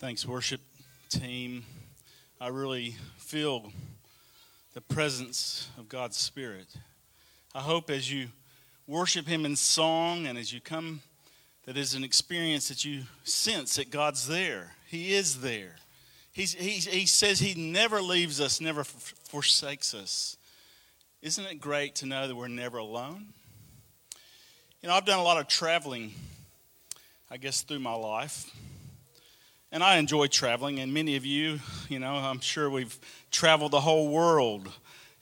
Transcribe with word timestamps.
Thanks, 0.00 0.24
worship 0.24 0.60
team. 1.08 1.64
I 2.40 2.48
really 2.48 2.94
feel 3.16 3.72
the 4.72 4.80
presence 4.80 5.70
of 5.76 5.88
God's 5.88 6.16
Spirit. 6.16 6.68
I 7.52 7.62
hope 7.62 7.90
as 7.90 8.12
you 8.12 8.28
worship 8.86 9.26
Him 9.26 9.44
in 9.44 9.56
song 9.56 10.28
and 10.28 10.38
as 10.38 10.52
you 10.52 10.60
come, 10.60 11.00
that 11.66 11.76
is 11.76 11.94
an 11.94 12.04
experience 12.04 12.68
that 12.68 12.84
you 12.84 13.02
sense 13.24 13.74
that 13.74 13.90
God's 13.90 14.28
there. 14.28 14.76
He 14.86 15.14
is 15.14 15.40
there. 15.40 15.74
He's, 16.30 16.54
he's, 16.54 16.86
he 16.86 17.04
says 17.04 17.40
He 17.40 17.60
never 17.60 18.00
leaves 18.00 18.40
us, 18.40 18.60
never 18.60 18.82
f- 18.82 19.14
forsakes 19.24 19.94
us. 19.94 20.36
Isn't 21.22 21.44
it 21.44 21.60
great 21.60 21.96
to 21.96 22.06
know 22.06 22.28
that 22.28 22.36
we're 22.36 22.46
never 22.46 22.78
alone? 22.78 23.26
You 24.80 24.90
know, 24.90 24.94
I've 24.94 25.06
done 25.06 25.18
a 25.18 25.24
lot 25.24 25.40
of 25.40 25.48
traveling, 25.48 26.12
I 27.28 27.36
guess, 27.36 27.62
through 27.62 27.80
my 27.80 27.94
life. 27.94 28.48
And 29.70 29.82
I 29.82 29.96
enjoy 29.96 30.28
traveling, 30.28 30.80
and 30.80 30.94
many 30.94 31.16
of 31.16 31.26
you, 31.26 31.60
you 31.90 31.98
know, 31.98 32.14
I'm 32.14 32.40
sure 32.40 32.70
we've 32.70 32.98
traveled 33.30 33.72
the 33.72 33.80
whole 33.80 34.08
world 34.08 34.68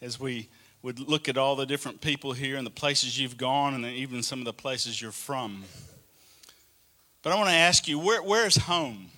as 0.00 0.20
we 0.20 0.48
would 0.82 1.00
look 1.00 1.28
at 1.28 1.36
all 1.36 1.56
the 1.56 1.66
different 1.66 2.00
people 2.00 2.32
here 2.32 2.56
and 2.56 2.64
the 2.64 2.70
places 2.70 3.18
you've 3.18 3.36
gone, 3.36 3.74
and 3.74 3.84
even 3.84 4.22
some 4.22 4.38
of 4.38 4.44
the 4.44 4.52
places 4.52 5.02
you're 5.02 5.10
from. 5.10 5.64
But 7.22 7.32
I 7.32 7.36
want 7.36 7.48
to 7.48 7.56
ask 7.56 7.88
you, 7.88 7.98
where, 7.98 8.22
where's 8.22 8.56
home? 8.56 9.08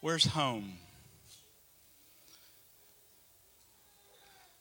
Where's 0.00 0.26
home? 0.26 0.74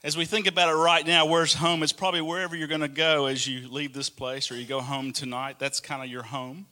As 0.03 0.17
we 0.17 0.25
think 0.25 0.47
about 0.47 0.69
it 0.69 0.75
right 0.75 1.05
now, 1.05 1.27
where's 1.27 1.53
home? 1.53 1.83
It's 1.83 1.93
probably 1.93 2.21
wherever 2.21 2.55
you're 2.55 2.67
going 2.67 2.81
to 2.81 2.87
go 2.87 3.27
as 3.27 3.45
you 3.47 3.69
leave 3.69 3.93
this 3.93 4.09
place 4.09 4.49
or 4.49 4.55
you 4.55 4.65
go 4.65 4.81
home 4.81 5.13
tonight. 5.13 5.59
That's 5.59 5.79
kind 5.79 6.01
of 6.01 6.09
your 6.09 6.23
home. 6.23 6.65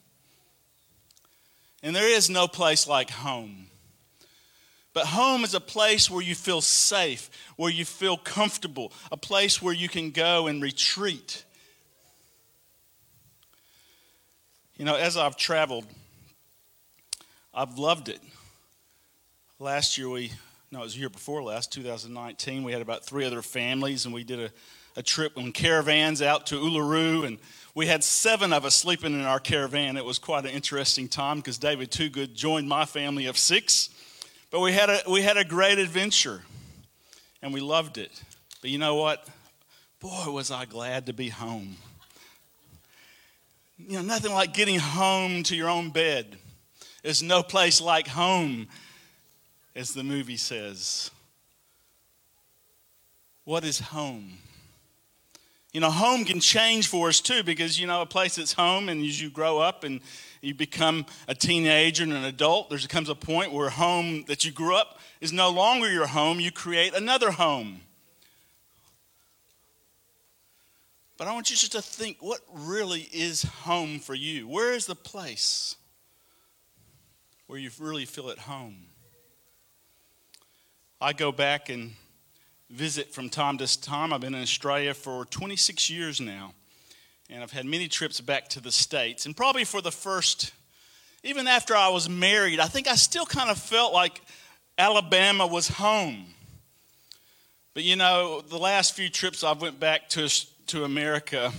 And 1.83 1.95
there 1.95 2.09
is 2.09 2.29
no 2.29 2.47
place 2.47 2.87
like 2.87 3.09
home. 3.09 3.67
But 4.93 5.05
home 5.05 5.43
is 5.43 5.53
a 5.53 5.61
place 5.61 6.09
where 6.09 6.21
you 6.21 6.35
feel 6.35 6.61
safe, 6.61 7.29
where 7.55 7.71
you 7.71 7.85
feel 7.85 8.17
comfortable, 8.17 8.91
a 9.11 9.17
place 9.17 9.61
where 9.61 9.73
you 9.73 9.87
can 9.87 10.11
go 10.11 10.47
and 10.47 10.61
retreat. 10.61 11.45
You 14.75 14.85
know, 14.85 14.95
as 14.95 15.15
I've 15.15 15.37
traveled, 15.37 15.85
I've 17.53 17.77
loved 17.77 18.09
it. 18.09 18.19
Last 19.59 19.97
year, 19.97 20.09
we, 20.09 20.31
no, 20.71 20.79
it 20.79 20.83
was 20.83 20.97
year 20.97 21.09
before 21.09 21.41
last, 21.43 21.71
2019, 21.71 22.63
we 22.63 22.73
had 22.73 22.81
about 22.81 23.05
three 23.05 23.25
other 23.25 23.41
families, 23.41 24.05
and 24.05 24.13
we 24.13 24.23
did 24.23 24.39
a, 24.39 24.49
a 24.97 25.03
trip 25.03 25.37
on 25.37 25.51
caravans 25.51 26.21
out 26.21 26.47
to 26.47 26.55
Uluru, 26.55 27.25
and 27.25 27.37
we 27.73 27.87
had 27.87 28.03
seven 28.03 28.51
of 28.51 28.65
us 28.65 28.75
sleeping 28.75 29.13
in 29.13 29.21
our 29.21 29.39
caravan. 29.39 29.95
It 29.95 30.03
was 30.03 30.19
quite 30.19 30.45
an 30.45 30.51
interesting 30.51 31.07
time 31.07 31.37
because 31.37 31.57
David 31.57 31.91
Toogood 31.91 32.33
joined 32.33 32.67
my 32.67 32.85
family 32.85 33.27
of 33.27 33.37
six. 33.37 33.89
But 34.49 34.59
we 34.59 34.73
had, 34.73 34.89
a, 34.89 34.99
we 35.09 35.21
had 35.21 35.37
a 35.37 35.45
great 35.45 35.79
adventure 35.79 36.41
and 37.41 37.53
we 37.53 37.61
loved 37.61 37.97
it. 37.97 38.21
But 38.59 38.69
you 38.69 38.77
know 38.77 38.95
what? 38.95 39.25
Boy, 39.99 40.31
was 40.31 40.51
I 40.51 40.65
glad 40.65 41.05
to 41.05 41.13
be 41.13 41.29
home. 41.29 41.77
You 43.77 43.97
know, 43.97 44.01
nothing 44.01 44.33
like 44.33 44.53
getting 44.53 44.79
home 44.79 45.43
to 45.43 45.55
your 45.55 45.69
own 45.69 45.89
bed. 45.89 46.37
There's 47.03 47.23
no 47.23 47.41
place 47.41 47.81
like 47.81 48.07
home, 48.07 48.67
as 49.75 49.93
the 49.93 50.03
movie 50.03 50.37
says. 50.37 51.09
What 53.43 53.63
is 53.63 53.79
home? 53.79 54.37
You 55.71 55.79
know, 55.79 55.89
home 55.89 56.25
can 56.25 56.41
change 56.41 56.87
for 56.87 57.07
us 57.07 57.21
too 57.21 57.43
because, 57.43 57.79
you 57.79 57.87
know, 57.87 58.01
a 58.01 58.05
place 58.05 58.35
that's 58.35 58.53
home 58.53 58.89
and 58.89 59.03
as 59.05 59.21
you 59.21 59.29
grow 59.29 59.59
up 59.59 59.85
and 59.85 60.01
you 60.41 60.53
become 60.53 61.05
a 61.29 61.35
teenager 61.35 62.03
and 62.03 62.11
an 62.11 62.25
adult, 62.25 62.69
there 62.69 62.79
comes 62.79 63.07
a 63.07 63.15
point 63.15 63.53
where 63.53 63.69
home 63.69 64.25
that 64.27 64.43
you 64.43 64.51
grew 64.51 64.75
up 64.75 64.99
is 65.21 65.31
no 65.31 65.49
longer 65.49 65.89
your 65.89 66.07
home. 66.07 66.39
You 66.41 66.51
create 66.51 66.93
another 66.93 67.31
home. 67.31 67.81
But 71.17 71.27
I 71.27 71.33
want 71.33 71.51
you 71.51 71.55
just 71.55 71.71
to 71.73 71.81
think 71.81 72.17
what 72.19 72.41
really 72.51 73.07
is 73.13 73.43
home 73.43 73.99
for 73.99 74.15
you? 74.15 74.47
Where 74.47 74.73
is 74.73 74.87
the 74.87 74.95
place 74.95 75.75
where 77.45 77.59
you 77.59 77.69
really 77.79 78.05
feel 78.05 78.29
at 78.29 78.39
home? 78.39 78.87
I 80.99 81.13
go 81.13 81.31
back 81.31 81.69
and 81.69 81.93
visit 82.71 83.13
from 83.13 83.29
time 83.29 83.57
to 83.57 83.81
time. 83.81 84.13
I've 84.13 84.21
been 84.21 84.33
in 84.33 84.41
Australia 84.41 84.93
for 84.93 85.25
26 85.25 85.89
years 85.89 86.21
now, 86.21 86.53
and 87.29 87.43
I've 87.43 87.51
had 87.51 87.65
many 87.65 87.87
trips 87.87 88.21
back 88.21 88.47
to 88.49 88.61
the 88.61 88.71
States. 88.71 89.25
And 89.25 89.35
probably 89.35 89.65
for 89.65 89.81
the 89.81 89.91
first, 89.91 90.53
even 91.23 91.47
after 91.47 91.75
I 91.75 91.89
was 91.89 92.09
married, 92.09 92.59
I 92.59 92.67
think 92.67 92.87
I 92.87 92.95
still 92.95 93.25
kind 93.25 93.49
of 93.49 93.57
felt 93.57 93.93
like 93.93 94.21
Alabama 94.77 95.45
was 95.45 95.67
home. 95.67 96.33
But 97.73 97.83
you 97.83 97.95
know, 97.95 98.41
the 98.41 98.57
last 98.57 98.95
few 98.95 99.09
trips 99.09 99.43
I've 99.43 99.61
went 99.61 99.79
back 99.79 100.09
to, 100.09 100.29
to 100.67 100.83
America, 100.83 101.51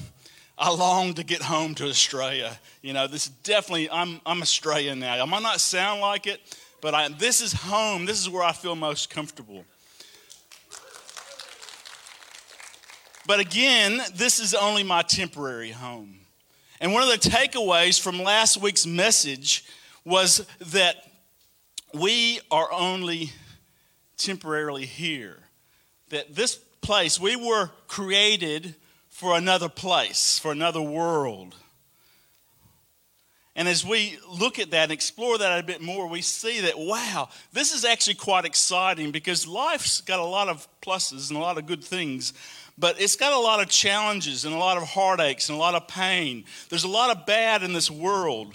I 0.59 0.71
longed 0.71 1.17
to 1.17 1.25
get 1.25 1.43
home 1.43 1.75
to 1.77 1.89
Australia. 1.89 2.59
You 2.81 2.93
know, 2.95 3.07
this 3.07 3.29
definitely, 3.29 3.91
I'm, 3.91 4.21
I'm 4.25 4.43
Australian 4.43 5.01
now. 5.01 5.23
I 5.23 5.25
might 5.25 5.43
not 5.43 5.61
sound 5.61 6.01
like 6.01 6.27
it, 6.27 6.41
but 6.81 6.95
I, 6.95 7.09
this 7.09 7.41
is 7.41 7.53
home. 7.53 8.07
This 8.07 8.19
is 8.19 8.29
where 8.29 8.43
I 8.43 8.53
feel 8.53 8.77
most 8.77 9.11
comfortable. 9.11 9.65
But 13.27 13.41
again, 13.41 14.01
this 14.15 14.41
is 14.41 14.55
only 14.55 14.83
my 14.83 15.03
temporary 15.03 15.71
home. 15.71 16.17
And 16.81 16.93
one 16.93 17.03
of 17.03 17.09
the 17.09 17.31
takeaways 17.31 18.01
from 18.01 18.21
last 18.21 18.61
week's 18.61 18.87
message 18.87 19.65
was 20.05 20.45
that 20.73 20.97
we 21.95 22.41
are 22.51 22.73
only 22.73 23.31
temporarily 24.17 24.87
here. 24.87 25.39
That 26.09 26.35
this 26.35 26.57
place, 26.81 27.21
we 27.21 27.37
were 27.37 27.71
created 27.87 28.75
for 29.09 29.37
another 29.37 29.69
place, 29.69 30.41
for 30.41 30.51
another 30.51 30.83
world. 30.83 31.55
And 33.55 33.69
as 33.69 33.85
we 33.85 34.19
look 34.29 34.59
at 34.59 34.71
that 34.71 34.85
and 34.85 34.93
explore 34.93 35.37
that 35.39 35.61
a 35.61 35.63
bit 35.63 35.83
more, 35.83 36.09
we 36.09 36.23
see 36.23 36.63
that, 36.63 36.79
wow, 36.79 37.29
this 37.53 37.73
is 37.73 37.85
actually 37.85 38.15
quite 38.15 38.47
exciting 38.47 39.11
because 39.11 39.47
life's 39.47 40.01
got 40.01 40.19
a 40.19 40.25
lot 40.25 40.49
of 40.49 40.67
pluses 40.81 41.29
and 41.29 41.39
a 41.39 41.43
lot 41.43 41.59
of 41.59 41.67
good 41.67 41.85
things 41.85 42.33
but 42.79 43.01
it's 43.01 43.17
got 43.17 43.33
a 43.33 43.39
lot 43.39 43.61
of 43.61 43.69
challenges 43.69 44.45
and 44.45 44.55
a 44.55 44.59
lot 44.59 44.77
of 44.77 44.85
heartaches 44.85 45.49
and 45.49 45.57
a 45.57 45.61
lot 45.61 45.75
of 45.75 45.87
pain. 45.89 46.45
There's 46.69 46.85
a 46.85 46.89
lot 46.89 47.17
of 47.17 47.27
bad 47.27 47.63
in 47.63 47.73
this 47.73 47.91
world. 47.91 48.55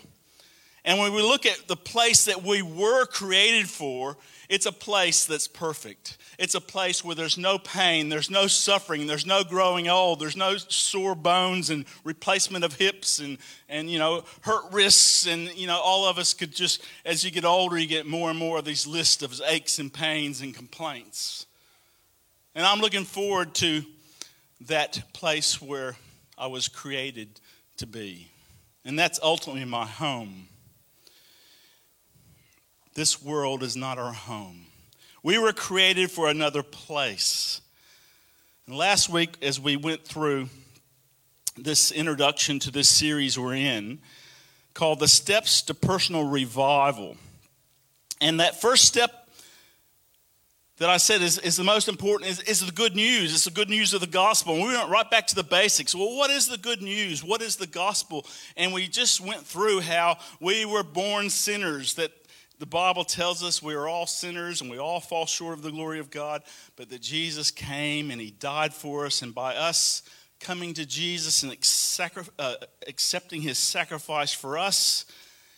And 0.84 1.00
when 1.00 1.14
we 1.14 1.22
look 1.22 1.46
at 1.46 1.68
the 1.68 1.76
place 1.76 2.26
that 2.26 2.44
we 2.44 2.62
were 2.62 3.06
created 3.06 3.70
for, 3.70 4.16
it's 4.48 4.66
a 4.66 4.72
place 4.72 5.26
that's 5.26 5.48
perfect. 5.48 6.18
It's 6.40 6.56
a 6.56 6.62
place 6.62 7.04
where 7.04 7.16
there's 7.16 7.38
no 7.38 7.58
pain, 7.58 8.08
there's 8.08 8.30
no 8.30 8.48
suffering, 8.48 9.06
there's 9.06 9.26
no 9.26 9.44
growing 9.44 9.90
old, 9.90 10.22
there's 10.22 10.38
no 10.38 10.56
sore 10.56 11.16
bones 11.16 11.70
and 11.70 11.84
replacement 12.06 12.64
of 12.64 12.76
hips 12.76 13.20
and, 13.20 13.38
and 13.68 13.90
you 13.90 14.00
know, 14.00 14.24
hurt 14.42 14.72
wrists. 14.72 15.28
And, 15.28 15.54
you 15.58 15.68
know, 15.68 15.78
all 15.78 16.06
of 16.06 16.18
us 16.18 16.34
could 16.34 16.56
just, 16.56 16.82
as 17.04 17.26
you 17.26 17.32
get 17.32 17.44
older, 17.44 17.78
you 17.78 17.88
get 17.88 18.06
more 18.06 18.30
and 18.30 18.40
more 18.40 18.60
of 18.60 18.66
these 18.66 18.88
lists 18.88 19.22
of 19.22 19.42
aches 19.46 19.80
and 19.80 19.92
pains 19.92 20.40
and 20.40 20.56
complaints. 20.56 21.48
And 22.56 22.66
I'm 22.66 22.80
looking 22.80 23.04
forward 23.04 23.54
to 23.56 23.84
that 24.62 25.14
place 25.14 25.62
where 25.62 25.96
I 26.38 26.48
was 26.48 26.68
created 26.68 27.40
to 27.78 27.88
be. 27.88 28.32
And 28.86 28.98
that's 28.98 29.20
ultimately 29.22 29.66
my 29.66 29.86
home. 29.86 30.48
This 32.96 33.22
world 33.22 33.62
is 33.64 33.76
not 33.76 33.98
our 33.98 34.14
home. 34.14 34.66
We 35.24 35.38
were 35.38 35.54
created 35.54 36.10
for 36.10 36.30
another 36.30 36.64
place. 36.64 37.62
And 38.66 38.76
last 38.76 39.10
week, 39.10 39.36
as 39.42 39.60
we 39.60 39.76
went 39.76 40.04
through 40.04 40.50
this 41.56 41.92
introduction 41.92 42.60
to 42.60 42.72
this 42.72 42.90
series 42.90 43.38
we're 43.38 43.56
in, 43.56 44.00
called 44.74 45.00
The 45.00 45.08
Steps 45.08 45.62
to 45.64 45.74
Personal 45.74 46.28
Revival. 46.28 47.18
And 48.22 48.40
that 48.40 48.60
first 48.60 48.86
step 48.86 49.27
that 50.78 50.90
I 50.90 50.98
said 50.98 51.22
is, 51.22 51.40
is 51.40 51.58
the 51.58 51.64
most 51.64 51.88
important 51.88 52.30
is, 52.30 52.40
is 52.42 52.66
the 52.66 52.72
good 52.72 52.96
news. 52.96 53.34
It's 53.34 53.46
the 53.46 53.52
good 53.52 53.70
news 53.70 53.94
of 53.94 54.02
the 54.02 54.08
gospel. 54.08 54.54
And 54.54 54.64
we 54.64 54.74
went 54.74 54.90
right 54.90 55.10
back 55.10 55.26
to 55.28 55.36
the 55.36 55.44
basics. 55.44 55.96
Well, 55.96 56.16
what 56.16 56.30
is 56.30 56.48
the 56.48 56.58
good 56.58 56.82
news? 56.82 57.24
What 57.24 57.42
is 57.42 57.56
the 57.56 57.68
gospel? 57.68 58.26
And 58.56 58.74
we 58.74 58.88
just 58.88 59.20
went 59.20 59.42
through 59.42 59.82
how 59.82 60.18
we 60.40 60.66
were 60.66 60.84
born 60.84 61.30
sinners, 61.30 61.96
that 61.96 62.12
the 62.60 62.68
Bible 62.68 63.04
tells 63.04 63.44
us 63.44 63.62
we 63.62 63.74
are 63.74 63.88
all 63.88 64.06
sinners 64.06 64.62
and 64.62 64.70
we 64.70 64.78
all 64.78 65.00
fall 65.00 65.26
short 65.26 65.58
of 65.58 65.64
the 65.64 65.72
glory 65.72 66.00
of 66.00 66.12
God, 66.12 66.44
but 66.76 66.90
that 66.90 67.02
Jesus 67.02 67.52
came 67.52 68.12
and 68.12 68.22
he 68.22 68.32
died 68.32 68.74
for 68.74 69.06
us. 69.06 69.22
And 69.22 69.34
by 69.34 69.56
us 69.56 70.04
coming 70.40 70.74
to 70.76 70.86
Jesus 70.86 71.42
and 71.42 71.56
uh, 72.38 72.54
accepting 72.88 73.42
his 73.42 73.58
sacrifice 73.58 74.32
for 74.32 74.58
us, 74.58 75.06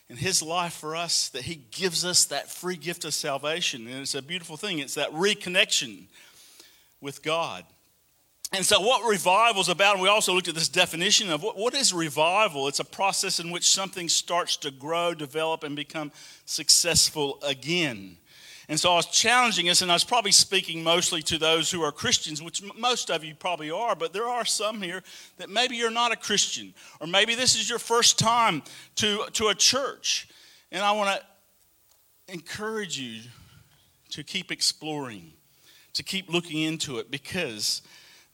in 0.10 0.18
his 0.18 0.42
life 0.42 0.74
for 0.74 0.96
us 0.96 1.30
that 1.30 1.44
he 1.44 1.56
gives 1.72 2.04
us 2.04 2.26
that 2.26 2.50
free 2.50 2.76
gift 2.76 3.06
of 3.06 3.14
salvation. 3.14 3.88
And 3.88 4.02
it's 4.02 4.16
a 4.16 4.22
beautiful 4.22 4.58
thing. 4.58 4.80
It's 4.80 4.96
that 4.96 5.12
reconnection 5.12 6.06
with 7.00 7.22
God. 7.22 7.64
and 8.52 8.66
so, 8.66 8.82
what 8.82 9.08
revival 9.10 9.62
is 9.62 9.70
about, 9.70 9.94
and 9.94 10.02
we 10.02 10.10
also 10.10 10.34
looked 10.34 10.48
at 10.48 10.56
this 10.56 10.68
definition 10.68 11.30
of 11.32 11.44
what, 11.44 11.56
what 11.56 11.76
is 11.76 11.94
revival? 11.94 12.68
It's 12.68 12.80
a 12.80 12.86
process 12.86 13.40
in 13.40 13.52
which 13.52 13.70
something 13.70 14.10
starts 14.10 14.58
to 14.58 14.72
grow, 14.72 15.14
develop, 15.14 15.64
and 15.64 15.76
become 15.76 16.12
successful 16.46 17.40
again. 17.44 18.18
And 18.70 18.80
so 18.80 18.92
I 18.94 18.98
was 18.98 19.08
challenging 19.08 19.68
us, 19.68 19.82
and 19.82 19.90
I 19.92 19.96
was 19.96 20.04
probably 20.04 20.32
speaking 20.32 20.84
mostly 20.84 21.24
to 21.24 21.40
those 21.40 21.72
who 21.72 21.82
are 21.82 21.92
Christians, 21.92 22.40
which 22.40 22.62
most 22.78 23.10
of 23.10 23.24
you 23.24 23.34
probably 23.34 23.72
are, 23.72 23.96
but 23.96 24.14
there 24.14 24.28
are 24.30 24.46
some 24.46 24.80
here 24.80 25.02
that 25.38 25.50
maybe 25.50 25.76
you're 25.76 25.90
not 25.90 26.12
a 26.12 26.16
Christian, 26.16 26.76
or 27.02 27.08
maybe 27.08 27.34
this 27.34 27.56
is 27.56 27.68
your 27.68 27.80
first 27.80 28.20
time 28.20 28.62
to, 28.98 29.26
to 29.34 29.48
a 29.48 29.56
church. 29.56 30.30
And 30.72 30.84
I 30.84 30.92
want 30.92 31.20
to 31.20 32.34
encourage 32.34 33.00
you 33.00 33.24
to 34.10 34.24
keep 34.24 34.52
exploring, 34.52 35.34
to 35.94 36.04
keep 36.04 36.32
looking 36.32 36.62
into 36.62 37.00
it, 37.00 37.10
because 37.10 37.82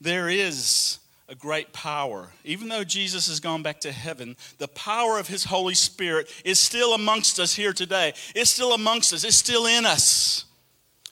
there 0.02 0.28
is 0.28 1.00
a 1.28 1.36
great 1.36 1.74
power. 1.74 2.30
Even 2.44 2.68
though 2.68 2.84
Jesus 2.84 3.28
has 3.28 3.40
gone 3.40 3.64
back 3.64 3.80
to 3.82 3.92
heaven, 3.92 4.36
the 4.60 4.68
power 4.68 5.18
of 5.18 5.28
his 5.28 5.46
Holy 5.46 5.74
Spirit 5.74 6.32
is 6.44 6.60
still 6.60 6.94
amongst 6.94 7.40
us 7.40 7.56
here 7.56 7.74
today. 7.74 8.14
It's 8.36 8.52
still 8.52 8.74
amongst 8.74 9.14
us, 9.14 9.24
it's 9.24 9.36
still 9.36 9.66
in 9.66 9.86
us. 9.86 10.46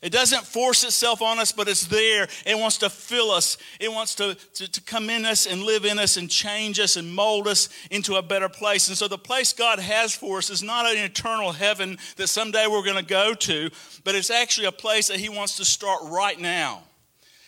It 0.04 0.12
doesn't 0.12 0.44
force 0.44 0.84
itself 0.84 1.22
on 1.22 1.40
us, 1.40 1.54
but 1.54 1.70
it's 1.70 1.86
there. 1.86 2.28
It 2.46 2.60
wants 2.60 2.78
to 2.80 2.90
fill 2.90 3.32
us. 3.32 3.58
It 3.80 3.90
wants 3.90 4.16
to, 4.16 4.36
to, 4.56 4.70
to, 4.70 4.82
come 4.82 5.10
in 5.10 5.26
us 5.26 5.46
and 5.48 5.64
live 5.64 5.86
in 5.86 5.98
us 5.98 6.18
and 6.18 6.30
change 6.30 6.78
us 6.78 6.98
and 6.98 7.16
mold 7.16 7.48
us 7.48 7.70
into 7.90 8.16
a 8.16 8.22
better 8.22 8.50
place. 8.50 8.90
And 8.90 8.98
so, 8.98 9.08
the 9.08 9.18
place 9.18 9.54
God 9.54 9.80
has 9.80 10.14
for 10.14 10.40
us 10.40 10.50
is 10.50 10.62
not 10.62 10.92
an 10.92 10.98
eternal 10.98 11.54
heaven 11.54 11.98
that 12.18 12.28
someday 12.28 12.68
we're 12.68 12.84
going 12.84 12.98
to 12.98 13.10
go 13.10 13.34
to, 13.34 13.70
but 14.04 14.14
it's 14.14 14.30
actually 14.30 14.68
a 14.68 14.74
place 14.74 15.08
that 15.08 15.22
He 15.22 15.30
wants 15.30 15.56
to 15.56 15.64
start 15.64 16.02
right 16.04 16.38
now 16.38 16.84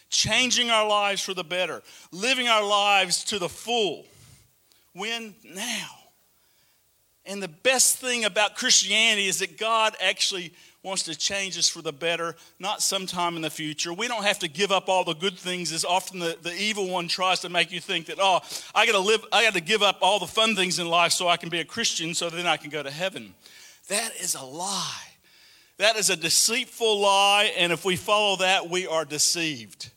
changing 0.09 0.69
our 0.69 0.87
lives 0.87 1.21
for 1.21 1.33
the 1.33 1.43
better, 1.43 1.81
living 2.11 2.47
our 2.47 2.63
lives 2.63 3.23
to 3.25 3.39
the 3.39 3.49
full. 3.49 4.05
When? 4.93 5.35
Now. 5.43 5.89
And 7.25 7.41
the 7.41 7.47
best 7.47 7.97
thing 7.97 8.23
about 8.23 8.55
Christianity 8.55 9.27
is 9.27 9.39
that 9.39 9.57
God 9.57 9.95
actually 9.99 10.53
wants 10.83 11.01
to 11.03 11.15
change 11.15 11.57
us 11.57 11.67
for 11.67 11.81
the 11.81 11.91
better, 11.91 12.35
not 12.59 12.81
sometime 12.81 13.35
in 13.35 13.41
the 13.41 13.49
future. 13.49 13.91
We 13.91 14.07
don't 14.07 14.23
have 14.23 14.37
to 14.39 14.47
give 14.47 14.71
up 14.71 14.87
all 14.87 15.03
the 15.03 15.15
good 15.15 15.37
things 15.37 15.71
as 15.71 15.83
often 15.83 16.19
the, 16.19 16.37
the 16.39 16.53
evil 16.53 16.87
one 16.87 17.07
tries 17.07 17.39
to 17.39 17.49
make 17.49 17.71
you 17.71 17.79
think 17.79 18.05
that, 18.05 18.17
oh, 18.21 18.41
I 18.75 18.85
gotta 18.85 18.99
live, 18.99 19.25
I 19.33 19.43
gotta 19.43 19.61
give 19.61 19.81
up 19.81 19.97
all 20.01 20.19
the 20.19 20.27
fun 20.27 20.55
things 20.55 20.77
in 20.77 20.87
life 20.87 21.11
so 21.11 21.27
I 21.27 21.37
can 21.37 21.49
be 21.49 21.59
a 21.59 21.65
Christian 21.65 22.13
so 22.13 22.29
then 22.29 22.45
I 22.45 22.57
can 22.57 22.69
go 22.69 22.83
to 22.83 22.91
heaven. 22.91 23.33
That 23.89 24.11
is 24.21 24.35
a 24.35 24.45
lie. 24.45 25.01
That 25.77 25.97
is 25.97 26.11
a 26.11 26.15
deceitful 26.15 27.01
lie, 27.01 27.51
and 27.57 27.73
if 27.73 27.83
we 27.83 27.95
follow 27.95 28.37
that, 28.37 28.69
we 28.69 28.87
are 28.87 29.03
deceived 29.03 29.89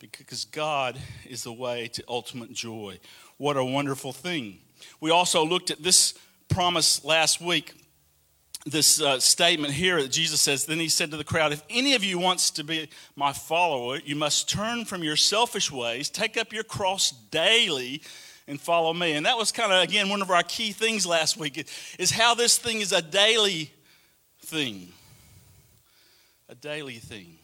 because 0.00 0.44
God 0.46 0.98
is 1.28 1.44
the 1.44 1.52
way 1.52 1.88
to 1.88 2.04
ultimate 2.08 2.52
joy. 2.52 2.98
What 3.36 3.56
a 3.56 3.64
wonderful 3.64 4.12
thing. 4.12 4.58
We 5.00 5.10
also 5.10 5.44
looked 5.44 5.70
at 5.70 5.82
this 5.82 6.14
promise 6.48 7.04
last 7.04 7.40
week, 7.40 7.74
this 8.64 9.00
uh, 9.00 9.20
statement 9.20 9.74
here 9.74 10.00
that 10.02 10.10
Jesus 10.10 10.40
says. 10.40 10.64
Then 10.64 10.78
he 10.78 10.88
said 10.88 11.10
to 11.10 11.16
the 11.16 11.24
crowd, 11.24 11.52
If 11.52 11.62
any 11.68 11.94
of 11.94 12.02
you 12.02 12.18
wants 12.18 12.50
to 12.52 12.64
be 12.64 12.88
my 13.14 13.32
follower, 13.32 13.98
you 14.04 14.16
must 14.16 14.48
turn 14.48 14.84
from 14.84 15.02
your 15.02 15.16
selfish 15.16 15.70
ways, 15.70 16.08
take 16.08 16.36
up 16.36 16.52
your 16.52 16.64
cross 16.64 17.10
daily, 17.10 18.02
and 18.46 18.60
follow 18.60 18.92
me. 18.92 19.12
And 19.12 19.26
that 19.26 19.36
was 19.36 19.52
kind 19.52 19.72
of, 19.72 19.82
again, 19.82 20.08
one 20.08 20.22
of 20.22 20.30
our 20.30 20.42
key 20.42 20.72
things 20.72 21.06
last 21.06 21.36
week 21.36 21.66
is 21.98 22.10
how 22.10 22.34
this 22.34 22.58
thing 22.58 22.80
is 22.80 22.92
a 22.92 23.02
daily 23.02 23.70
thing. 24.40 24.92
A 26.48 26.54
daily 26.54 26.96
thing. 26.96 27.39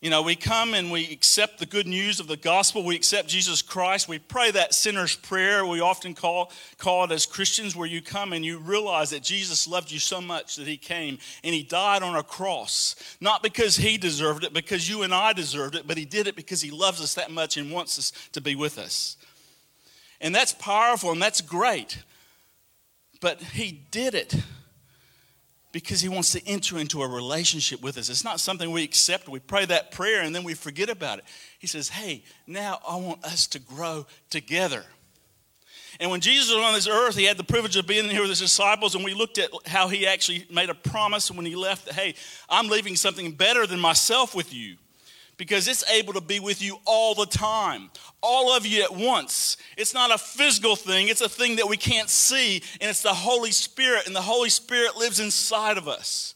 You 0.00 0.08
know, 0.08 0.22
we 0.22 0.34
come 0.34 0.72
and 0.72 0.90
we 0.90 1.12
accept 1.12 1.58
the 1.58 1.66
good 1.66 1.86
news 1.86 2.20
of 2.20 2.26
the 2.26 2.38
gospel. 2.38 2.82
We 2.82 2.96
accept 2.96 3.28
Jesus 3.28 3.60
Christ. 3.60 4.08
We 4.08 4.18
pray 4.18 4.50
that 4.50 4.72
sinner's 4.72 5.14
prayer 5.14 5.66
we 5.66 5.80
often 5.80 6.14
call, 6.14 6.50
call 6.78 7.04
it 7.04 7.10
as 7.10 7.26
Christians, 7.26 7.76
where 7.76 7.86
you 7.86 8.00
come 8.00 8.32
and 8.32 8.42
you 8.42 8.58
realize 8.58 9.10
that 9.10 9.22
Jesus 9.22 9.68
loved 9.68 9.90
you 9.90 9.98
so 9.98 10.18
much 10.22 10.56
that 10.56 10.66
he 10.66 10.78
came 10.78 11.18
and 11.44 11.54
he 11.54 11.62
died 11.62 12.02
on 12.02 12.16
a 12.16 12.22
cross. 12.22 12.96
Not 13.20 13.42
because 13.42 13.76
he 13.76 13.98
deserved 13.98 14.42
it, 14.42 14.54
because 14.54 14.88
you 14.88 15.02
and 15.02 15.12
I 15.12 15.34
deserved 15.34 15.74
it, 15.74 15.86
but 15.86 15.98
he 15.98 16.06
did 16.06 16.26
it 16.26 16.34
because 16.34 16.62
he 16.62 16.70
loves 16.70 17.02
us 17.02 17.12
that 17.14 17.30
much 17.30 17.58
and 17.58 17.70
wants 17.70 17.98
us 17.98 18.12
to 18.32 18.40
be 18.40 18.54
with 18.54 18.78
us. 18.78 19.18
And 20.22 20.34
that's 20.34 20.54
powerful 20.54 21.12
and 21.12 21.20
that's 21.20 21.42
great. 21.42 22.02
But 23.20 23.42
he 23.42 23.82
did 23.90 24.14
it 24.14 24.34
because 25.72 26.00
he 26.00 26.08
wants 26.08 26.32
to 26.32 26.46
enter 26.46 26.78
into 26.78 27.02
a 27.02 27.08
relationship 27.08 27.82
with 27.82 27.96
us. 27.96 28.08
It's 28.08 28.24
not 28.24 28.40
something 28.40 28.70
we 28.70 28.82
accept. 28.82 29.28
We 29.28 29.38
pray 29.38 29.64
that 29.66 29.92
prayer 29.92 30.22
and 30.22 30.34
then 30.34 30.44
we 30.44 30.54
forget 30.54 30.88
about 30.88 31.18
it. 31.18 31.24
He 31.58 31.66
says, 31.66 31.88
Hey, 31.88 32.24
now 32.46 32.80
I 32.86 32.96
want 32.96 33.24
us 33.24 33.46
to 33.48 33.58
grow 33.58 34.06
together. 34.30 34.84
And 35.98 36.10
when 36.10 36.20
Jesus 36.20 36.54
was 36.54 36.64
on 36.64 36.72
this 36.72 36.88
earth, 36.88 37.16
he 37.16 37.24
had 37.24 37.36
the 37.36 37.44
privilege 37.44 37.76
of 37.76 37.86
being 37.86 38.08
here 38.08 38.20
with 38.22 38.30
his 38.30 38.40
disciples, 38.40 38.94
and 38.94 39.04
we 39.04 39.12
looked 39.12 39.38
at 39.38 39.50
how 39.66 39.88
he 39.88 40.06
actually 40.06 40.46
made 40.50 40.70
a 40.70 40.74
promise 40.74 41.30
when 41.30 41.44
he 41.44 41.54
left 41.54 41.86
that, 41.86 41.94
hey, 41.94 42.14
I'm 42.48 42.68
leaving 42.68 42.96
something 42.96 43.32
better 43.32 43.66
than 43.66 43.78
myself 43.80 44.34
with 44.34 44.54
you 44.54 44.76
because 45.40 45.66
it's 45.68 45.90
able 45.90 46.12
to 46.12 46.20
be 46.20 46.38
with 46.38 46.60
you 46.60 46.76
all 46.84 47.14
the 47.14 47.24
time, 47.24 47.90
all 48.22 48.54
of 48.54 48.66
you 48.66 48.82
at 48.82 48.94
once. 48.94 49.56
It's 49.78 49.94
not 49.94 50.12
a 50.12 50.18
physical 50.18 50.76
thing, 50.76 51.08
it's 51.08 51.22
a 51.22 51.30
thing 51.30 51.56
that 51.56 51.66
we 51.66 51.78
can't 51.78 52.10
see, 52.10 52.62
and 52.78 52.90
it's 52.90 53.00
the 53.00 53.14
Holy 53.14 53.50
Spirit, 53.50 54.06
and 54.06 54.14
the 54.14 54.20
Holy 54.20 54.50
Spirit 54.50 54.98
lives 54.98 55.18
inside 55.18 55.78
of 55.78 55.88
us. 55.88 56.34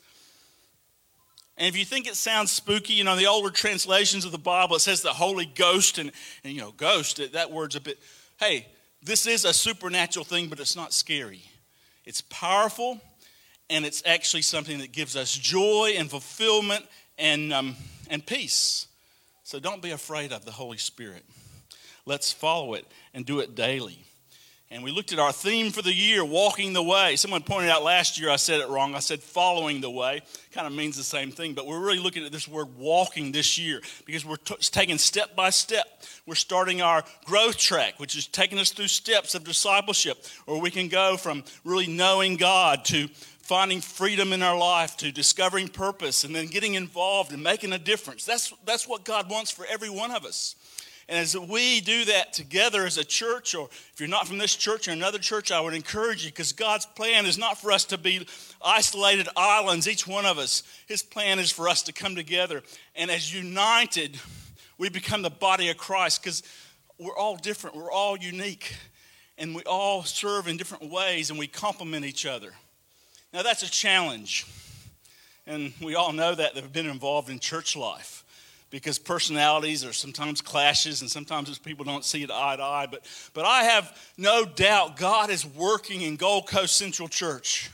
And 1.59 1.69
if 1.69 1.77
you 1.77 1.85
think 1.85 2.07
it 2.07 2.15
sounds 2.17 2.51
spooky, 2.51 2.95
you 2.95 3.05
know, 3.05 3.15
the 3.15 3.27
older 3.27 3.51
translations 3.51 4.25
of 4.25 4.33
the 4.33 4.39
Bible, 4.39 4.77
it 4.77 4.81
says 4.81 5.03
the 5.03 5.11
Holy 5.11 5.45
Ghost, 5.45 5.99
and, 5.99 6.11
and 6.43 6.55
you 6.55 6.63
know, 6.63 6.73
ghost, 6.73 7.21
that 7.35 7.53
word's 7.53 7.77
a 7.77 7.83
bit, 7.83 7.99
hey, 8.41 8.67
this 9.03 9.27
is 9.27 9.45
a 9.45 9.53
supernatural 9.53 10.25
thing, 10.25 10.49
but 10.49 10.61
it's 10.61 10.77
not 10.77 10.95
scary. 10.95 11.43
It's 12.07 12.23
powerful, 12.23 13.03
and 13.69 13.85
it's 13.85 14.03
actually 14.07 14.43
something 14.43 14.79
that 14.79 14.93
gives 14.93 15.15
us 15.15 15.37
joy 15.37 15.93
and 15.99 16.09
fulfillment 16.09 16.87
and, 17.19 17.53
um, 17.53 17.77
and 18.09 18.25
peace. 18.25 18.87
So 19.45 19.61
don't 19.61 19.83
be 19.83 19.91
afraid 19.91 20.33
of 20.33 20.47
the 20.47 20.51
Holy 20.51 20.79
Spirit. 20.79 21.23
Let's 22.07 22.33
follow 22.33 22.73
it 22.75 22.87
and 23.13 23.27
do 23.27 23.41
it 23.41 23.55
daily. 23.55 23.99
And 24.71 24.83
we 24.83 24.91
looked 24.91 25.13
at 25.13 25.19
our 25.19 25.33
theme 25.33 25.71
for 25.71 25.83
the 25.83 25.93
year, 25.93 26.25
walking 26.25 26.73
the 26.73 26.83
way. 26.83 27.17
Someone 27.17 27.43
pointed 27.43 27.71
out 27.71 27.85
last 27.85 28.19
year 28.19 28.31
I 28.31 28.37
said 28.37 28.61
it 28.61 28.69
wrong. 28.71 28.95
I 28.95 29.01
said 29.01 29.21
following 29.21 29.83
the 29.83 29.91
way. 29.91 30.23
Kind 30.51 30.67
of 30.67 30.73
means 30.73 30.97
the 30.97 31.05
same 31.05 31.31
thing, 31.31 31.53
but 31.53 31.67
we're 31.67 31.79
really 31.79 31.99
looking 31.99 32.25
at 32.25 32.33
this 32.33 32.49
word 32.49 32.75
walking 32.79 33.33
this 33.33 33.59
year 33.59 33.83
because 34.07 34.25
we're 34.25 34.37
t- 34.37 34.57
taking 34.59 34.97
step 34.97 35.37
by 35.37 35.51
step. 35.51 35.85
We're 36.27 36.35
starting 36.37 36.81
our 36.81 37.05
growth 37.27 37.59
track, 37.59 38.01
which 38.01 38.17
is 38.17 38.27
taking 38.27 38.59
us 38.59 38.71
through 38.71 38.89
steps 38.89 39.35
of 39.35 39.45
discipleship, 39.45 40.25
where 40.47 40.59
we 40.59 40.71
can 40.71 40.89
go 40.89 41.19
from 41.19 41.45
really 41.65 41.87
knowing 41.87 42.37
God 42.37 42.87
to 42.87 43.09
finding 43.45 43.83
freedom 43.83 44.33
in 44.33 44.43
our 44.43 44.57
life 44.57 44.97
to 44.97 45.13
discovering 45.13 45.69
purpose 45.69 46.25
and 46.25 46.35
then 46.35 46.47
getting 46.47 46.75
involved 46.75 47.31
and 47.31 47.43
making 47.43 47.75
a 47.75 47.79
difference. 47.79 48.25
That's, 48.25 48.55
that's 48.65 48.89
what 48.89 49.05
God 49.05 49.29
wants 49.29 49.51
for 49.51 49.67
every 49.67 49.91
one 49.91 50.11
of 50.11 50.25
us. 50.25 50.57
And 51.11 51.19
as 51.19 51.37
we 51.37 51.83
do 51.83 52.07
that 52.07 52.33
together 52.33 52.87
as 52.87 52.97
a 52.97 53.05
church, 53.05 53.55
or 53.55 53.69
if 53.71 53.97
you're 53.99 54.09
not 54.09 54.27
from 54.27 54.39
this 54.39 54.57
church 54.57 54.89
or 54.89 54.93
another 54.93 55.19
church, 55.19 55.53
I 55.53 55.61
would 55.61 55.75
encourage 55.75 56.25
you 56.25 56.31
because 56.31 56.53
God's 56.53 56.87
plan 56.87 57.27
is 57.27 57.37
not 57.37 57.61
for 57.61 57.71
us 57.71 57.85
to 57.87 57.99
be 57.99 58.27
isolated 58.65 59.29
islands, 59.37 59.87
each 59.87 60.07
one 60.07 60.25
of 60.25 60.39
us. 60.39 60.63
His 60.87 61.03
plan 61.03 61.39
is 61.39 61.51
for 61.51 61.69
us 61.69 61.83
to 61.83 61.93
come 61.93 62.17
together. 62.17 62.63
And 62.97 63.11
as 63.11 63.35
united, 63.35 64.19
we 64.79 64.89
become 64.89 65.21
the 65.21 65.29
body 65.29 65.69
of 65.69 65.77
Christ 65.77 66.23
because 66.23 66.43
we're 66.99 67.15
all 67.15 67.37
different, 67.37 67.77
we're 67.77 67.93
all 67.93 68.17
unique, 68.17 68.75
and 69.37 69.55
we 69.55 69.61
all 69.65 70.03
serve 70.03 70.49
in 70.49 70.57
different 70.57 70.91
ways 70.91 71.29
and 71.29 71.39
we 71.39 71.47
complement 71.47 72.07
each 72.07 72.25
other. 72.25 72.55
Now, 73.35 73.43
that's 73.43 73.65
a 73.65 73.71
challenge. 73.71 74.47
And 75.45 75.73
we 75.83 75.97
all 75.97 76.13
know 76.13 76.37
that 76.37 76.55
have 76.55 76.73
been 76.73 76.87
involved 76.87 77.29
in 77.29 77.41
church 77.41 77.77
life 77.77 78.23
because 78.71 78.97
personalities 78.97 79.85
are 79.85 79.93
sometimes 79.93 80.41
clashes 80.41 81.01
and 81.01 81.11
sometimes 81.11 81.59
people 81.59 81.85
don't 81.85 82.05
see 82.05 82.23
it 82.23 82.31
eye 82.31 82.55
to 82.55 82.63
eye. 82.63 82.87
But, 82.89 83.05
but 83.35 83.45
I 83.45 83.65
have 83.65 83.99
no 84.17 84.45
doubt 84.45 84.97
God 84.97 85.31
is 85.31 85.45
working 85.45 86.03
in 86.03 86.15
Gold 86.15 86.47
Coast 86.47 86.77
Central 86.77 87.09
Church. 87.09 87.73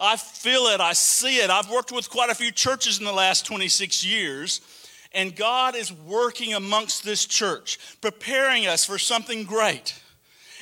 I 0.00 0.16
feel 0.16 0.68
it, 0.68 0.80
I 0.80 0.94
see 0.94 1.36
it. 1.36 1.50
I've 1.50 1.70
worked 1.70 1.92
with 1.92 2.08
quite 2.08 2.30
a 2.30 2.34
few 2.34 2.50
churches 2.50 2.98
in 2.98 3.04
the 3.04 3.12
last 3.12 3.44
26 3.44 4.06
years, 4.06 4.62
and 5.12 5.36
God 5.36 5.76
is 5.76 5.92
working 5.92 6.54
amongst 6.54 7.04
this 7.04 7.26
church, 7.26 7.78
preparing 8.00 8.66
us 8.66 8.86
for 8.86 8.98
something 8.98 9.44
great. 9.44 9.94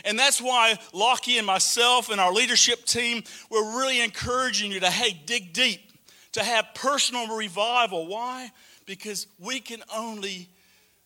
And 0.05 0.19
that's 0.19 0.41
why 0.41 0.79
Lockie 0.93 1.39
and 1.39 1.47
myself 1.47 2.11
and 2.11 2.21
our 2.21 2.33
leadership 2.33 2.85
team, 2.85 3.23
we're 3.51 3.79
really 3.79 4.01
encouraging 4.01 4.73
you 4.73 4.81
to, 4.81 4.91
hey, 4.91 5.21
dig 5.27 5.53
deep, 5.53 5.81
to 6.33 6.43
have 6.43 6.67
personal 6.75 7.37
revival. 7.37 8.07
Why? 8.07 8.51
Because 8.87 9.27
we 9.39 9.61
can 9.61 9.83
only 9.95 10.49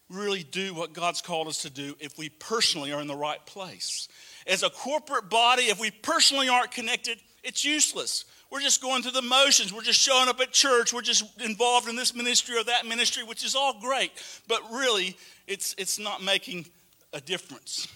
really 0.08 0.44
do 0.44 0.72
what 0.72 0.92
God's 0.92 1.20
called 1.20 1.48
us 1.48 1.62
to 1.62 1.70
do 1.70 1.96
if 1.98 2.16
we 2.16 2.28
personally 2.28 2.92
are 2.92 3.00
in 3.00 3.08
the 3.08 3.16
right 3.16 3.44
place. 3.44 4.08
As 4.46 4.62
a 4.62 4.70
corporate 4.70 5.28
body, 5.28 5.64
if 5.64 5.80
we 5.80 5.90
personally 5.90 6.48
aren't 6.48 6.70
connected, 6.70 7.18
it's 7.42 7.64
useless. 7.64 8.24
we're 8.50 8.60
just 8.60 8.80
going 8.80 9.02
through 9.02 9.12
the 9.12 9.22
motions. 9.22 9.72
We're 9.72 9.82
just 9.82 10.00
showing 10.00 10.28
up 10.28 10.40
at 10.40 10.52
church. 10.52 10.92
We're 10.92 11.02
just 11.02 11.40
involved 11.40 11.88
in 11.88 11.96
this 11.96 12.14
ministry 12.14 12.56
or 12.56 12.64
that 12.64 12.86
ministry, 12.86 13.24
which 13.24 13.44
is 13.44 13.56
all 13.56 13.80
great. 13.80 14.12
But 14.46 14.62
really, 14.72 15.16
it's, 15.48 15.74
it's 15.76 15.98
not 15.98 16.22
making 16.22 16.66
a 17.12 17.20
difference 17.20 17.88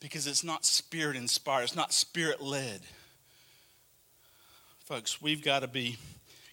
because 0.00 0.26
it's 0.26 0.44
not 0.44 0.64
spirit 0.64 1.16
inspired, 1.16 1.64
it's 1.64 1.76
not 1.76 1.92
spirit 1.92 2.40
led. 2.40 2.80
Folks, 4.84 5.20
we've 5.20 5.42
got 5.42 5.60
to 5.60 5.68
be 5.68 5.98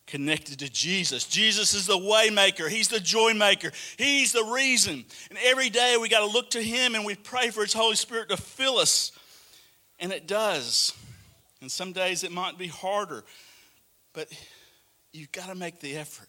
connected 0.07 0.59
to 0.59 0.69
Jesus. 0.69 1.25
Jesus 1.25 1.73
is 1.73 1.85
the 1.85 1.97
waymaker. 1.97 2.67
He's 2.67 2.87
the 2.87 2.99
joy 2.99 3.33
maker. 3.33 3.71
He's 3.97 4.31
the 4.31 4.43
reason. 4.43 5.05
And 5.29 5.39
every 5.43 5.69
day 5.69 5.97
we 6.01 6.09
got 6.09 6.19
to 6.19 6.33
look 6.33 6.49
to 6.51 6.61
him 6.61 6.95
and 6.95 7.05
we 7.05 7.15
pray 7.15 7.49
for 7.51 7.61
his 7.61 7.73
Holy 7.73 7.95
Spirit 7.95 8.29
to 8.29 8.37
fill 8.37 8.77
us. 8.77 9.11
And 9.99 10.11
it 10.11 10.27
does. 10.27 10.93
And 11.61 11.71
some 11.71 11.93
days 11.93 12.23
it 12.23 12.31
might 12.31 12.57
be 12.57 12.67
harder, 12.67 13.23
but 14.13 14.27
you've 15.13 15.31
got 15.31 15.47
to 15.47 15.55
make 15.55 15.79
the 15.79 15.95
effort. 15.95 16.27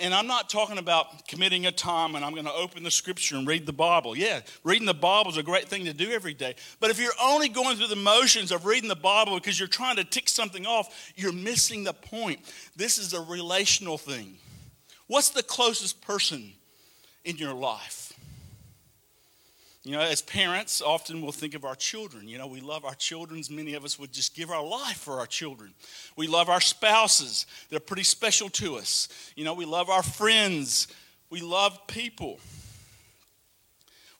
And 0.00 0.14
I'm 0.14 0.26
not 0.26 0.48
talking 0.48 0.78
about 0.78 1.28
committing 1.28 1.66
a 1.66 1.72
time 1.72 2.14
and 2.14 2.24
I'm 2.24 2.32
going 2.32 2.46
to 2.46 2.52
open 2.52 2.82
the 2.82 2.90
scripture 2.90 3.36
and 3.36 3.46
read 3.46 3.66
the 3.66 3.72
Bible. 3.72 4.16
Yeah, 4.16 4.40
reading 4.64 4.86
the 4.86 4.94
Bible 4.94 5.30
is 5.30 5.36
a 5.36 5.42
great 5.42 5.68
thing 5.68 5.84
to 5.84 5.92
do 5.92 6.10
every 6.10 6.34
day. 6.34 6.54
But 6.80 6.90
if 6.90 6.98
you're 6.98 7.12
only 7.22 7.48
going 7.48 7.76
through 7.76 7.88
the 7.88 7.96
motions 7.96 8.50
of 8.50 8.64
reading 8.64 8.88
the 8.88 8.96
Bible 8.96 9.34
because 9.34 9.58
you're 9.58 9.68
trying 9.68 9.96
to 9.96 10.04
tick 10.04 10.28
something 10.28 10.66
off, 10.66 11.12
you're 11.16 11.32
missing 11.32 11.84
the 11.84 11.92
point. 11.92 12.40
This 12.76 12.98
is 12.98 13.12
a 13.12 13.20
relational 13.20 13.98
thing. 13.98 14.38
What's 15.06 15.30
the 15.30 15.42
closest 15.42 16.00
person 16.00 16.52
in 17.24 17.36
your 17.36 17.54
life? 17.54 18.09
You 19.82 19.92
know, 19.92 20.00
as 20.00 20.20
parents, 20.20 20.82
often 20.82 21.22
we'll 21.22 21.32
think 21.32 21.54
of 21.54 21.64
our 21.64 21.74
children. 21.74 22.28
You 22.28 22.36
know, 22.36 22.46
we 22.46 22.60
love 22.60 22.84
our 22.84 22.94
children. 22.94 23.42
Many 23.50 23.74
of 23.74 23.84
us 23.84 23.98
would 23.98 24.12
just 24.12 24.34
give 24.34 24.50
our 24.50 24.62
life 24.62 24.98
for 24.98 25.18
our 25.18 25.26
children. 25.26 25.72
We 26.16 26.26
love 26.26 26.50
our 26.50 26.60
spouses, 26.60 27.46
they're 27.70 27.80
pretty 27.80 28.02
special 28.02 28.50
to 28.50 28.76
us. 28.76 29.08
You 29.36 29.44
know, 29.44 29.54
we 29.54 29.64
love 29.64 29.88
our 29.88 30.02
friends, 30.02 30.88
we 31.30 31.40
love 31.40 31.86
people. 31.86 32.40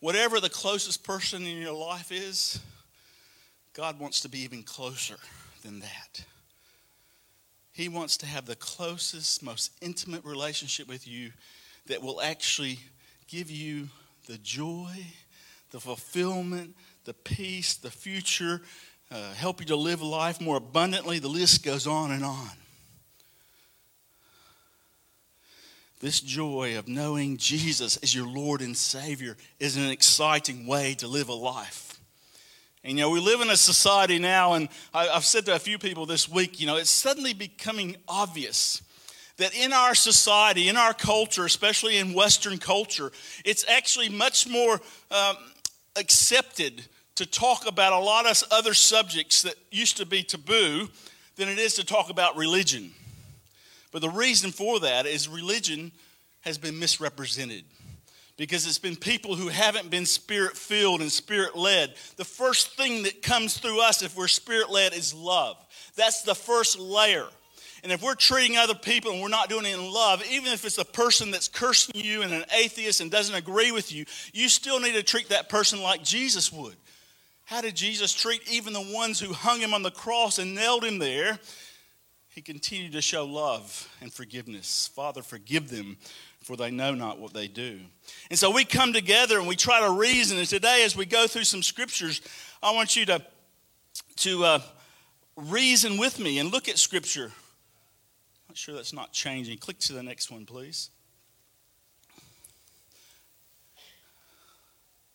Whatever 0.00 0.40
the 0.40 0.49
closest 0.49 1.05
person 1.05 1.45
in 1.45 1.59
your 1.59 1.75
life 1.75 2.11
is, 2.11 2.59
God 3.75 4.00
wants 4.00 4.21
to 4.23 4.31
be 4.31 4.40
even 4.40 4.62
closer 4.62 5.17
than 5.62 5.81
that. 5.81 6.25
He 7.73 7.90
wants 7.90 8.17
to 8.19 8.26
have 8.26 8.47
the 8.47 8.57
closest, 8.57 9.43
most 9.43 9.73
intimate 9.83 10.25
relationship 10.25 10.88
with 10.88 11.07
you 11.07 11.33
that 11.87 12.02
will 12.02 12.21
actually 12.23 12.79
give 13.29 13.50
you 13.50 13.88
the 14.26 14.38
joy 14.38 14.88
the 15.71 15.81
fulfillment, 15.81 16.75
the 17.05 17.15
peace, 17.15 17.75
the 17.75 17.91
future, 17.91 18.61
uh, 19.11 19.33
help 19.33 19.61
you 19.61 19.67
to 19.67 19.77
live 19.77 20.03
life 20.03 20.41
more 20.41 20.57
abundantly. 20.57 21.19
The 21.19 21.29
list 21.29 21.65
goes 21.65 21.87
on 21.87 22.12
and 22.12 22.25
on. 22.25 22.50
This 26.00 26.21
joy 26.21 26.79
of 26.79 26.89
knowing 26.89 27.37
Jesus 27.37 27.99
as 27.99 28.15
your 28.15 28.27
Lord 28.27 28.62
and 28.62 28.77
Savior 28.77 29.37
is 29.59 29.77
an 29.77 29.91
exciting 29.91 30.67
way 30.67 30.95
to 30.95 31.07
live 31.07 31.29
a 31.29 31.35
life. 31.35 32.00
And 32.83 32.97
you 32.97 33.05
know, 33.05 33.11
we 33.11 33.21
live 33.21 33.43
in 33.43 33.50
a 33.50 33.57
society 33.57 34.19
now, 34.19 34.55
and 34.55 34.71
I, 34.95 35.07
have 35.07 35.27
said 35.27 35.45
to 35.47 35.55
a 35.55 35.59
few 35.59 35.79
people 35.79 36.07
this 36.07 36.27
week, 36.27 36.59
you 36.59 36.67
know, 36.67 36.77
it's 36.77 36.89
suddenly 36.89 37.35
becoming 37.35 37.97
obvious 38.09 38.81
that 39.37 39.55
in 39.55 39.75
our 39.75 39.95
society, 39.95 40.69
in 40.69 40.79
our 40.79 40.95
culture, 40.95 41.45
especially 41.45 41.99
in 41.99 42.15
Western 42.15 42.57
culture, 42.57 43.12
it's 43.45 43.67
actually 43.69 44.09
much 44.09 44.49
more 44.49 44.81
um, 45.11 45.37
accepted 45.97 46.85
to 47.16 47.26
talk 47.26 47.66
about 47.66 47.92
a 47.92 47.99
lot 47.99 48.26
of 48.26 48.42
other 48.50 48.75
subjects 48.75 49.42
that 49.42 49.54
used 49.70 49.97
to 49.99 50.06
be 50.06 50.23
taboo 50.23 50.88
than 51.37 51.49
it 51.49 51.59
is 51.59 51.75
to 51.75 51.85
talk 51.85 52.11
about 52.11 52.37
religion. 52.37 52.92
But 53.92 54.02
the 54.02 54.11
reason 54.11 54.52
for 54.52 54.80
that 54.80 55.06
is 55.06 55.28
religion 55.28 55.92
has 56.42 56.59
been 56.59 56.78
misrepresented 56.78 57.64
because 58.37 58.66
it's 58.66 58.78
been 58.78 58.97
people 58.97 59.35
who 59.35 59.49
haven't 59.49 59.90
been 59.90 60.06
spirit 60.06 60.56
filled 60.56 61.02
and 61.02 61.12
spirit 61.12 61.54
led. 61.56 61.94
The 62.16 62.25
first 62.25 62.76
thing 62.76 63.02
that 63.02 63.20
comes 63.20 63.59
through 63.59 63.82
us 63.82 64.02
if 64.02 64.16
we're 64.16 64.28
spirit 64.28 64.70
led 64.70 64.94
is 64.94 65.12
love. 65.12 65.56
That's 65.97 66.23
the 66.23 66.35
first 66.35 66.78
layer. 66.78 67.26
And 67.83 67.93
if 67.93 68.03
we're 68.03 68.15
treating 68.15 68.57
other 68.57 68.75
people 68.75 69.13
and 69.13 69.23
we're 69.23 69.29
not 69.29 69.49
doing 69.49 69.65
it 69.65 69.75
in 69.75 69.93
love, 69.93 70.23
even 70.31 70.53
if 70.53 70.65
it's 70.65 70.79
a 70.79 70.85
person 70.85 71.31
that's 71.31 71.49
cursing 71.49 72.01
you 72.01 72.23
and 72.23 72.33
an 72.33 72.45
atheist 72.55 73.01
and 73.01 73.11
doesn't 73.11 73.35
agree 73.35 73.73
with 73.73 73.93
you, 73.93 74.05
you 74.33 74.49
still 74.49 74.81
need 74.81 74.95
to 74.95 75.03
treat 75.03 75.31
that 75.31 75.49
person 75.49 75.83
like 75.83 76.03
Jesus 76.03 76.53
would. 76.53 76.77
How 77.45 77.61
did 77.61 77.75
Jesus 77.75 78.15
treat 78.15 78.49
even 78.51 78.73
the 78.73 78.93
ones 78.95 79.19
who 79.19 79.33
hung 79.33 79.61
him 79.61 79.75
on 79.75 79.83
the 79.83 79.91
cross 79.91 80.39
and 80.39 80.55
nailed 80.55 80.85
him 80.85 80.99
there? 80.99 81.39
He 82.29 82.43
continued 82.43 82.93
to 82.93 83.03
show 83.03 83.25
love 83.25 83.89
and 84.01 84.13
forgiveness. 84.13 84.89
Father, 84.95 85.21
forgive 85.21 85.69
them, 85.69 85.97
for 86.45 86.57
they 86.57 86.71
know 86.71 86.95
not 86.95 87.19
what 87.19 87.35
they 87.35 87.49
do. 87.49 87.81
And 88.31 88.39
so 88.39 88.51
we 88.53 88.65
come 88.65 88.93
together 88.93 89.39
and 89.39 89.49
we 89.49 89.57
try 89.57 89.81
to 89.81 89.91
reason. 89.91 90.39
And 90.39 90.47
today, 90.47 90.85
as 90.85 90.97
we 90.97 91.07
go 91.07 91.27
through 91.27 91.45
some 91.45 91.63
scriptures, 91.63 92.21
I 92.63 92.73
want 92.73 92.95
you 92.95 93.05
to, 93.07 93.25
to 94.19 94.45
uh, 94.45 94.61
reason 95.37 95.99
with 95.99 96.21
me 96.21 96.39
and 96.39 96.53
look 96.53 96.69
at 96.69 96.79
scripture 96.79 97.33
sure 98.57 98.75
that's 98.75 98.92
not 98.92 99.12
changing. 99.12 99.59
Click 99.59 99.78
to 99.80 99.92
the 99.92 100.02
next 100.02 100.30
one, 100.30 100.47
please. 100.47 100.90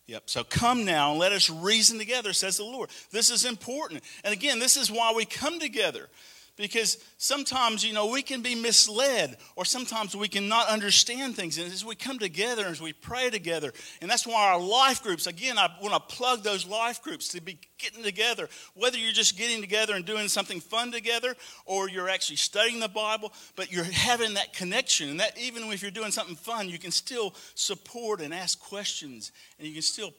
Yep. 0.07 0.23
So 0.27 0.43
come 0.43 0.85
now 0.85 1.11
and 1.11 1.19
let 1.19 1.31
us 1.31 1.49
reason 1.49 1.97
together, 1.97 2.31
says 2.33 2.57
the 2.57 2.63
Lord. 2.63 2.89
This 3.11 3.29
is 3.29 3.43
important. 3.43 4.03
And 4.23 4.33
again, 4.33 4.59
this 4.59 4.77
is 4.77 4.91
why 4.91 5.13
we 5.15 5.25
come 5.25 5.59
together 5.59 6.09
because 6.55 6.97
sometimes 7.17 7.83
you 7.83 7.93
know 7.93 8.07
we 8.07 8.21
can 8.21 8.41
be 8.41 8.55
misled 8.55 9.37
or 9.55 9.65
sometimes 9.65 10.15
we 10.15 10.27
can 10.27 10.47
not 10.47 10.69
understand 10.69 11.35
things. 11.35 11.57
And 11.57 11.71
as 11.71 11.83
we 11.83 11.95
come 11.95 12.19
together 12.19 12.63
and 12.63 12.71
as 12.71 12.81
we 12.81 12.93
pray 12.93 13.29
together 13.29 13.73
and 14.01 14.09
that's 14.09 14.25
why 14.25 14.51
our 14.51 14.59
life 14.59 15.03
groups 15.03 15.27
again 15.27 15.57
i 15.57 15.69
want 15.81 15.93
to 15.93 16.15
plug 16.15 16.43
those 16.43 16.65
life 16.65 17.01
groups 17.01 17.29
to 17.29 17.41
be 17.41 17.59
getting 17.77 18.03
together. 18.03 18.47
Whether 18.73 18.97
you're 18.97 19.11
just 19.11 19.37
getting 19.37 19.61
together 19.61 19.95
and 19.95 20.05
doing 20.05 20.27
something 20.27 20.59
fun 20.59 20.91
together 20.91 21.35
or 21.65 21.89
you're 21.89 22.09
actually 22.09 22.37
studying 22.37 22.79
the 22.79 22.89
bible 22.89 23.33
but 23.55 23.71
you're 23.71 23.83
having 23.83 24.35
that 24.35 24.53
connection. 24.53 25.09
And 25.09 25.19
that 25.19 25.37
even 25.37 25.63
if 25.71 25.81
you're 25.81 25.91
doing 25.91 26.11
something 26.11 26.35
fun 26.35 26.69
you 26.69 26.79
can 26.79 26.91
still 26.91 27.35
support 27.55 28.21
and 28.21 28.33
ask 28.33 28.59
questions 28.59 29.31
and 29.59 29.67
you 29.67 29.73
can 29.73 29.83
still 29.83 30.13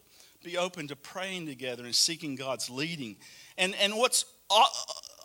be 0.45 0.59
open 0.59 0.87
to 0.88 0.97
praying 0.97 1.47
together 1.47 1.85
and 1.85 1.95
seeking 1.95 2.37
god's 2.37 2.69
leading. 2.69 3.16
And 3.59 3.75
and 3.76 3.97
what's 3.97 4.25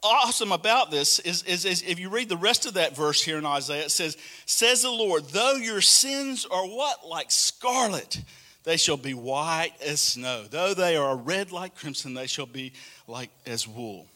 awesome 0.03 0.51
about 0.51 0.91
this 0.91 1.19
is, 1.19 1.43
is, 1.43 1.65
is, 1.65 1.83
if 1.83 1.99
you 1.99 2.09
read 2.09 2.29
the 2.29 2.37
rest 2.37 2.65
of 2.65 2.75
that 2.75 2.95
verse 2.95 3.21
here 3.21 3.37
in 3.37 3.45
Isaiah, 3.45 3.85
it 3.85 3.91
says, 3.91 4.17
Says 4.45 4.81
the 4.81 4.91
Lord, 4.91 5.25
though 5.25 5.55
your 5.55 5.81
sins 5.81 6.45
are 6.49 6.65
what? 6.65 7.07
Like 7.07 7.31
scarlet, 7.31 8.21
they 8.63 8.77
shall 8.77 8.97
be 8.97 9.13
white 9.13 9.73
as 9.85 9.99
snow. 9.99 10.45
Though 10.49 10.73
they 10.73 10.95
are 10.95 11.15
red 11.15 11.51
like 11.51 11.75
crimson, 11.75 12.13
they 12.13 12.27
shall 12.27 12.45
be 12.45 12.73
like 13.07 13.29
as 13.45 13.67
wool. 13.67 14.07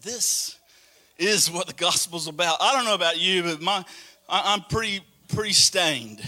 This 0.00 0.56
is 1.18 1.50
what 1.50 1.66
the 1.66 1.74
gospel's 1.74 2.26
about. 2.26 2.56
I 2.60 2.74
don't 2.74 2.84
know 2.84 2.94
about 2.94 3.20
you, 3.20 3.42
but 3.42 3.60
my, 3.60 3.84
I, 4.28 4.54
am 4.54 4.62
pretty, 4.68 5.00
pretty 5.28 5.52
stained. 5.52 6.22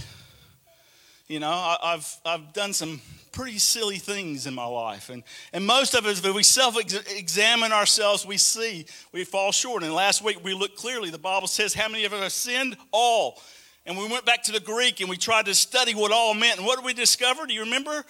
You 1.33 1.41
know, 1.41 1.49
I, 1.49 1.79
I've, 1.83 2.17
I've 2.27 2.53
done 2.53 2.75
some 2.75 3.01
pretty 3.33 3.57
silly 3.57 3.97
things 3.97 4.47
in 4.47 4.53
my 4.53 4.67
life. 4.67 5.09
And, 5.09 5.23
and 5.55 5.65
most 5.65 5.95
of 5.95 6.05
us, 6.05 6.23
if 6.23 6.35
we 6.35 6.43
self 6.43 6.77
examine 6.79 7.73
ourselves, 7.73 8.27
we 8.27 8.37
see 8.37 8.85
we 9.12 9.25
fall 9.25 9.51
short. 9.51 9.83
And 9.83 9.95
last 9.95 10.23
week 10.23 10.45
we 10.45 10.53
looked 10.53 10.77
clearly. 10.77 11.09
The 11.09 11.17
Bible 11.17 11.49
says, 11.49 11.73
How 11.73 11.89
many 11.89 12.05
of 12.05 12.12
us 12.12 12.21
have 12.23 12.33
sinned? 12.33 12.77
All. 12.91 13.41
And 13.87 13.97
we 13.97 14.07
went 14.07 14.27
back 14.27 14.43
to 14.43 14.53
the 14.53 14.61
Greek 14.61 15.01
and 15.01 15.09
we 15.09 15.17
tried 15.17 15.47
to 15.47 15.55
study 15.55 15.95
what 15.95 16.12
all 16.12 16.35
meant. 16.35 16.59
And 16.59 16.67
what 16.67 16.77
did 16.77 16.85
we 16.85 16.93
discover? 16.93 17.47
Do 17.47 17.55
you 17.55 17.62
remember? 17.62 18.05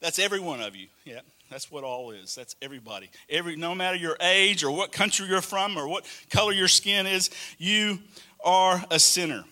That's 0.00 0.18
every 0.18 0.40
one 0.40 0.62
of 0.62 0.74
you. 0.74 0.86
Yeah. 1.04 1.20
That's 1.50 1.70
what 1.70 1.84
all 1.84 2.12
is. 2.12 2.34
That's 2.34 2.56
everybody. 2.62 3.10
Every 3.28 3.56
no 3.56 3.74
matter 3.74 3.98
your 3.98 4.16
age 4.18 4.64
or 4.64 4.70
what 4.70 4.92
country 4.92 5.26
you're 5.28 5.42
from 5.42 5.76
or 5.76 5.86
what 5.86 6.06
color 6.30 6.52
your 6.52 6.68
skin 6.68 7.06
is, 7.06 7.28
you 7.58 7.98
are 8.42 8.82
a 8.90 8.98
sinner. 8.98 9.44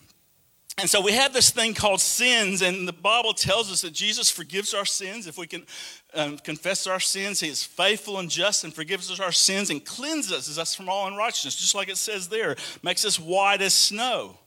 And 0.79 0.89
so 0.89 1.01
we 1.01 1.11
have 1.11 1.33
this 1.33 1.49
thing 1.49 1.73
called 1.73 1.99
sins, 1.99 2.61
and 2.61 2.87
the 2.87 2.93
Bible 2.93 3.33
tells 3.33 3.69
us 3.69 3.81
that 3.81 3.91
Jesus 3.91 4.29
forgives 4.29 4.73
our 4.73 4.85
sins. 4.85 5.27
If 5.27 5.37
we 5.37 5.45
can 5.45 5.65
um, 6.13 6.37
confess 6.37 6.87
our 6.87 7.01
sins, 7.01 7.41
He 7.41 7.49
is 7.49 7.65
faithful 7.65 8.17
and 8.17 8.29
just 8.29 8.63
and 8.63 8.73
forgives 8.73 9.11
us 9.11 9.19
our 9.19 9.33
sins 9.33 9.71
and 9.71 9.83
cleanses 9.83 10.57
us 10.57 10.73
from 10.73 10.87
all 10.87 11.07
unrighteousness, 11.07 11.57
just 11.57 11.75
like 11.75 11.89
it 11.89 11.97
says 11.97 12.29
there, 12.29 12.55
makes 12.81 13.03
us 13.03 13.19
white 13.19 13.61
as 13.61 13.73
snow. 13.73 14.37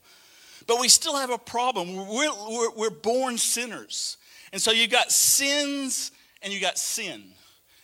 But 0.67 0.81
we 0.81 0.89
still 0.89 1.17
have 1.17 1.29
a 1.29 1.37
problem. 1.37 1.95
We're, 1.97 2.33
we're, 2.49 2.71
we're 2.77 2.91
born 2.91 3.37
sinners. 3.37 4.17
And 4.55 4.63
so 4.63 4.71
you've 4.71 4.91
got 4.91 5.13
sins 5.13 6.13
and 6.41 6.51
you've 6.51 6.63
got 6.63 6.79
sin. 6.79 7.25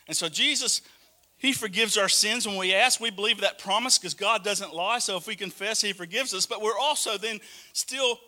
And 0.07 0.17
so 0.17 0.27
Jesus 0.27 0.81
he 1.39 1.53
forgives 1.53 1.97
our 1.97 2.09
sins 2.09 2.45
when 2.45 2.57
we 2.57 2.73
ask. 2.73 2.99
We 2.99 3.11
believe 3.11 3.39
that 3.39 3.59
promise 3.59 3.97
because 3.97 4.13
God 4.13 4.43
doesn't 4.43 4.73
lie. 4.73 4.99
So 4.99 5.15
if 5.15 5.25
we 5.25 5.37
confess, 5.37 5.79
He 5.79 5.93
forgives 5.93 6.33
us. 6.33 6.45
But 6.45 6.61
we're 6.61 6.77
also 6.77 7.17
then 7.17 7.39
still 7.71 8.19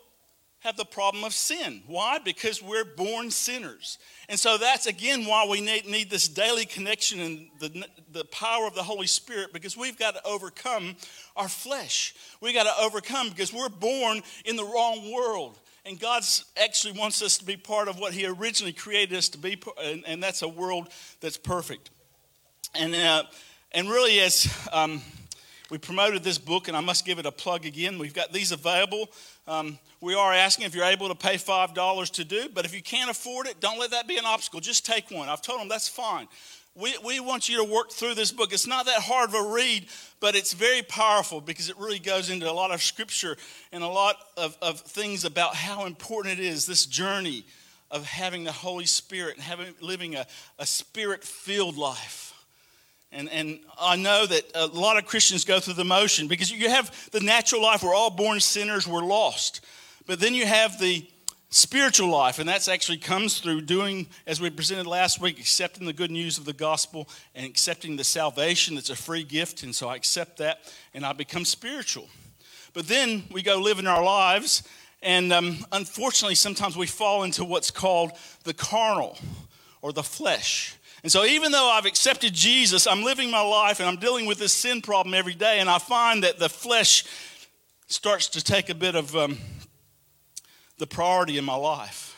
have 0.62 0.76
the 0.76 0.84
problem 0.84 1.24
of 1.24 1.32
sin. 1.32 1.82
Why? 1.86 2.18
Because 2.18 2.62
we're 2.62 2.84
born 2.84 3.30
sinners. 3.30 3.98
And 4.28 4.38
so 4.38 4.58
that's 4.58 4.86
again 4.86 5.26
why 5.26 5.46
we 5.48 5.60
need, 5.60 5.86
need 5.86 6.08
this 6.08 6.28
daily 6.28 6.64
connection 6.66 7.20
and 7.20 7.48
the, 7.58 7.86
the 8.12 8.24
power 8.26 8.66
of 8.66 8.74
the 8.74 8.82
Holy 8.82 9.08
Spirit 9.08 9.52
because 9.52 9.76
we've 9.76 9.98
got 9.98 10.14
to 10.14 10.24
overcome 10.24 10.94
our 11.36 11.48
flesh. 11.48 12.14
We've 12.40 12.54
got 12.54 12.64
to 12.64 12.84
overcome 12.84 13.30
because 13.30 13.52
we're 13.52 13.68
born 13.68 14.22
in 14.44 14.54
the 14.54 14.64
wrong 14.64 15.12
world. 15.12 15.58
And 15.84 15.98
God 15.98 16.22
actually 16.56 16.96
wants 16.96 17.22
us 17.22 17.38
to 17.38 17.44
be 17.44 17.56
part 17.56 17.88
of 17.88 17.98
what 17.98 18.12
He 18.12 18.24
originally 18.24 18.72
created 18.72 19.18
us 19.18 19.28
to 19.30 19.38
be, 19.38 19.60
and, 19.82 20.04
and 20.06 20.22
that's 20.22 20.42
a 20.42 20.48
world 20.48 20.88
that's 21.20 21.36
perfect. 21.36 21.90
And, 22.72 22.94
uh, 22.94 23.24
and 23.72 23.90
really, 23.90 24.20
as 24.20 24.46
um, 24.72 25.02
we 25.72 25.78
promoted 25.78 26.22
this 26.22 26.36
book, 26.36 26.68
and 26.68 26.76
I 26.76 26.80
must 26.80 27.06
give 27.06 27.18
it 27.18 27.24
a 27.24 27.32
plug 27.32 27.64
again, 27.64 27.98
we've 27.98 28.12
got 28.12 28.30
these 28.30 28.52
available. 28.52 29.08
Um, 29.48 29.78
we 30.02 30.14
are 30.14 30.30
asking 30.30 30.66
if 30.66 30.74
you're 30.74 30.84
able 30.84 31.08
to 31.08 31.14
pay 31.14 31.36
$5 31.36 32.10
to 32.10 32.24
do, 32.26 32.50
but 32.52 32.66
if 32.66 32.74
you 32.74 32.82
can't 32.82 33.10
afford 33.10 33.46
it, 33.46 33.58
don't 33.58 33.80
let 33.80 33.92
that 33.92 34.06
be 34.06 34.18
an 34.18 34.26
obstacle. 34.26 34.60
Just 34.60 34.84
take 34.84 35.10
one. 35.10 35.30
I've 35.30 35.40
told 35.40 35.60
them 35.60 35.68
that's 35.68 35.88
fine. 35.88 36.28
We, 36.74 36.94
we 37.02 37.20
want 37.20 37.48
you 37.48 37.56
to 37.56 37.72
work 37.72 37.90
through 37.90 38.16
this 38.16 38.30
book. 38.32 38.52
It's 38.52 38.66
not 38.66 38.84
that 38.84 39.00
hard 39.00 39.30
of 39.30 39.34
a 39.34 39.48
read, 39.48 39.86
but 40.20 40.34
it's 40.34 40.52
very 40.52 40.82
powerful 40.82 41.40
because 41.40 41.70
it 41.70 41.78
really 41.78 41.98
goes 41.98 42.28
into 42.28 42.50
a 42.50 42.52
lot 42.52 42.70
of 42.70 42.82
scripture 42.82 43.38
and 43.72 43.82
a 43.82 43.88
lot 43.88 44.16
of, 44.36 44.58
of 44.60 44.80
things 44.80 45.24
about 45.24 45.54
how 45.54 45.86
important 45.86 46.38
it 46.38 46.44
is, 46.44 46.66
this 46.66 46.84
journey 46.84 47.46
of 47.90 48.04
having 48.04 48.44
the 48.44 48.52
Holy 48.52 48.84
Spirit 48.84 49.36
and 49.36 49.42
having, 49.42 49.74
living 49.80 50.16
a, 50.16 50.26
a 50.58 50.66
spirit 50.66 51.24
filled 51.24 51.78
life. 51.78 52.31
And, 53.12 53.28
and 53.28 53.60
I 53.78 53.96
know 53.96 54.24
that 54.24 54.50
a 54.54 54.66
lot 54.66 54.96
of 54.96 55.04
Christians 55.04 55.44
go 55.44 55.60
through 55.60 55.74
the 55.74 55.84
motion 55.84 56.28
because 56.28 56.50
you 56.50 56.70
have 56.70 57.10
the 57.10 57.20
natural 57.20 57.60
life, 57.60 57.82
we're 57.82 57.94
all 57.94 58.10
born 58.10 58.40
sinners, 58.40 58.88
we're 58.88 59.04
lost. 59.04 59.62
But 60.06 60.18
then 60.18 60.34
you 60.34 60.46
have 60.46 60.78
the 60.78 61.06
spiritual 61.50 62.08
life, 62.08 62.38
and 62.38 62.48
that's 62.48 62.68
actually 62.68 62.96
comes 62.96 63.38
through 63.38 63.60
doing, 63.60 64.06
as 64.26 64.40
we 64.40 64.48
presented 64.48 64.86
last 64.86 65.20
week, 65.20 65.38
accepting 65.38 65.86
the 65.86 65.92
good 65.92 66.10
news 66.10 66.38
of 66.38 66.46
the 66.46 66.54
gospel 66.54 67.06
and 67.34 67.44
accepting 67.44 67.96
the 67.96 68.04
salvation 68.04 68.74
that's 68.74 68.88
a 68.88 68.96
free 68.96 69.22
gift. 69.22 69.62
And 69.62 69.74
so 69.74 69.88
I 69.88 69.96
accept 69.96 70.38
that 70.38 70.72
and 70.94 71.04
I 71.04 71.12
become 71.12 71.44
spiritual. 71.44 72.08
But 72.72 72.88
then 72.88 73.24
we 73.30 73.42
go 73.42 73.58
living 73.58 73.86
our 73.86 74.02
lives, 74.02 74.62
and 75.02 75.30
um, 75.32 75.58
unfortunately, 75.72 76.36
sometimes 76.36 76.78
we 76.78 76.86
fall 76.86 77.24
into 77.24 77.44
what's 77.44 77.70
called 77.70 78.12
the 78.44 78.54
carnal 78.54 79.18
or 79.82 79.92
the 79.92 80.02
flesh. 80.02 80.76
And 81.02 81.10
so, 81.10 81.24
even 81.24 81.50
though 81.50 81.68
I've 81.68 81.86
accepted 81.86 82.32
Jesus, 82.32 82.86
I'm 82.86 83.02
living 83.02 83.30
my 83.30 83.42
life 83.42 83.80
and 83.80 83.88
I'm 83.88 83.96
dealing 83.96 84.26
with 84.26 84.38
this 84.38 84.52
sin 84.52 84.80
problem 84.80 85.14
every 85.14 85.34
day, 85.34 85.58
and 85.58 85.68
I 85.68 85.78
find 85.78 86.22
that 86.22 86.38
the 86.38 86.48
flesh 86.48 87.04
starts 87.88 88.28
to 88.28 88.44
take 88.44 88.70
a 88.70 88.74
bit 88.74 88.94
of 88.94 89.14
um, 89.16 89.38
the 90.78 90.86
priority 90.86 91.38
in 91.38 91.44
my 91.44 91.56
life. 91.56 92.10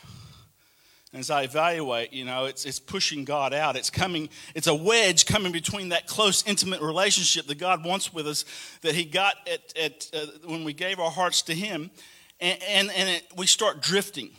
As 1.14 1.30
I 1.30 1.42
evaluate, 1.44 2.12
you 2.12 2.24
know, 2.24 2.46
it's, 2.46 2.66
it's 2.66 2.80
pushing 2.80 3.24
God 3.24 3.54
out. 3.54 3.76
It's 3.76 3.88
coming, 3.88 4.28
it's 4.54 4.66
a 4.66 4.74
wedge 4.74 5.26
coming 5.26 5.52
between 5.52 5.90
that 5.90 6.06
close, 6.06 6.44
intimate 6.44 6.82
relationship 6.82 7.46
that 7.46 7.56
God 7.56 7.84
wants 7.84 8.12
with 8.12 8.26
us 8.26 8.44
that 8.82 8.94
He 8.96 9.04
got 9.04 9.36
at, 9.48 9.78
at 9.78 10.10
uh, 10.12 10.26
when 10.44 10.64
we 10.64 10.72
gave 10.72 10.98
our 10.98 11.12
hearts 11.12 11.40
to 11.42 11.54
Him, 11.54 11.90
and, 12.40 12.62
and, 12.68 12.90
and 12.90 13.08
it, 13.08 13.22
we 13.36 13.46
start 13.46 13.80
drifting. 13.80 14.30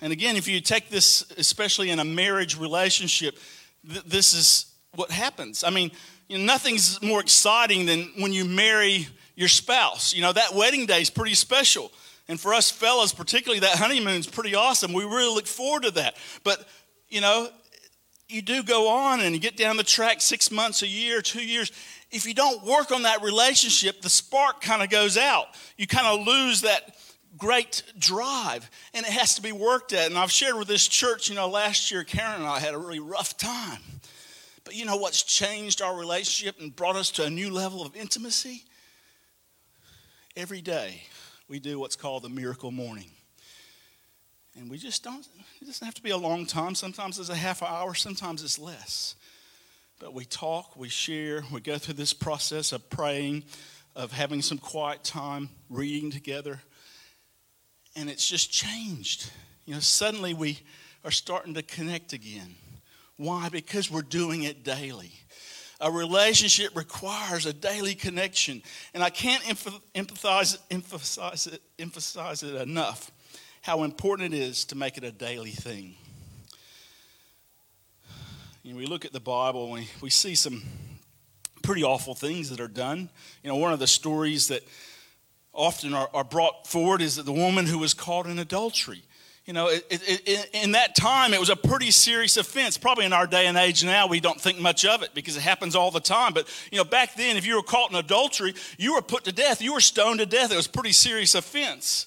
And 0.00 0.12
again, 0.12 0.36
if 0.36 0.48
you 0.48 0.60
take 0.60 0.88
this, 0.88 1.30
especially 1.36 1.90
in 1.90 1.98
a 1.98 2.04
marriage 2.04 2.58
relationship, 2.58 3.38
th- 3.88 4.04
this 4.04 4.32
is 4.32 4.66
what 4.94 5.10
happens. 5.10 5.62
I 5.64 5.70
mean, 5.70 5.90
you 6.28 6.38
know, 6.38 6.44
nothing's 6.44 7.02
more 7.02 7.20
exciting 7.20 7.86
than 7.86 8.10
when 8.18 8.32
you 8.32 8.44
marry 8.44 9.08
your 9.36 9.48
spouse. 9.48 10.14
You 10.14 10.22
know, 10.22 10.32
that 10.32 10.54
wedding 10.54 10.86
day 10.86 11.00
is 11.00 11.10
pretty 11.10 11.34
special. 11.34 11.92
And 12.28 12.40
for 12.40 12.54
us 12.54 12.70
fellas, 12.70 13.12
particularly, 13.12 13.60
that 13.60 13.76
honeymoon's 13.76 14.26
pretty 14.26 14.54
awesome. 14.54 14.92
We 14.92 15.04
really 15.04 15.34
look 15.34 15.46
forward 15.46 15.82
to 15.82 15.90
that. 15.92 16.16
But, 16.44 16.66
you 17.08 17.20
know, 17.20 17.48
you 18.28 18.42
do 18.42 18.62
go 18.62 18.88
on 18.88 19.20
and 19.20 19.34
you 19.34 19.40
get 19.40 19.56
down 19.56 19.76
the 19.76 19.82
track 19.82 20.20
six 20.20 20.50
months, 20.50 20.82
a 20.82 20.86
year, 20.86 21.20
two 21.20 21.44
years. 21.44 21.72
If 22.12 22.26
you 22.26 22.34
don't 22.34 22.64
work 22.64 22.92
on 22.92 23.02
that 23.02 23.22
relationship, 23.22 24.00
the 24.00 24.08
spark 24.08 24.60
kind 24.60 24.82
of 24.82 24.90
goes 24.90 25.16
out. 25.16 25.46
You 25.76 25.86
kind 25.86 26.06
of 26.06 26.26
lose 26.26 26.60
that 26.62 26.94
great 27.40 27.82
drive, 27.98 28.70
and 28.94 29.04
it 29.04 29.12
has 29.12 29.34
to 29.34 29.42
be 29.42 29.50
worked 29.50 29.92
at. 29.92 30.06
And 30.06 30.18
I've 30.18 30.30
shared 30.30 30.56
with 30.56 30.68
this 30.68 30.86
church, 30.86 31.28
you 31.28 31.34
know, 31.34 31.48
last 31.48 31.90
year, 31.90 32.04
Karen 32.04 32.36
and 32.36 32.46
I 32.46 32.60
had 32.60 32.74
a 32.74 32.78
really 32.78 33.00
rough 33.00 33.36
time. 33.36 33.80
But 34.64 34.76
you 34.76 34.84
know 34.84 34.96
what's 34.96 35.22
changed 35.22 35.82
our 35.82 35.96
relationship 35.98 36.60
and 36.60 36.74
brought 36.74 36.94
us 36.94 37.10
to 37.12 37.24
a 37.24 37.30
new 37.30 37.50
level 37.50 37.82
of 37.82 37.96
intimacy? 37.96 38.62
Every 40.36 40.60
day, 40.60 41.02
we 41.48 41.58
do 41.58 41.80
what's 41.80 41.96
called 41.96 42.22
the 42.22 42.28
miracle 42.28 42.70
morning. 42.70 43.10
And 44.56 44.70
we 44.70 44.78
just 44.78 45.02
don't, 45.02 45.26
it 45.60 45.64
doesn't 45.64 45.84
have 45.84 45.94
to 45.94 46.02
be 46.02 46.10
a 46.10 46.16
long 46.16 46.46
time. 46.46 46.74
Sometimes 46.74 47.18
it's 47.18 47.30
a 47.30 47.34
half 47.34 47.62
hour, 47.62 47.94
sometimes 47.94 48.44
it's 48.44 48.58
less. 48.58 49.16
But 49.98 50.14
we 50.14 50.24
talk, 50.24 50.76
we 50.76 50.88
share, 50.88 51.42
we 51.52 51.60
go 51.60 51.78
through 51.78 51.94
this 51.94 52.12
process 52.12 52.72
of 52.72 52.88
praying, 52.90 53.44
of 53.96 54.12
having 54.12 54.42
some 54.42 54.58
quiet 54.58 55.02
time, 55.02 55.48
reading 55.68 56.10
together 56.10 56.60
and 57.96 58.08
it's 58.08 58.28
just 58.28 58.50
changed. 58.50 59.30
You 59.66 59.74
know, 59.74 59.80
suddenly 59.80 60.34
we 60.34 60.60
are 61.04 61.10
starting 61.10 61.54
to 61.54 61.62
connect 61.62 62.12
again. 62.12 62.54
Why? 63.16 63.48
Because 63.48 63.90
we're 63.90 64.02
doing 64.02 64.44
it 64.44 64.64
daily. 64.64 65.12
A 65.80 65.90
relationship 65.90 66.76
requires 66.76 67.46
a 67.46 67.52
daily 67.52 67.94
connection, 67.94 68.62
and 68.92 69.02
I 69.02 69.10
can't 69.10 69.42
emphasize, 69.94 70.58
emphasize, 70.70 71.46
it, 71.46 71.62
emphasize 71.78 72.42
it 72.42 72.54
enough 72.54 73.10
how 73.62 73.82
important 73.82 74.34
it 74.34 74.38
is 74.38 74.64
to 74.66 74.76
make 74.76 74.96
it 74.96 75.04
a 75.04 75.12
daily 75.12 75.50
thing. 75.50 75.94
You 78.62 78.72
know, 78.72 78.78
we 78.78 78.86
look 78.86 79.04
at 79.04 79.12
the 79.12 79.20
Bible 79.20 79.64
and 79.64 79.72
we, 79.72 79.88
we 80.02 80.10
see 80.10 80.34
some 80.34 80.62
pretty 81.62 81.82
awful 81.82 82.14
things 82.14 82.50
that 82.50 82.60
are 82.60 82.68
done. 82.68 83.08
You 83.42 83.48
know, 83.48 83.56
one 83.56 83.72
of 83.72 83.78
the 83.78 83.86
stories 83.86 84.48
that 84.48 84.62
often 85.52 85.94
are, 85.94 86.08
are 86.14 86.24
brought 86.24 86.66
forward 86.66 87.02
is 87.02 87.16
that 87.16 87.26
the 87.26 87.32
woman 87.32 87.66
who 87.66 87.78
was 87.78 87.94
caught 87.94 88.26
in 88.26 88.38
adultery. 88.38 89.02
You 89.46 89.54
know, 89.54 89.68
it, 89.68 89.84
it, 89.90 90.22
it, 90.26 90.50
in 90.52 90.72
that 90.72 90.94
time, 90.94 91.34
it 91.34 91.40
was 91.40 91.50
a 91.50 91.56
pretty 91.56 91.90
serious 91.90 92.36
offense. 92.36 92.78
Probably 92.78 93.04
in 93.04 93.12
our 93.12 93.26
day 93.26 93.46
and 93.46 93.56
age 93.56 93.84
now, 93.84 94.06
we 94.06 94.20
don't 94.20 94.40
think 94.40 94.60
much 94.60 94.84
of 94.84 95.02
it 95.02 95.10
because 95.12 95.36
it 95.36 95.42
happens 95.42 95.74
all 95.74 95.90
the 95.90 95.98
time. 95.98 96.34
But, 96.34 96.46
you 96.70 96.78
know, 96.78 96.84
back 96.84 97.14
then, 97.16 97.36
if 97.36 97.44
you 97.44 97.56
were 97.56 97.62
caught 97.62 97.90
in 97.90 97.96
adultery, 97.96 98.54
you 98.78 98.94
were 98.94 99.02
put 99.02 99.24
to 99.24 99.32
death. 99.32 99.60
You 99.60 99.72
were 99.72 99.80
stoned 99.80 100.20
to 100.20 100.26
death. 100.26 100.52
It 100.52 100.56
was 100.56 100.66
a 100.66 100.70
pretty 100.70 100.92
serious 100.92 101.34
offense. 101.34 102.06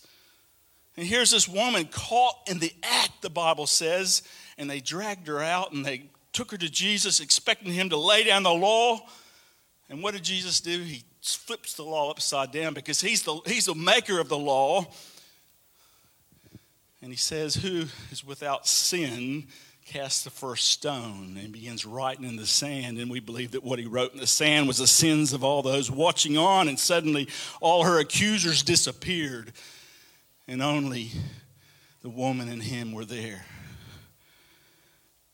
And 0.95 1.05
here's 1.05 1.31
this 1.31 1.47
woman 1.47 1.85
caught 1.91 2.35
in 2.47 2.59
the 2.59 2.71
act, 2.83 3.21
the 3.21 3.29
Bible 3.29 3.67
says, 3.67 4.21
and 4.57 4.69
they 4.69 4.79
dragged 4.79 5.27
her 5.27 5.41
out 5.41 5.73
and 5.73 5.85
they 5.85 6.03
took 6.33 6.51
her 6.51 6.57
to 6.57 6.69
Jesus, 6.69 7.19
expecting 7.19 7.73
him 7.73 7.89
to 7.89 7.97
lay 7.97 8.23
down 8.23 8.43
the 8.43 8.53
law. 8.53 8.99
And 9.89 10.01
what 10.01 10.13
did 10.13 10.23
Jesus 10.23 10.61
do? 10.61 10.79
He 10.81 11.03
flips 11.23 11.73
the 11.73 11.83
law 11.83 12.11
upside 12.11 12.51
down 12.51 12.73
because 12.73 13.01
he's 13.01 13.23
the, 13.23 13.39
he's 13.45 13.65
the 13.65 13.75
maker 13.75 14.19
of 14.19 14.29
the 14.29 14.37
law. 14.37 14.85
And 17.01 17.11
he 17.11 17.17
says, 17.17 17.55
Who 17.55 17.85
is 18.11 18.23
without 18.25 18.67
sin 18.67 19.47
cast 19.85 20.23
the 20.23 20.29
first 20.29 20.69
stone 20.69 21.37
and 21.41 21.51
begins 21.51 21.85
writing 21.85 22.25
in 22.25 22.35
the 22.35 22.45
sand. 22.45 22.97
And 22.97 23.11
we 23.11 23.19
believe 23.19 23.51
that 23.51 23.63
what 23.63 23.79
he 23.79 23.85
wrote 23.85 24.13
in 24.13 24.19
the 24.19 24.27
sand 24.27 24.67
was 24.67 24.77
the 24.77 24.87
sins 24.87 25.33
of 25.33 25.43
all 25.43 25.61
those 25.61 25.91
watching 25.91 26.37
on. 26.37 26.67
And 26.67 26.79
suddenly 26.79 27.27
all 27.61 27.83
her 27.83 27.99
accusers 27.99 28.63
disappeared, 28.63 29.51
and 30.47 30.61
only 30.61 31.11
the 32.01 32.09
woman 32.09 32.49
and 32.49 32.61
him 32.61 32.91
were 32.91 33.05
there. 33.05 33.45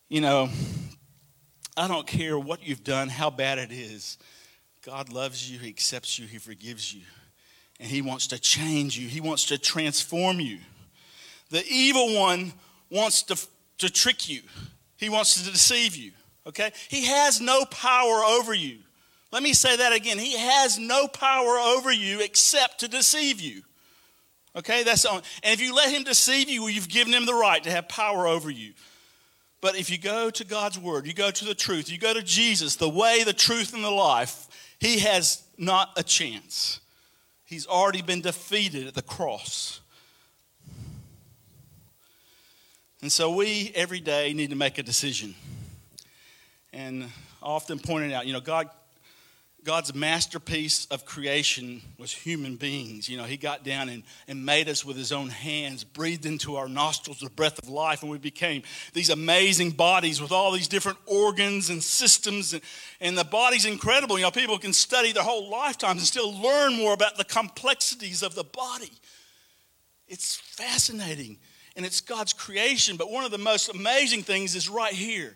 You 0.07 0.21
know, 0.21 0.49
I 1.77 1.87
don't 1.87 2.07
care 2.07 2.37
what 2.37 2.65
you've 2.65 2.83
done, 2.83 3.09
how 3.09 3.29
bad 3.29 3.59
it 3.59 3.71
is. 3.71 4.17
God 4.85 5.11
loves 5.11 5.49
you, 5.49 5.59
He 5.59 5.69
accepts 5.69 6.17
you, 6.17 6.27
He 6.27 6.37
forgives 6.37 6.93
you, 6.93 7.01
and 7.79 7.89
He 7.89 8.01
wants 8.01 8.27
to 8.27 8.39
change 8.39 8.97
you, 8.97 9.07
He 9.07 9.21
wants 9.21 9.45
to 9.45 9.57
transform 9.57 10.39
you. 10.39 10.59
The 11.49 11.63
evil 11.69 12.15
one 12.15 12.53
wants 12.89 13.23
to, 13.23 13.47
to 13.79 13.89
trick 13.89 14.29
you, 14.29 14.41
he 14.99 15.09
wants 15.09 15.41
to 15.41 15.49
deceive 15.49 15.95
you, 15.95 16.11
okay? 16.45 16.71
He 16.89 17.05
has 17.05 17.39
no 17.39 17.63
power 17.65 18.23
over 18.23 18.53
you. 18.53 18.79
Let 19.31 19.43
me 19.43 19.53
say 19.53 19.77
that 19.77 19.93
again. 19.93 20.19
He 20.19 20.37
has 20.37 20.77
no 20.77 21.07
power 21.07 21.57
over 21.57 21.91
you 21.91 22.19
except 22.19 22.81
to 22.81 22.87
deceive 22.87 23.39
you. 23.39 23.61
Okay, 24.55 24.83
that's 24.83 25.05
on. 25.05 25.21
And 25.43 25.53
if 25.53 25.61
you 25.61 25.73
let 25.73 25.93
him 25.93 26.03
deceive 26.03 26.49
you, 26.49 26.67
you've 26.67 26.89
given 26.89 27.13
him 27.13 27.25
the 27.25 27.35
right 27.35 27.63
to 27.63 27.71
have 27.71 27.87
power 27.87 28.27
over 28.27 28.49
you. 28.49 28.73
But 29.61 29.77
if 29.77 29.89
you 29.89 29.97
go 29.97 30.29
to 30.31 30.43
God's 30.43 30.79
word, 30.79 31.05
you 31.05 31.13
go 31.13 31.31
to 31.31 31.45
the 31.45 31.53
truth, 31.53 31.91
you 31.91 31.97
go 31.97 32.13
to 32.13 32.23
Jesus, 32.23 32.75
the 32.75 32.89
way, 32.89 33.23
the 33.23 33.33
truth, 33.33 33.73
and 33.73 33.83
the 33.83 33.91
life, 33.91 34.47
he 34.79 34.99
has 34.99 35.43
not 35.57 35.91
a 35.97 36.03
chance. 36.03 36.79
He's 37.45 37.67
already 37.67 38.01
been 38.01 38.21
defeated 38.21 38.87
at 38.87 38.93
the 38.93 39.01
cross. 39.01 39.81
And 43.01 43.11
so 43.11 43.33
we 43.33 43.71
every 43.75 43.99
day 43.99 44.33
need 44.33 44.49
to 44.49 44.55
make 44.55 44.77
a 44.77 44.83
decision. 44.83 45.35
And 46.73 47.09
often 47.41 47.79
pointed 47.79 48.11
out, 48.11 48.27
you 48.27 48.33
know, 48.33 48.41
God 48.41 48.69
God's 49.63 49.93
masterpiece 49.93 50.85
of 50.87 51.05
creation 51.05 51.81
was 51.97 52.11
human 52.11 52.55
beings. 52.55 53.09
You 53.09 53.17
know, 53.17 53.25
He 53.25 53.37
got 53.37 53.63
down 53.63 53.89
and, 53.89 54.03
and 54.27 54.45
made 54.45 54.69
us 54.69 54.85
with 54.85 54.95
His 54.95 55.11
own 55.11 55.29
hands, 55.29 55.83
breathed 55.83 56.25
into 56.25 56.55
our 56.55 56.69
nostrils 56.69 57.19
the 57.19 57.29
breath 57.29 57.59
of 57.59 57.67
life, 57.67 58.01
and 58.01 58.09
we 58.09 58.17
became 58.17 58.63
these 58.93 59.09
amazing 59.09 59.71
bodies 59.71 60.21
with 60.21 60.31
all 60.31 60.51
these 60.51 60.67
different 60.67 60.97
organs 61.05 61.69
and 61.69 61.83
systems. 61.83 62.53
And, 62.53 62.61
and 63.01 63.17
the 63.17 63.25
body's 63.25 63.65
incredible. 63.65 64.17
You 64.17 64.23
know, 64.23 64.31
people 64.31 64.57
can 64.57 64.73
study 64.73 65.11
their 65.11 65.23
whole 65.23 65.49
lifetimes 65.49 65.99
and 65.99 66.07
still 66.07 66.33
learn 66.39 66.75
more 66.75 66.93
about 66.93 67.17
the 67.17 67.25
complexities 67.25 68.23
of 68.23 68.35
the 68.35 68.45
body. 68.45 68.91
It's 70.07 70.37
fascinating, 70.37 71.37
and 71.75 71.85
it's 71.85 72.01
God's 72.01 72.33
creation. 72.33 72.97
But 72.97 73.11
one 73.11 73.25
of 73.25 73.31
the 73.31 73.37
most 73.37 73.69
amazing 73.69 74.23
things 74.23 74.55
is 74.55 74.69
right 74.69 74.93
here 74.93 75.35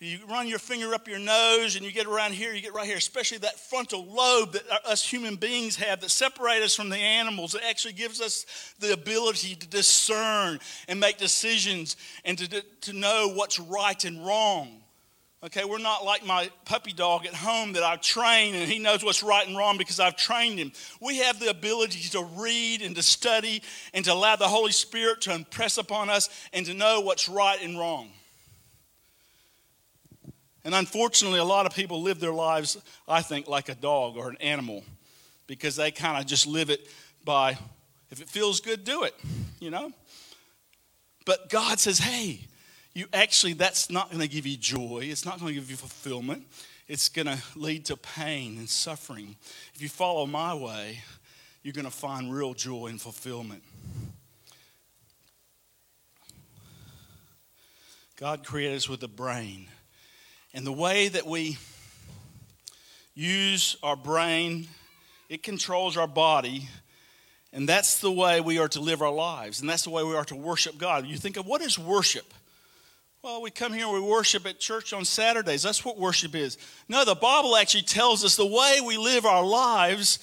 you 0.00 0.18
run 0.28 0.48
your 0.48 0.58
finger 0.58 0.92
up 0.92 1.08
your 1.08 1.18
nose 1.18 1.76
and 1.76 1.84
you 1.84 1.92
get 1.92 2.06
around 2.06 2.32
here, 2.34 2.52
you 2.52 2.60
get 2.60 2.74
right 2.74 2.86
here, 2.86 2.96
especially 2.96 3.38
that 3.38 3.58
frontal 3.58 4.04
lobe 4.04 4.52
that 4.52 4.64
us 4.84 5.04
human 5.06 5.36
beings 5.36 5.76
have 5.76 6.00
that 6.00 6.10
separate 6.10 6.62
us 6.62 6.74
from 6.74 6.88
the 6.88 6.96
animals. 6.96 7.54
It 7.54 7.62
actually 7.68 7.94
gives 7.94 8.20
us 8.20 8.44
the 8.80 8.92
ability 8.92 9.54
to 9.54 9.66
discern 9.66 10.58
and 10.88 11.00
make 11.00 11.18
decisions 11.18 11.96
and 12.24 12.36
to, 12.38 12.62
to 12.82 12.92
know 12.92 13.32
what's 13.34 13.58
right 13.58 14.04
and 14.04 14.26
wrong. 14.26 14.80
Okay, 15.44 15.64
we're 15.66 15.76
not 15.76 16.06
like 16.06 16.24
my 16.24 16.50
puppy 16.64 16.92
dog 16.92 17.26
at 17.26 17.34
home 17.34 17.74
that 17.74 17.82
I've 17.82 18.00
trained 18.00 18.56
and 18.56 18.66
he 18.66 18.78
knows 18.78 19.04
what's 19.04 19.22
right 19.22 19.46
and 19.46 19.56
wrong 19.56 19.76
because 19.76 20.00
I've 20.00 20.16
trained 20.16 20.58
him. 20.58 20.72
We 21.02 21.18
have 21.18 21.38
the 21.38 21.50
ability 21.50 22.08
to 22.10 22.24
read 22.36 22.80
and 22.80 22.96
to 22.96 23.02
study 23.02 23.62
and 23.92 24.04
to 24.06 24.12
allow 24.14 24.36
the 24.36 24.48
Holy 24.48 24.72
Spirit 24.72 25.20
to 25.22 25.34
impress 25.34 25.76
upon 25.76 26.08
us 26.08 26.30
and 26.54 26.64
to 26.64 26.72
know 26.72 27.00
what's 27.00 27.28
right 27.28 27.58
and 27.62 27.78
wrong. 27.78 28.10
And 30.64 30.74
unfortunately, 30.74 31.38
a 31.38 31.44
lot 31.44 31.66
of 31.66 31.74
people 31.74 32.00
live 32.00 32.20
their 32.20 32.32
lives, 32.32 32.78
I 33.06 33.20
think, 33.20 33.46
like 33.48 33.68
a 33.68 33.74
dog 33.74 34.16
or 34.16 34.30
an 34.30 34.38
animal 34.40 34.82
because 35.46 35.76
they 35.76 35.90
kind 35.90 36.18
of 36.18 36.26
just 36.26 36.46
live 36.46 36.70
it 36.70 36.88
by, 37.24 37.58
if 38.10 38.20
it 38.20 38.28
feels 38.28 38.60
good, 38.60 38.84
do 38.84 39.04
it, 39.04 39.14
you 39.60 39.70
know? 39.70 39.92
But 41.26 41.50
God 41.50 41.78
says, 41.78 41.98
hey, 41.98 42.40
you 42.94 43.06
actually, 43.12 43.52
that's 43.52 43.90
not 43.90 44.08
going 44.08 44.22
to 44.22 44.28
give 44.28 44.46
you 44.46 44.56
joy. 44.56 45.00
It's 45.02 45.26
not 45.26 45.38
going 45.38 45.48
to 45.48 45.54
give 45.54 45.70
you 45.70 45.76
fulfillment. 45.76 46.46
It's 46.88 47.08
going 47.08 47.26
to 47.26 47.38
lead 47.56 47.86
to 47.86 47.96
pain 47.96 48.56
and 48.58 48.68
suffering. 48.68 49.36
If 49.74 49.82
you 49.82 49.88
follow 49.88 50.26
my 50.26 50.54
way, 50.54 51.00
you're 51.62 51.72
going 51.72 51.86
to 51.86 51.90
find 51.90 52.32
real 52.32 52.54
joy 52.54 52.86
and 52.86 53.00
fulfillment. 53.00 53.62
God 58.16 58.44
created 58.44 58.76
us 58.76 58.88
with 58.88 59.02
a 59.02 59.08
brain. 59.08 59.66
And 60.54 60.64
the 60.64 60.72
way 60.72 61.08
that 61.08 61.26
we 61.26 61.58
use 63.12 63.76
our 63.82 63.96
brain, 63.96 64.68
it 65.28 65.42
controls 65.42 65.96
our 65.96 66.06
body. 66.06 66.68
And 67.52 67.68
that's 67.68 68.00
the 68.00 68.12
way 68.12 68.40
we 68.40 68.58
are 68.60 68.68
to 68.68 68.80
live 68.80 69.02
our 69.02 69.12
lives. 69.12 69.60
And 69.60 69.68
that's 69.68 69.82
the 69.82 69.90
way 69.90 70.04
we 70.04 70.14
are 70.14 70.24
to 70.26 70.36
worship 70.36 70.78
God. 70.78 71.06
You 71.06 71.16
think 71.16 71.36
of 71.36 71.44
what 71.44 71.60
is 71.60 71.76
worship? 71.76 72.32
Well, 73.20 73.42
we 73.42 73.50
come 73.50 73.72
here 73.72 73.86
and 73.86 73.94
we 73.94 74.00
worship 74.00 74.46
at 74.46 74.60
church 74.60 74.92
on 74.92 75.04
Saturdays. 75.04 75.64
That's 75.64 75.84
what 75.84 75.98
worship 75.98 76.36
is. 76.36 76.56
No, 76.88 77.04
the 77.04 77.16
Bible 77.16 77.56
actually 77.56 77.82
tells 77.82 78.24
us 78.24 78.36
the 78.36 78.46
way 78.46 78.78
we 78.86 78.96
live 78.96 79.24
our 79.24 79.44
lives 79.44 80.20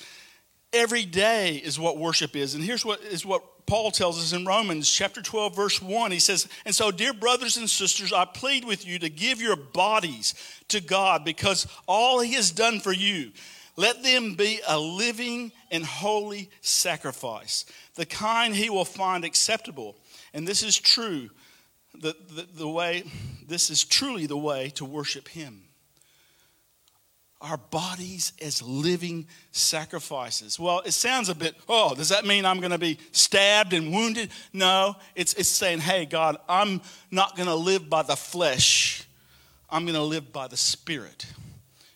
every 0.74 1.06
day 1.06 1.56
is 1.56 1.80
what 1.80 1.98
worship 1.98 2.36
is. 2.36 2.56
And 2.56 2.64
here's 2.64 2.86
what 2.86 3.02
is 3.02 3.26
what 3.26 3.66
Paul 3.66 3.92
tells 3.92 4.20
us 4.20 4.34
in 4.34 4.46
Romans 4.46 4.92
chapter 4.92 5.22
12, 5.22 5.56
verse 5.56 5.82
1. 5.82 6.12
He 6.12 6.20
says, 6.20 6.48
And 6.66 6.74
so, 6.76 6.92
dear 6.92 7.14
brothers 7.14 7.58
and 7.58 7.70
sisters, 7.70 8.12
I 8.12 8.26
plead 8.26 8.66
with 8.66 8.86
you 8.86 9.00
to 9.00 9.10
give 9.10 9.42
your 9.42 9.56
bodies 9.56 10.34
to 10.70 10.82
God 10.82 11.24
because 11.24 11.68
all 11.88 12.20
he 12.20 12.34
has 12.34 12.52
done 12.52 12.80
for 12.80 12.92
you. 12.92 13.32
Let 13.78 14.04
them 14.04 14.36
be 14.36 14.60
a 14.68 14.78
living 14.78 15.54
and 15.72 15.86
holy 15.86 16.50
sacrifice, 16.60 17.66
the 17.96 18.06
kind 18.06 18.54
he 18.54 18.70
will 18.70 18.86
find 18.86 19.24
acceptable. 19.24 19.96
And 20.34 20.46
this 20.46 20.62
is 20.62 20.78
true, 20.78 21.30
the, 21.94 22.16
the, 22.30 22.48
the 22.54 22.68
way, 22.68 23.04
this 23.48 23.70
is 23.70 23.86
truly 23.86 24.26
the 24.26 24.38
way 24.38 24.70
to 24.72 24.84
worship 24.84 25.30
him 25.30 25.64
our 27.42 27.58
bodies 27.58 28.34
as 28.42 28.62
living 28.62 29.28
sacrifices. 29.52 30.60
Well, 30.60 30.82
it 30.86 30.92
sounds 30.92 31.28
a 31.28 31.36
bit, 31.36 31.56
oh, 31.68 31.96
does 31.96 32.10
that 32.10 32.26
mean 32.26 32.46
I'm 32.46 32.60
going 32.60 32.72
to 32.72 32.78
be 32.78 33.00
stabbed 33.12 33.74
and 33.74 33.92
wounded? 33.92 34.30
No, 34.54 34.96
it's, 35.16 35.34
it's 35.34 35.50
saying, 35.50 35.80
hey, 35.80 36.06
God, 36.06 36.38
I'm 36.48 36.82
not 37.10 37.36
going 37.36 37.48
to 37.48 37.56
live 37.56 37.90
by 37.90 38.04
the 38.04 38.16
flesh, 38.16 39.08
I'm 39.70 39.86
going 39.86 39.96
to 39.96 40.04
live 40.04 40.32
by 40.32 40.48
the 40.48 40.58
Spirit. 40.58 41.26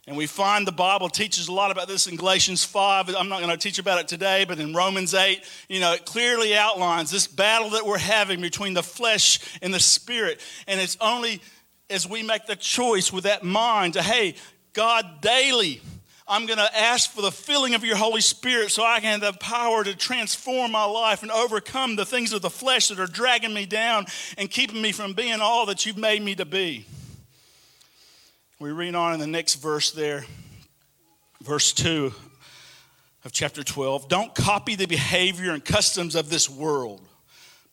And 0.08 0.16
we 0.16 0.28
find 0.28 0.68
the 0.68 0.72
Bible 0.72 1.10
teaches 1.10 1.48
a 1.48 1.52
lot 1.52 1.72
about 1.72 1.88
this 1.88 2.06
in 2.06 2.16
Galatians 2.16 2.64
5. 2.64 3.16
I'm 3.16 3.28
not 3.28 3.42
going 3.42 3.50
to 3.50 3.58
teach 3.58 3.80
about 3.80 4.00
it 4.00 4.08
today, 4.08 4.46
but 4.48 4.60
in 4.60 4.72
Romans 4.72 5.16
8, 5.16 5.44
you 5.68 5.80
know, 5.80 5.94
it 5.94 6.06
clearly 6.06 6.56
outlines 6.56 7.10
this 7.10 7.26
battle 7.26 7.72
that 7.72 7.88
we're 7.88 7.98
having 7.98 8.40
between 8.40 8.76
the 8.76 8.84
flesh 8.84 9.40
and 9.64 9.74
the 9.74 9.80
spirit. 9.80 10.40
And 10.68 10.80
it's 10.80 10.96
only 11.02 11.42
as 11.90 12.08
we 12.08 12.22
make 12.22 12.46
the 12.46 12.56
choice 12.56 13.12
with 13.12 13.24
that 13.24 13.44
mind 13.44 13.94
to, 13.94 14.04
hey, 14.04 14.36
God, 14.76 15.22
daily, 15.22 15.82
I'm 16.28 16.46
going 16.48 16.60
to 16.60 16.78
ask 16.78 17.10
for 17.10 17.22
the 17.22 17.32
filling 17.32 17.76
of 17.76 17.86
your 17.86 17.96
Holy 17.96 18.20
Spirit 18.20 18.72
so 18.72 18.84
I 18.84 19.00
can 19.00 19.22
have 19.22 19.34
the 19.34 19.40
power 19.40 19.86
to 19.86 19.96
transform 19.96 20.74
my 20.74 20.84
life 20.84 21.24
and 21.24 21.32
overcome 21.32 21.96
the 21.96 22.06
things 22.06 22.34
of 22.34 22.42
the 22.42 22.50
flesh 22.50 22.90
that 22.90 23.00
are 23.00 23.08
dragging 23.08 23.54
me 23.54 23.66
down 23.66 24.06
and 24.38 24.52
keeping 24.52 24.82
me 24.82 24.92
from 24.92 25.14
being 25.14 25.40
all 25.40 25.66
that 25.68 25.86
you've 25.86 25.98
made 25.98 26.22
me 26.22 26.36
to 26.36 26.44
be. 26.44 26.86
We 28.60 28.74
read 28.74 28.96
on 28.96 29.14
in 29.14 29.22
the 29.22 29.28
next 29.28 29.56
verse 29.56 29.92
there, 29.92 30.26
verse 31.42 31.72
2 31.72 32.14
of 33.24 33.32
chapter 33.32 33.64
12. 33.64 34.10
Don't 34.10 34.36
copy 34.36 34.76
the 34.76 34.88
behavior 34.88 35.54
and 35.54 35.64
customs 35.64 36.16
of 36.16 36.30
this 36.30 36.50
world, 36.50 37.00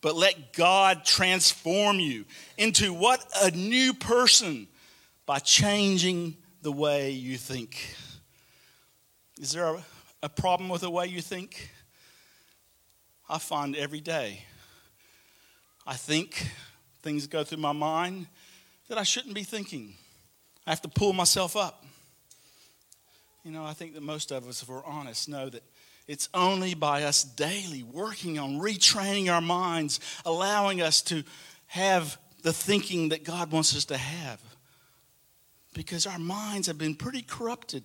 but 0.02 0.14
let 0.14 0.52
God 0.52 1.04
transform 1.04 1.98
you 1.98 2.26
into 2.56 2.94
what? 2.94 3.24
A 3.42 3.50
new 3.50 3.92
person 3.92 4.68
by 5.26 5.40
changing 5.40 6.36
the 6.62 6.72
way 6.72 7.10
you 7.10 7.36
think. 7.36 7.94
Is 9.40 9.52
there 9.52 9.66
a, 9.66 9.84
a 10.22 10.28
problem 10.28 10.68
with 10.68 10.82
the 10.82 10.90
way 10.90 11.06
you 11.06 11.20
think? 11.20 11.70
I 13.28 13.38
find 13.38 13.74
every 13.74 14.00
day. 14.00 14.44
I 15.84 15.94
think 15.94 16.48
things 17.02 17.26
go 17.26 17.42
through 17.42 17.58
my 17.58 17.72
mind 17.72 18.28
that 18.88 18.96
I 18.96 19.02
shouldn't 19.02 19.34
be 19.34 19.42
thinking. 19.42 19.94
I 20.64 20.70
have 20.70 20.82
to 20.82 20.88
pull 20.88 21.12
myself 21.12 21.56
up. 21.56 21.84
You 23.44 23.50
know, 23.50 23.64
I 23.64 23.72
think 23.72 23.94
that 23.94 24.02
most 24.02 24.30
of 24.30 24.46
us, 24.46 24.62
if 24.62 24.68
we're 24.68 24.84
honest, 24.84 25.28
know 25.28 25.48
that 25.48 25.64
it's 26.06 26.28
only 26.32 26.74
by 26.74 27.02
us 27.02 27.24
daily 27.24 27.82
working 27.82 28.38
on 28.38 28.60
retraining 28.60 29.32
our 29.32 29.40
minds, 29.40 29.98
allowing 30.24 30.80
us 30.80 31.02
to 31.02 31.24
have 31.66 32.18
the 32.42 32.52
thinking 32.52 33.08
that 33.08 33.24
God 33.24 33.50
wants 33.50 33.74
us 33.76 33.84
to 33.86 33.96
have 33.96 34.40
because 35.74 36.06
our 36.06 36.18
minds 36.18 36.66
have 36.66 36.78
been 36.78 36.94
pretty 36.94 37.22
corrupted. 37.22 37.84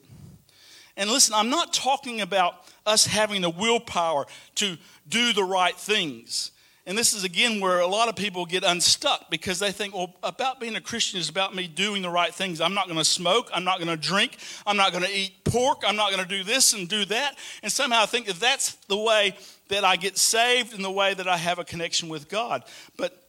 And 0.95 1.09
listen, 1.09 1.35
I'm 1.35 1.49
not 1.49 1.73
talking 1.73 2.21
about 2.21 2.55
us 2.85 3.05
having 3.05 3.41
the 3.41 3.49
willpower 3.49 4.25
to 4.55 4.77
do 5.07 5.31
the 5.31 5.43
right 5.43 5.75
things. 5.75 6.51
And 6.87 6.97
this 6.97 7.11
is 7.11 7.25
again 7.25 7.59
where 7.59 7.81
a 7.81 7.87
lot 7.87 8.07
of 8.07 8.15
people 8.15 8.45
get 8.45 8.63
unstuck 8.63 9.29
because 9.29 9.59
they 9.59 9.73
think, 9.73 9.93
well, 9.93 10.15
about 10.23 10.61
being 10.61 10.77
a 10.77 10.81
Christian 10.81 11.19
is 11.19 11.27
about 11.27 11.53
me 11.53 11.67
doing 11.67 12.01
the 12.01 12.09
right 12.09 12.33
things. 12.33 12.61
I'm 12.61 12.73
not 12.73 12.85
going 12.85 12.97
to 12.97 13.03
smoke. 13.03 13.49
I'm 13.53 13.65
not 13.65 13.77
going 13.77 13.89
to 13.89 13.97
drink. 13.97 14.37
I'm 14.65 14.77
not 14.77 14.93
going 14.93 15.03
to 15.03 15.11
eat 15.11 15.43
pork. 15.43 15.83
I'm 15.85 15.97
not 15.97 16.11
going 16.11 16.23
to 16.23 16.29
do 16.29 16.45
this 16.45 16.73
and 16.73 16.87
do 16.87 17.03
that. 17.05 17.35
And 17.61 17.69
somehow 17.69 18.03
I 18.03 18.05
think 18.05 18.27
that 18.27 18.39
that's 18.39 18.75
the 18.87 18.97
way 18.97 19.37
that 19.67 19.83
I 19.83 19.97
get 19.97 20.17
saved 20.17 20.73
and 20.73 20.83
the 20.83 20.89
way 20.89 21.13
that 21.13 21.27
I 21.27 21.35
have 21.35 21.59
a 21.59 21.65
connection 21.65 22.07
with 22.07 22.29
God. 22.29 22.63
But 22.95 23.21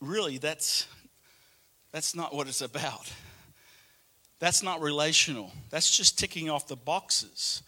really, 0.00 0.38
that's, 0.38 0.86
that's 1.90 2.14
not 2.14 2.32
what 2.32 2.46
it's 2.46 2.60
about. 2.60 3.12
That's 4.38 4.62
not 4.62 4.80
relational. 4.80 5.52
That's 5.70 5.96
just 5.96 6.18
ticking 6.18 6.50
off 6.50 6.66
the 6.66 6.76
boxes. 6.76 7.62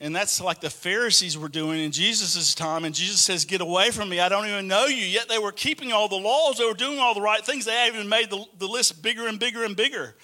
And 0.00 0.14
that's 0.14 0.40
like 0.40 0.60
the 0.60 0.70
Pharisees 0.70 1.36
were 1.36 1.48
doing 1.48 1.80
in 1.80 1.90
Jesus' 1.90 2.54
time. 2.54 2.84
And 2.84 2.94
Jesus 2.94 3.20
says, 3.20 3.44
Get 3.44 3.60
away 3.60 3.90
from 3.90 4.08
me. 4.08 4.20
I 4.20 4.28
don't 4.28 4.46
even 4.46 4.68
know 4.68 4.86
you. 4.86 5.04
Yet 5.04 5.28
they 5.28 5.38
were 5.38 5.52
keeping 5.52 5.92
all 5.92 6.08
the 6.08 6.16
laws. 6.16 6.58
They 6.58 6.64
were 6.64 6.74
doing 6.74 6.98
all 6.98 7.14
the 7.14 7.20
right 7.20 7.44
things. 7.44 7.64
They 7.64 7.88
even 7.88 8.08
made 8.08 8.30
the, 8.30 8.44
the 8.58 8.68
list 8.68 9.02
bigger 9.02 9.26
and 9.26 9.40
bigger 9.40 9.64
and 9.64 9.76
bigger. 9.76 10.14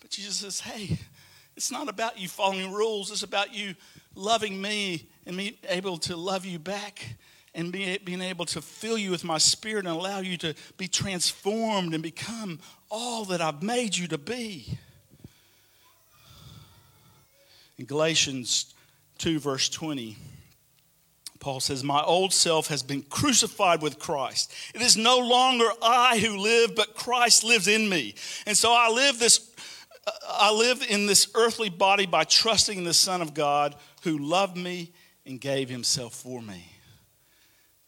But 0.00 0.10
Jesus 0.10 0.36
says, 0.36 0.60
Hey, 0.60 0.98
it's 1.56 1.70
not 1.70 1.88
about 1.88 2.18
you 2.18 2.26
following 2.28 2.72
rules. 2.72 3.12
It's 3.12 3.22
about 3.22 3.54
you 3.54 3.76
loving 4.16 4.60
me 4.60 5.08
and 5.24 5.36
me 5.36 5.58
able 5.68 5.98
to 5.98 6.16
love 6.16 6.44
you 6.44 6.58
back 6.58 7.16
and 7.54 7.70
be, 7.70 7.98
being 7.98 8.22
able 8.22 8.44
to 8.46 8.60
fill 8.60 8.98
you 8.98 9.10
with 9.10 9.24
my 9.24 9.38
spirit 9.38 9.86
and 9.86 9.94
allow 9.94 10.18
you 10.18 10.36
to 10.38 10.54
be 10.76 10.88
transformed 10.88 11.94
and 11.94 12.02
become 12.02 12.58
all 12.90 13.24
that 13.26 13.40
I've 13.40 13.62
made 13.62 13.96
you 13.96 14.08
to 14.08 14.18
be. 14.18 14.78
In 17.78 17.86
Galatians 17.86 18.74
2, 19.18 19.38
verse 19.38 19.68
20, 19.68 20.16
Paul 21.40 21.60
says, 21.60 21.84
My 21.84 22.02
old 22.02 22.32
self 22.32 22.68
has 22.68 22.82
been 22.82 23.02
crucified 23.02 23.82
with 23.82 23.98
Christ. 23.98 24.52
It 24.74 24.80
is 24.80 24.96
no 24.96 25.18
longer 25.18 25.66
I 25.82 26.18
who 26.18 26.38
live, 26.38 26.74
but 26.74 26.94
Christ 26.94 27.44
lives 27.44 27.68
in 27.68 27.88
me. 27.88 28.14
And 28.46 28.56
so 28.56 28.72
I 28.72 28.90
live 28.90 29.18
this 29.18 29.50
I 30.28 30.52
live 30.52 30.84
in 30.86 31.06
this 31.06 31.28
earthly 31.34 31.70
body 31.70 32.04
by 32.04 32.24
trusting 32.24 32.76
in 32.76 32.84
the 32.84 32.92
Son 32.92 33.22
of 33.22 33.32
God 33.32 33.74
who 34.02 34.18
loved 34.18 34.56
me 34.56 34.92
and 35.24 35.40
gave 35.40 35.70
himself 35.70 36.14
for 36.14 36.42
me. 36.42 36.73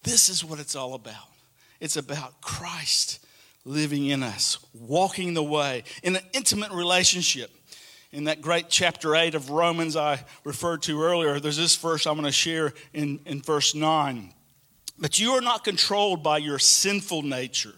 This 0.07 0.29
is 0.29 0.45
what 0.45 0.61
it's 0.61 0.77
all 0.77 0.95
about. 0.95 1.33
It's 1.81 1.97
about 1.97 2.41
Christ 2.41 3.27
living 3.65 4.07
in 4.07 4.23
us, 4.23 4.57
walking 4.73 5.35
the 5.35 5.43
way 5.43 5.83
in 6.05 6.15
an 6.15 6.23
intimate 6.33 6.71
relationship. 6.71 7.51
In 8.13 8.25
that 8.25 8.41
great 8.41 8.67
chapter 8.69 9.17
8 9.17 9.35
of 9.35 9.51
Romans 9.51 9.97
I 9.97 10.25
referred 10.45 10.83
to 10.83 11.03
earlier, 11.03 11.41
there's 11.41 11.57
this 11.57 11.75
verse 11.75 12.07
I'm 12.07 12.15
going 12.15 12.25
to 12.25 12.31
share 12.31 12.73
in, 12.95 13.19
in 13.27 13.43
verse 13.43 13.75
9. 13.75 14.33
But 14.97 15.19
you 15.19 15.33
are 15.33 15.41
not 15.41 15.65
controlled 15.65 16.23
by 16.23 16.39
your 16.39 16.61
sinful 16.61 17.23
nature, 17.23 17.75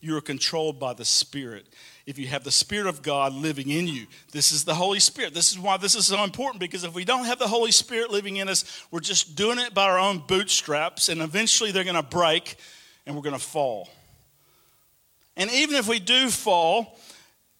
you 0.00 0.16
are 0.16 0.22
controlled 0.22 0.80
by 0.80 0.94
the 0.94 1.04
Spirit 1.04 1.66
if 2.06 2.18
you 2.18 2.28
have 2.28 2.44
the 2.44 2.52
Spirit 2.52 2.86
of 2.86 3.02
God 3.02 3.34
living 3.34 3.68
in 3.68 3.88
you. 3.88 4.06
This 4.30 4.52
is 4.52 4.64
the 4.64 4.76
Holy 4.76 5.00
Spirit. 5.00 5.34
This 5.34 5.50
is 5.50 5.58
why 5.58 5.76
this 5.76 5.96
is 5.96 6.06
so 6.06 6.22
important 6.22 6.60
because 6.60 6.84
if 6.84 6.94
we 6.94 7.04
don't 7.04 7.24
have 7.24 7.40
the 7.40 7.48
Holy 7.48 7.72
Spirit 7.72 8.10
living 8.10 8.36
in 8.36 8.48
us, 8.48 8.86
we're 8.92 9.00
just 9.00 9.34
doing 9.34 9.58
it 9.58 9.74
by 9.74 9.84
our 9.84 9.98
own 9.98 10.22
bootstraps, 10.26 11.08
and 11.08 11.20
eventually 11.20 11.72
they're 11.72 11.84
going 11.84 11.96
to 11.96 12.02
break 12.02 12.56
and 13.04 13.16
we're 13.16 13.22
going 13.22 13.34
to 13.34 13.40
fall. 13.40 13.88
And 15.36 15.50
even 15.50 15.74
if 15.74 15.88
we 15.88 15.98
do 15.98 16.30
fall, 16.30 16.96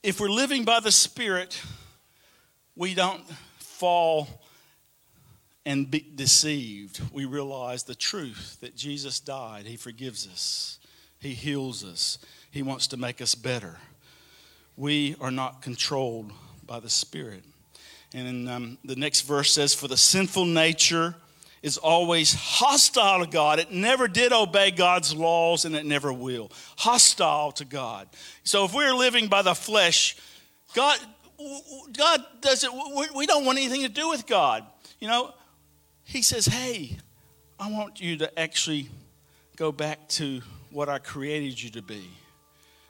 if 0.03 0.21
we're 0.21 0.31
living 0.31 0.65
by 0.65 0.79
the 0.79 0.93
Spirit, 0.93 1.61
we 2.77 2.95
don't 2.95 3.25
fall 3.59 4.29
and 5.67 5.91
be 5.91 6.07
deceived. 6.15 7.01
We 7.13 7.25
realize 7.25 7.83
the 7.83 7.97
truth 7.97 8.59
that 8.61 8.77
Jesus 8.77 9.19
died. 9.19 9.67
He 9.67 9.77
forgives 9.77 10.29
us, 10.29 10.79
He 11.19 11.35
heals 11.35 11.85
us, 11.85 12.19
He 12.53 12.63
wants 12.63 12.87
to 12.89 12.97
make 12.97 13.21
us 13.21 13.35
better 13.35 13.77
we 14.77 15.17
are 15.21 15.31
not 15.31 15.63
controlled 15.63 16.33
by 16.67 16.81
the 16.81 16.91
Spirit. 16.91 17.45
And 18.15 18.49
um, 18.49 18.79
the 18.85 18.97
next 18.97 19.23
verse 19.23 19.53
says, 19.53 19.75
For 19.75 19.89
the 19.89 19.97
sinful 19.97 20.45
nature 20.45 21.15
is 21.63 21.79
always 21.79 22.33
hostile 22.35 23.25
to 23.25 23.31
God. 23.31 23.59
It 23.59 23.73
never 23.73 24.09
did 24.09 24.33
obey 24.33 24.71
God's 24.71 25.15
laws 25.15 25.65
and 25.65 25.75
it 25.75 25.85
never 25.85 26.13
will. 26.13 26.51
Hostile 26.77 27.53
to 27.53 27.65
God. 27.65 28.09
So 28.45 28.65
if 28.65 28.75
we're 28.75 28.95
living 28.95 29.29
by 29.29 29.43
the 29.43 29.55
flesh, 29.55 30.17
God, 30.75 30.99
God 31.97 32.25
doesn't, 32.41 32.73
we 33.15 33.27
don't 33.27 33.45
want 33.45 33.59
anything 33.59 33.83
to 33.83 33.89
do 33.89 34.09
with 34.09 34.27
God. 34.27 34.65
You 35.01 35.09
know, 35.09 35.35
He 36.05 36.23
says, 36.23 36.47
Hey, 36.47 36.99
I 37.59 37.71
want 37.71 38.01
you 38.01 38.19
to 38.19 38.39
actually 38.39 38.89
go 39.57 39.73
back 39.73 40.09
to 40.11 40.43
what 40.71 40.89
I 40.89 40.99
created 40.99 41.61
you 41.61 41.71
to 41.71 41.83
be. 41.83 42.09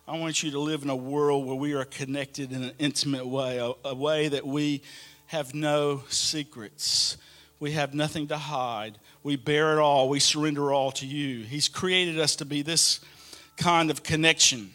I 0.08 0.16
want 0.18 0.44
you 0.44 0.52
to 0.52 0.60
live 0.60 0.84
in 0.84 0.90
a 0.90 0.94
world 0.94 1.46
where 1.46 1.56
we 1.56 1.72
are 1.72 1.84
connected 1.84 2.52
in 2.52 2.62
an 2.62 2.72
intimate 2.78 3.26
way, 3.26 3.58
a, 3.58 3.72
a, 3.84 3.92
way 3.92 4.28
that 4.28 4.46
we 4.46 4.82
have 5.26 5.52
no 5.52 6.04
secrets. 6.08 7.16
We 7.58 7.72
have 7.72 7.92
nothing 7.92 8.28
to 8.28 8.36
hide. 8.36 8.98
We 9.24 9.34
bear 9.34 9.76
it 9.76 9.80
all. 9.80 10.08
We 10.08 10.20
surrender 10.20 10.72
all 10.72 10.92
to 10.92 11.06
you. 11.06 11.42
He's 11.42 11.66
created 11.66 12.20
us 12.20 12.36
to 12.36 12.44
be 12.44 12.62
this 12.62 13.00
kind 13.56 13.90
of 13.90 14.04
connection. 14.04 14.70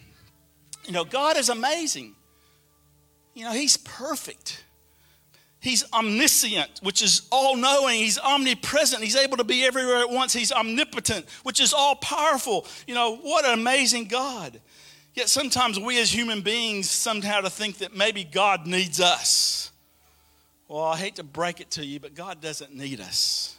You 0.84 0.92
know, 0.92 1.04
God 1.04 1.38
is 1.38 1.48
amazing. 1.48 2.14
You 3.32 3.44
know, 3.44 3.52
He's 3.52 3.78
perfect. 3.78 4.64
He's 5.60 5.90
omniscient, 5.94 6.80
which 6.82 7.00
is 7.00 7.22
all 7.32 7.56
knowing. 7.56 8.00
He's 8.00 8.18
omnipresent. 8.18 9.02
He's 9.02 9.16
able 9.16 9.38
to 9.38 9.44
be 9.44 9.64
everywhere 9.64 10.00
at 10.00 10.10
once. 10.10 10.34
He's 10.34 10.52
omnipotent, 10.52 11.24
which 11.42 11.58
is 11.58 11.72
all 11.72 11.94
powerful. 11.94 12.66
You 12.86 12.94
know, 12.94 13.16
what 13.16 13.46
an 13.46 13.54
amazing 13.54 14.06
God. 14.06 14.60
Yet 15.14 15.28
sometimes 15.28 15.78
we 15.78 16.00
as 16.00 16.14
human 16.14 16.40
beings 16.40 16.90
somehow 16.90 17.40
to 17.40 17.50
think 17.50 17.78
that 17.78 17.94
maybe 17.94 18.24
God 18.24 18.66
needs 18.66 19.00
us. 19.00 19.70
Well, 20.68 20.84
I 20.84 20.96
hate 20.96 21.16
to 21.16 21.22
break 21.22 21.60
it 21.60 21.70
to 21.72 21.84
you, 21.84 22.00
but 22.00 22.14
God 22.14 22.40
doesn't 22.40 22.74
need 22.74 23.00
us. 23.00 23.56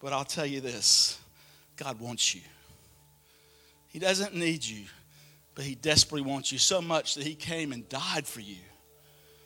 But 0.00 0.12
I'll 0.12 0.24
tell 0.24 0.46
you 0.46 0.60
this 0.60 1.18
God 1.76 1.98
wants 1.98 2.34
you. 2.34 2.42
He 3.88 3.98
doesn't 3.98 4.34
need 4.34 4.64
you, 4.64 4.84
but 5.54 5.64
He 5.64 5.74
desperately 5.76 6.28
wants 6.28 6.52
you 6.52 6.58
so 6.58 6.82
much 6.82 7.14
that 7.14 7.24
He 7.24 7.34
came 7.34 7.72
and 7.72 7.88
died 7.88 8.26
for 8.26 8.40
you. 8.40 8.58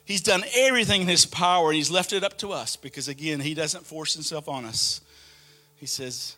He's 0.05 0.23
done 0.23 0.43
everything 0.55 1.03
in 1.03 1.09
His 1.09 1.27
power, 1.27 1.69
and 1.69 1.77
He's 1.77 1.91
left 1.91 2.15
it 2.15 2.25
up 2.25 2.39
to 2.39 2.53
us 2.53 2.77
because, 2.77 3.09
again, 3.09 3.41
He 3.41 3.53
doesn't 3.53 3.85
force 3.85 4.15
Himself 4.15 4.49
on 4.49 4.65
us. 4.65 5.03
He 5.77 5.85
says, 5.85 6.38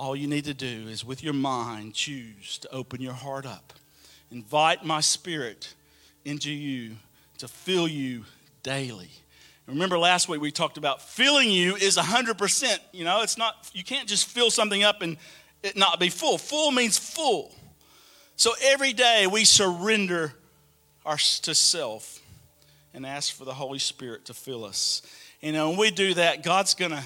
all 0.00 0.16
you 0.16 0.26
need 0.26 0.46
to 0.46 0.54
do 0.54 0.88
is, 0.88 1.04
with 1.04 1.22
your 1.22 1.34
mind, 1.34 1.92
choose 1.92 2.56
to 2.56 2.72
open 2.72 3.02
your 3.02 3.12
heart 3.12 3.44
up. 3.44 3.74
Invite 4.30 4.82
my 4.82 5.02
spirit 5.02 5.74
into 6.24 6.50
you 6.50 6.96
to 7.36 7.46
fill 7.46 7.86
you 7.86 8.24
daily. 8.62 9.10
Remember 9.66 9.98
last 9.98 10.26
week 10.26 10.40
we 10.40 10.50
talked 10.50 10.78
about 10.78 11.02
filling 11.02 11.50
you 11.50 11.76
is 11.76 11.98
100%. 11.98 12.78
You 12.92 13.04
know, 13.04 13.20
it's 13.20 13.36
not, 13.36 13.70
you 13.74 13.84
can't 13.84 14.08
just 14.08 14.26
fill 14.26 14.50
something 14.50 14.82
up 14.82 15.02
and 15.02 15.18
it 15.62 15.76
not 15.76 16.00
be 16.00 16.08
full. 16.08 16.38
Full 16.38 16.70
means 16.70 16.98
full. 16.98 17.54
So 18.36 18.52
every 18.62 18.94
day 18.94 19.26
we 19.26 19.44
surrender 19.44 20.32
our, 21.04 21.18
to 21.42 21.54
self 21.54 22.20
and 22.94 23.04
ask 23.04 23.34
for 23.34 23.44
the 23.44 23.54
Holy 23.54 23.78
Spirit 23.78 24.24
to 24.24 24.34
fill 24.34 24.64
us. 24.64 25.02
You 25.42 25.52
know, 25.52 25.68
when 25.68 25.78
we 25.78 25.90
do 25.90 26.14
that, 26.14 26.42
God's 26.42 26.72
going 26.72 26.92
to 26.92 27.02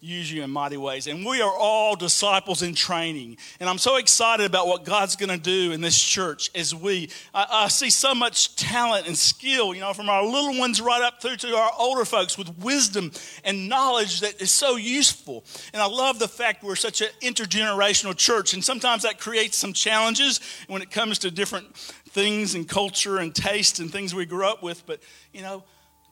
use 0.00 0.30
you 0.30 0.44
in 0.44 0.50
mighty 0.50 0.76
ways. 0.76 1.08
And 1.08 1.26
we 1.26 1.40
are 1.42 1.52
all 1.52 1.96
disciples 1.96 2.62
in 2.62 2.74
training. 2.74 3.36
And 3.58 3.68
I'm 3.68 3.78
so 3.78 3.96
excited 3.96 4.46
about 4.46 4.68
what 4.68 4.84
God's 4.84 5.16
going 5.16 5.30
to 5.30 5.38
do 5.38 5.72
in 5.72 5.80
this 5.80 6.00
church 6.00 6.50
as 6.54 6.74
we, 6.74 7.10
I, 7.34 7.46
I, 7.50 7.68
see 7.68 7.90
so 7.90 8.14
much 8.14 8.54
talent 8.54 9.08
and 9.08 9.16
skill, 9.16 9.74
you 9.74 9.80
know, 9.80 9.92
from 9.92 10.08
our 10.08 10.24
little 10.24 10.56
ones 10.56 10.80
right 10.80 11.02
up 11.02 11.20
through 11.20 11.36
to 11.36 11.56
our 11.56 11.72
older 11.76 12.04
folks 12.04 12.38
with 12.38 12.56
wisdom 12.58 13.10
and 13.42 13.68
knowledge 13.68 14.20
that 14.20 14.40
is 14.40 14.52
so 14.52 14.76
useful. 14.76 15.44
And 15.72 15.82
I 15.82 15.86
love 15.86 16.20
the 16.20 16.28
fact 16.28 16.62
we're 16.62 16.76
such 16.76 17.00
an 17.00 17.08
intergenerational 17.20 18.16
church. 18.16 18.54
And 18.54 18.64
sometimes 18.64 19.02
that 19.02 19.18
creates 19.18 19.56
some 19.56 19.72
challenges 19.72 20.40
when 20.68 20.80
it 20.80 20.92
comes 20.92 21.18
to 21.20 21.30
different 21.30 21.76
things 21.76 22.54
and 22.54 22.68
culture 22.68 23.18
and 23.18 23.34
taste 23.34 23.80
and 23.80 23.90
things 23.90 24.14
we 24.14 24.26
grew 24.26 24.46
up 24.46 24.62
with. 24.62 24.86
But, 24.86 25.02
you 25.32 25.42
know, 25.42 25.64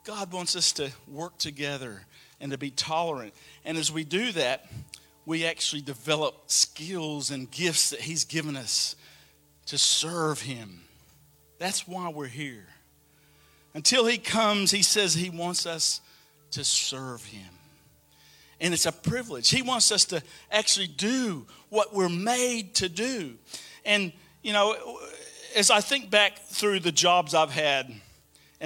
God 0.03 0.33
wants 0.33 0.57
us 0.57 0.72
to 0.72 0.90
work 1.07 1.38
together 1.38 2.07
and 2.40 2.53
to 2.53 2.59
be 2.59 2.70
tolerant. 2.70 3.35
And 3.64 3.79
as 3.79 3.90
we 3.90 4.05
do 4.05 4.33
that, 4.33 4.66
we 5.25 5.44
actually 5.44 5.83
develop 5.83 6.44
skills 6.46 7.31
and 7.31 7.51
gifts 7.51 7.90
that 7.90 8.01
He's 8.01 8.25
given 8.25 8.57
us 8.57 8.96
to 9.66 9.79
serve 9.79 10.40
Him. 10.42 10.83
That's 11.59 11.88
why 11.88 12.09
we're 12.11 12.27
here. 12.27 12.66
Until 13.75 14.07
He 14.07 14.18
comes, 14.18 14.70
He 14.70 14.83
says 14.83 15.14
He 15.14 15.31
wants 15.31 15.66
us 15.66 16.01
to 16.53 16.64
serve 16.64 17.25
Him. 17.25 17.49
And 18.61 18.72
it's 18.72 18.87
a 18.87 18.92
privilege. 18.92 19.51
He 19.51 19.62
wants 19.62 19.92
us 19.92 20.05
to 20.07 20.22
actually 20.51 20.87
do 20.87 21.46
what 21.68 21.92
we're 21.92 22.09
made 22.09 22.75
to 22.77 22.88
do. 22.88 23.35
And, 23.85 24.12
you 24.42 24.53
know, 24.53 24.99
as 25.55 25.70
I 25.70 25.81
think 25.81 26.11
back 26.11 26.38
through 26.38 26.81
the 26.81 26.92
jobs 26.92 27.35
I've 27.35 27.51
had, 27.51 27.92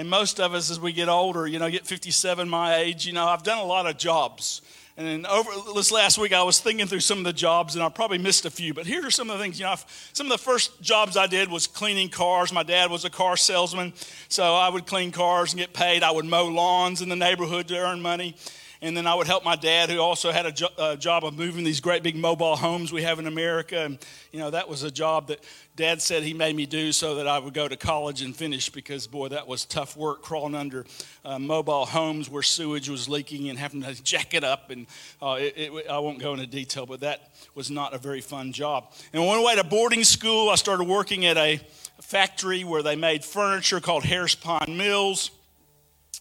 and 0.01 0.09
most 0.09 0.39
of 0.39 0.55
us, 0.55 0.71
as 0.71 0.79
we 0.79 0.93
get 0.93 1.09
older, 1.09 1.45
you 1.45 1.59
know, 1.59 1.69
get 1.69 1.85
57, 1.85 2.49
my 2.49 2.77
age, 2.77 3.05
you 3.05 3.13
know, 3.13 3.27
I've 3.27 3.43
done 3.43 3.59
a 3.59 3.63
lot 3.63 3.85
of 3.85 3.99
jobs. 3.99 4.63
And 4.97 5.27
over 5.27 5.51
this 5.75 5.91
last 5.91 6.17
week, 6.17 6.33
I 6.33 6.41
was 6.41 6.59
thinking 6.59 6.87
through 6.87 7.01
some 7.01 7.19
of 7.19 7.23
the 7.23 7.33
jobs, 7.33 7.75
and 7.75 7.83
I 7.83 7.89
probably 7.89 8.17
missed 8.17 8.43
a 8.45 8.49
few. 8.49 8.73
But 8.73 8.87
here 8.87 9.05
are 9.05 9.11
some 9.11 9.29
of 9.29 9.37
the 9.37 9.43
things. 9.43 9.59
You 9.59 9.67
know, 9.67 9.75
some 10.11 10.25
of 10.25 10.31
the 10.31 10.39
first 10.39 10.81
jobs 10.81 11.17
I 11.17 11.27
did 11.27 11.51
was 11.51 11.67
cleaning 11.67 12.09
cars. 12.09 12.51
My 12.51 12.63
dad 12.63 12.89
was 12.89 13.05
a 13.05 13.11
car 13.11 13.37
salesman, 13.37 13.93
so 14.27 14.55
I 14.55 14.69
would 14.69 14.87
clean 14.87 15.11
cars 15.11 15.53
and 15.53 15.59
get 15.59 15.71
paid. 15.71 16.01
I 16.01 16.09
would 16.09 16.25
mow 16.25 16.47
lawns 16.47 17.03
in 17.03 17.09
the 17.09 17.15
neighborhood 17.15 17.67
to 17.67 17.77
earn 17.77 18.01
money. 18.01 18.35
And 18.83 18.97
then 18.97 19.05
I 19.05 19.13
would 19.13 19.27
help 19.27 19.45
my 19.45 19.55
dad, 19.55 19.91
who 19.91 19.99
also 19.99 20.31
had 20.31 20.47
a, 20.47 20.51
jo- 20.51 20.73
a 20.79 20.97
job 20.97 21.23
of 21.23 21.37
moving 21.37 21.63
these 21.63 21.79
great 21.79 22.01
big 22.01 22.15
mobile 22.15 22.55
homes 22.55 22.91
we 22.91 23.03
have 23.03 23.19
in 23.19 23.27
America. 23.27 23.81
And, 23.81 23.99
you 24.31 24.39
know, 24.39 24.49
that 24.49 24.67
was 24.67 24.81
a 24.81 24.89
job 24.89 25.27
that 25.27 25.43
dad 25.75 26.01
said 26.01 26.23
he 26.23 26.33
made 26.33 26.55
me 26.55 26.65
do 26.65 26.91
so 26.91 27.15
that 27.15 27.27
I 27.27 27.37
would 27.37 27.53
go 27.53 27.67
to 27.67 27.77
college 27.77 28.23
and 28.23 28.35
finish 28.35 28.69
because, 28.69 29.05
boy, 29.05 29.27
that 29.27 29.47
was 29.47 29.65
tough 29.65 29.95
work 29.95 30.23
crawling 30.23 30.55
under 30.55 30.85
uh, 31.23 31.37
mobile 31.37 31.85
homes 31.85 32.27
where 32.27 32.41
sewage 32.41 32.89
was 32.89 33.07
leaking 33.07 33.49
and 33.49 33.59
having 33.59 33.83
to 33.83 34.03
jack 34.03 34.33
it 34.33 34.43
up. 34.43 34.71
And 34.71 34.87
uh, 35.21 35.37
it, 35.39 35.53
it, 35.57 35.87
I 35.87 35.99
won't 35.99 36.17
go 36.17 36.33
into 36.33 36.47
detail, 36.47 36.87
but 36.87 37.01
that 37.01 37.31
was 37.53 37.69
not 37.69 37.93
a 37.93 37.99
very 37.99 38.21
fun 38.21 38.51
job. 38.51 38.91
And 39.13 39.21
I 39.21 39.43
went 39.43 39.59
to 39.59 39.63
boarding 39.63 40.03
school, 40.03 40.49
I 40.49 40.55
started 40.55 40.85
working 40.85 41.27
at 41.27 41.37
a 41.37 41.61
factory 42.01 42.63
where 42.63 42.81
they 42.81 42.95
made 42.95 43.23
furniture 43.23 43.79
called 43.79 44.05
Harris 44.05 44.33
Pine 44.33 44.75
Mills. 44.75 45.29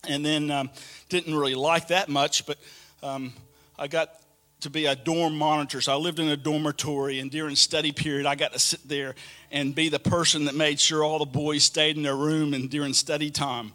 And 0.09 0.25
then 0.25 0.51
um, 0.51 0.71
didn't 1.09 1.35
really 1.35 1.55
like 1.55 1.89
that 1.89 2.09
much, 2.09 2.47
but 2.47 2.59
um, 3.03 3.33
I 3.79 3.87
got 3.87 4.21
to 4.61 4.71
be 4.71 4.87
a 4.87 4.95
dorm 4.95 5.37
monitor. 5.37 5.81
So 5.81 5.93
I 5.93 5.97
lived 5.97 6.19
in 6.19 6.29
a 6.29 6.37
dormitory, 6.37 7.19
and 7.19 7.31
during 7.31 7.57
study 7.57 7.93
period, 7.93 8.27
I 8.27 8.35
got 8.35 8.53
to 8.53 8.59
sit 8.59 8.87
there 8.87 9.15
and 9.51 9.75
be 9.75 9.89
the 9.89 9.99
person 9.99 10.45
that 10.45 10.55
made 10.55 10.81
sure 10.81 11.03
all 11.03 11.19
the 11.19 11.27
boys 11.27 11.65
stayed 11.65 11.97
in 11.97 12.03
their 12.03 12.17
room 12.17 12.55
and 12.55 12.71
during 12.71 12.93
study 12.93 13.31
time. 13.31 13.73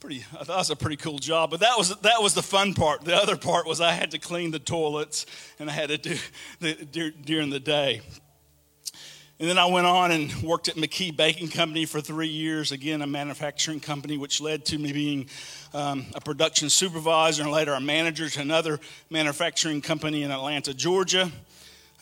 Pretty, 0.00 0.24
I 0.38 0.44
thought 0.44 0.54
it 0.54 0.58
was 0.58 0.70
a 0.70 0.76
pretty 0.76 0.96
cool 0.96 1.18
job, 1.18 1.50
but 1.50 1.60
that 1.60 1.76
was 1.76 1.96
that 2.00 2.22
was 2.22 2.32
the 2.32 2.42
fun 2.42 2.72
part. 2.72 3.04
The 3.04 3.16
other 3.16 3.36
part 3.36 3.66
was 3.66 3.80
I 3.80 3.90
had 3.92 4.12
to 4.12 4.18
clean 4.18 4.52
the 4.52 4.60
toilets, 4.60 5.26
and 5.58 5.68
I 5.68 5.72
had 5.72 5.88
to 5.88 5.98
do 5.98 6.16
the, 6.60 7.12
during 7.24 7.50
the 7.50 7.58
day. 7.58 8.02
And 9.40 9.48
then 9.48 9.56
I 9.56 9.66
went 9.66 9.86
on 9.86 10.10
and 10.10 10.34
worked 10.42 10.66
at 10.66 10.74
McKee 10.74 11.16
Baking 11.16 11.48
Company 11.48 11.84
for 11.84 12.00
three 12.00 12.26
years, 12.26 12.72
again, 12.72 13.02
a 13.02 13.06
manufacturing 13.06 13.78
company, 13.78 14.18
which 14.18 14.40
led 14.40 14.64
to 14.64 14.78
me 14.78 14.92
being 14.92 15.28
um, 15.72 16.06
a 16.16 16.20
production 16.20 16.68
supervisor 16.68 17.44
and 17.44 17.52
later 17.52 17.72
a 17.74 17.80
manager 17.80 18.28
to 18.28 18.40
another 18.40 18.80
manufacturing 19.10 19.80
company 19.80 20.24
in 20.24 20.32
Atlanta, 20.32 20.74
Georgia. 20.74 21.30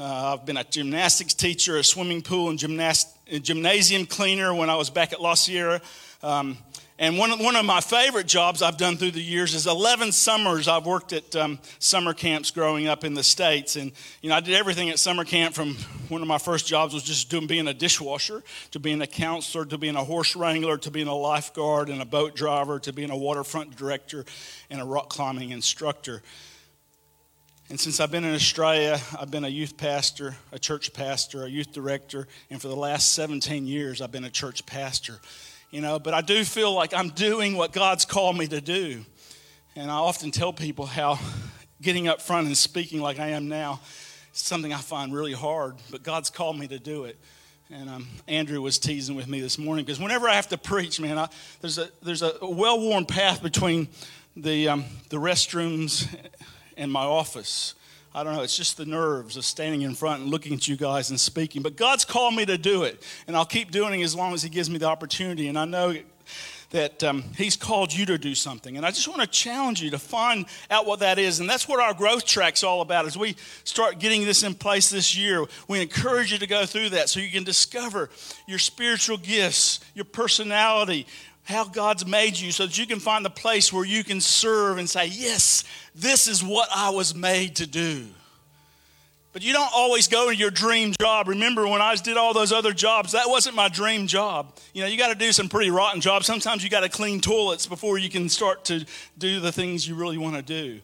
Uh, 0.00 0.32
I've 0.32 0.46
been 0.46 0.56
a 0.56 0.64
gymnastics 0.64 1.34
teacher, 1.34 1.76
a 1.76 1.84
swimming 1.84 2.22
pool 2.22 2.48
and 2.48 2.58
gymnast- 2.58 3.14
gymnasium 3.42 4.06
cleaner 4.06 4.54
when 4.54 4.70
I 4.70 4.76
was 4.76 4.88
back 4.88 5.12
at 5.12 5.20
La 5.20 5.34
Sierra. 5.34 5.82
Um, 6.22 6.56
and 6.98 7.18
one 7.18 7.30
of, 7.30 7.40
one 7.40 7.56
of 7.56 7.66
my 7.66 7.80
favorite 7.80 8.26
jobs 8.26 8.62
I've 8.62 8.78
done 8.78 8.96
through 8.96 9.10
the 9.10 9.22
years 9.22 9.54
is 9.54 9.66
11 9.66 10.12
summers 10.12 10.66
I've 10.66 10.86
worked 10.86 11.12
at 11.12 11.36
um, 11.36 11.58
summer 11.78 12.14
camps 12.14 12.50
growing 12.50 12.88
up 12.88 13.04
in 13.04 13.12
the 13.12 13.22
States. 13.22 13.76
And, 13.76 13.92
you 14.22 14.30
know, 14.30 14.36
I 14.36 14.40
did 14.40 14.54
everything 14.54 14.88
at 14.88 14.98
summer 14.98 15.24
camp 15.24 15.54
from 15.54 15.74
one 16.08 16.22
of 16.22 16.28
my 16.28 16.38
first 16.38 16.66
jobs 16.66 16.94
was 16.94 17.02
just 17.02 17.28
doing 17.28 17.46
being 17.46 17.68
a 17.68 17.74
dishwasher 17.74 18.42
to 18.70 18.80
being 18.80 19.02
a 19.02 19.06
counselor 19.06 19.66
to 19.66 19.76
being 19.76 19.94
a 19.94 20.04
horse 20.04 20.34
wrangler 20.36 20.78
to 20.78 20.90
being 20.90 21.06
a 21.06 21.14
lifeguard 21.14 21.90
and 21.90 22.00
a 22.00 22.06
boat 22.06 22.34
driver 22.34 22.78
to 22.80 22.94
being 22.94 23.10
a 23.10 23.16
waterfront 23.16 23.76
director 23.76 24.24
and 24.70 24.80
a 24.80 24.84
rock 24.84 25.10
climbing 25.10 25.50
instructor. 25.50 26.22
And 27.68 27.78
since 27.78 28.00
I've 28.00 28.12
been 28.12 28.24
in 28.24 28.34
Australia, 28.34 28.98
I've 29.20 29.30
been 29.30 29.44
a 29.44 29.48
youth 29.48 29.76
pastor, 29.76 30.36
a 30.50 30.58
church 30.58 30.94
pastor, 30.94 31.44
a 31.44 31.48
youth 31.48 31.72
director, 31.72 32.26
and 32.48 32.62
for 32.62 32.68
the 32.68 32.76
last 32.76 33.12
17 33.12 33.66
years, 33.66 34.00
I've 34.00 34.12
been 34.12 34.24
a 34.24 34.30
church 34.30 34.64
pastor 34.64 35.18
you 35.76 35.82
know, 35.82 35.98
but 35.98 36.14
I 36.14 36.22
do 36.22 36.42
feel 36.42 36.72
like 36.72 36.94
I'm 36.94 37.10
doing 37.10 37.54
what 37.54 37.70
God's 37.70 38.06
called 38.06 38.38
me 38.38 38.46
to 38.46 38.62
do. 38.62 39.04
And 39.74 39.90
I 39.90 39.96
often 39.96 40.30
tell 40.30 40.50
people 40.50 40.86
how 40.86 41.18
getting 41.82 42.08
up 42.08 42.22
front 42.22 42.46
and 42.46 42.56
speaking 42.56 43.02
like 43.02 43.18
I 43.18 43.32
am 43.32 43.48
now 43.48 43.80
is 44.32 44.40
something 44.40 44.72
I 44.72 44.78
find 44.78 45.14
really 45.14 45.34
hard, 45.34 45.76
but 45.90 46.02
God's 46.02 46.30
called 46.30 46.58
me 46.58 46.66
to 46.68 46.78
do 46.78 47.04
it. 47.04 47.18
And 47.70 47.90
um, 47.90 48.08
Andrew 48.26 48.62
was 48.62 48.78
teasing 48.78 49.16
with 49.16 49.28
me 49.28 49.42
this 49.42 49.58
morning 49.58 49.84
because 49.84 50.00
whenever 50.00 50.30
I 50.30 50.36
have 50.36 50.48
to 50.48 50.56
preach, 50.56 50.98
man, 50.98 51.18
I, 51.18 51.28
there's 51.60 51.76
a 51.76 51.90
there's 52.02 52.22
a 52.22 52.32
well 52.40 52.80
worn 52.80 53.04
path 53.04 53.42
between 53.42 53.88
the 54.34 54.70
um, 54.70 54.84
the 55.10 55.18
restrooms 55.18 56.08
and 56.78 56.90
my 56.90 57.04
office. 57.04 57.74
I 58.16 58.24
don't 58.24 58.34
know, 58.34 58.40
it's 58.40 58.56
just 58.56 58.78
the 58.78 58.86
nerves 58.86 59.36
of 59.36 59.44
standing 59.44 59.82
in 59.82 59.94
front 59.94 60.22
and 60.22 60.30
looking 60.30 60.54
at 60.54 60.66
you 60.66 60.74
guys 60.74 61.10
and 61.10 61.20
speaking. 61.20 61.60
But 61.60 61.76
God's 61.76 62.06
called 62.06 62.34
me 62.34 62.46
to 62.46 62.56
do 62.56 62.84
it, 62.84 63.02
and 63.26 63.36
I'll 63.36 63.44
keep 63.44 63.70
doing 63.70 64.00
it 64.00 64.04
as 64.04 64.14
long 64.14 64.32
as 64.32 64.42
He 64.42 64.48
gives 64.48 64.70
me 64.70 64.78
the 64.78 64.86
opportunity. 64.86 65.48
And 65.48 65.58
I 65.58 65.66
know 65.66 65.94
that 66.70 67.04
um, 67.04 67.24
He's 67.36 67.56
called 67.56 67.92
you 67.92 68.06
to 68.06 68.16
do 68.16 68.34
something. 68.34 68.78
And 68.78 68.86
I 68.86 68.90
just 68.90 69.06
want 69.06 69.20
to 69.20 69.26
challenge 69.26 69.82
you 69.82 69.90
to 69.90 69.98
find 69.98 70.46
out 70.70 70.86
what 70.86 71.00
that 71.00 71.18
is. 71.18 71.40
And 71.40 71.48
that's 71.48 71.68
what 71.68 71.78
our 71.78 71.92
growth 71.92 72.24
track's 72.24 72.64
all 72.64 72.80
about. 72.80 73.04
As 73.04 73.18
we 73.18 73.36
start 73.64 73.98
getting 73.98 74.24
this 74.24 74.42
in 74.42 74.54
place 74.54 74.88
this 74.88 75.14
year, 75.14 75.44
we 75.68 75.82
encourage 75.82 76.32
you 76.32 76.38
to 76.38 76.46
go 76.46 76.64
through 76.64 76.88
that 76.90 77.10
so 77.10 77.20
you 77.20 77.30
can 77.30 77.44
discover 77.44 78.08
your 78.46 78.58
spiritual 78.58 79.18
gifts, 79.18 79.80
your 79.94 80.06
personality, 80.06 81.06
how 81.46 81.64
God's 81.64 82.04
made 82.04 82.38
you 82.38 82.50
so 82.50 82.66
that 82.66 82.76
you 82.76 82.86
can 82.86 82.98
find 82.98 83.24
the 83.24 83.30
place 83.30 83.72
where 83.72 83.84
you 83.84 84.02
can 84.02 84.20
serve 84.20 84.78
and 84.78 84.90
say, 84.90 85.06
Yes, 85.06 85.64
this 85.94 86.28
is 86.28 86.44
what 86.44 86.68
I 86.74 86.90
was 86.90 87.14
made 87.14 87.56
to 87.56 87.66
do. 87.66 88.06
But 89.32 89.42
you 89.42 89.52
don't 89.52 89.70
always 89.74 90.08
go 90.08 90.30
to 90.30 90.34
your 90.34 90.50
dream 90.50 90.94
job. 90.98 91.28
Remember 91.28 91.68
when 91.68 91.82
I 91.82 91.94
did 91.96 92.16
all 92.16 92.32
those 92.32 92.52
other 92.52 92.72
jobs, 92.72 93.12
that 93.12 93.28
wasn't 93.28 93.54
my 93.54 93.68
dream 93.68 94.06
job. 94.06 94.56
You 94.72 94.82
know, 94.82 94.88
you 94.88 94.96
got 94.96 95.08
to 95.08 95.14
do 95.14 95.30
some 95.30 95.48
pretty 95.48 95.70
rotten 95.70 96.00
jobs. 96.00 96.26
Sometimes 96.26 96.64
you 96.64 96.70
got 96.70 96.80
to 96.80 96.88
clean 96.88 97.20
toilets 97.20 97.66
before 97.66 97.98
you 97.98 98.08
can 98.08 98.28
start 98.28 98.64
to 98.66 98.86
do 99.18 99.38
the 99.38 99.52
things 99.52 99.86
you 99.86 99.94
really 99.94 100.18
want 100.18 100.36
to 100.36 100.42
do. 100.42 100.80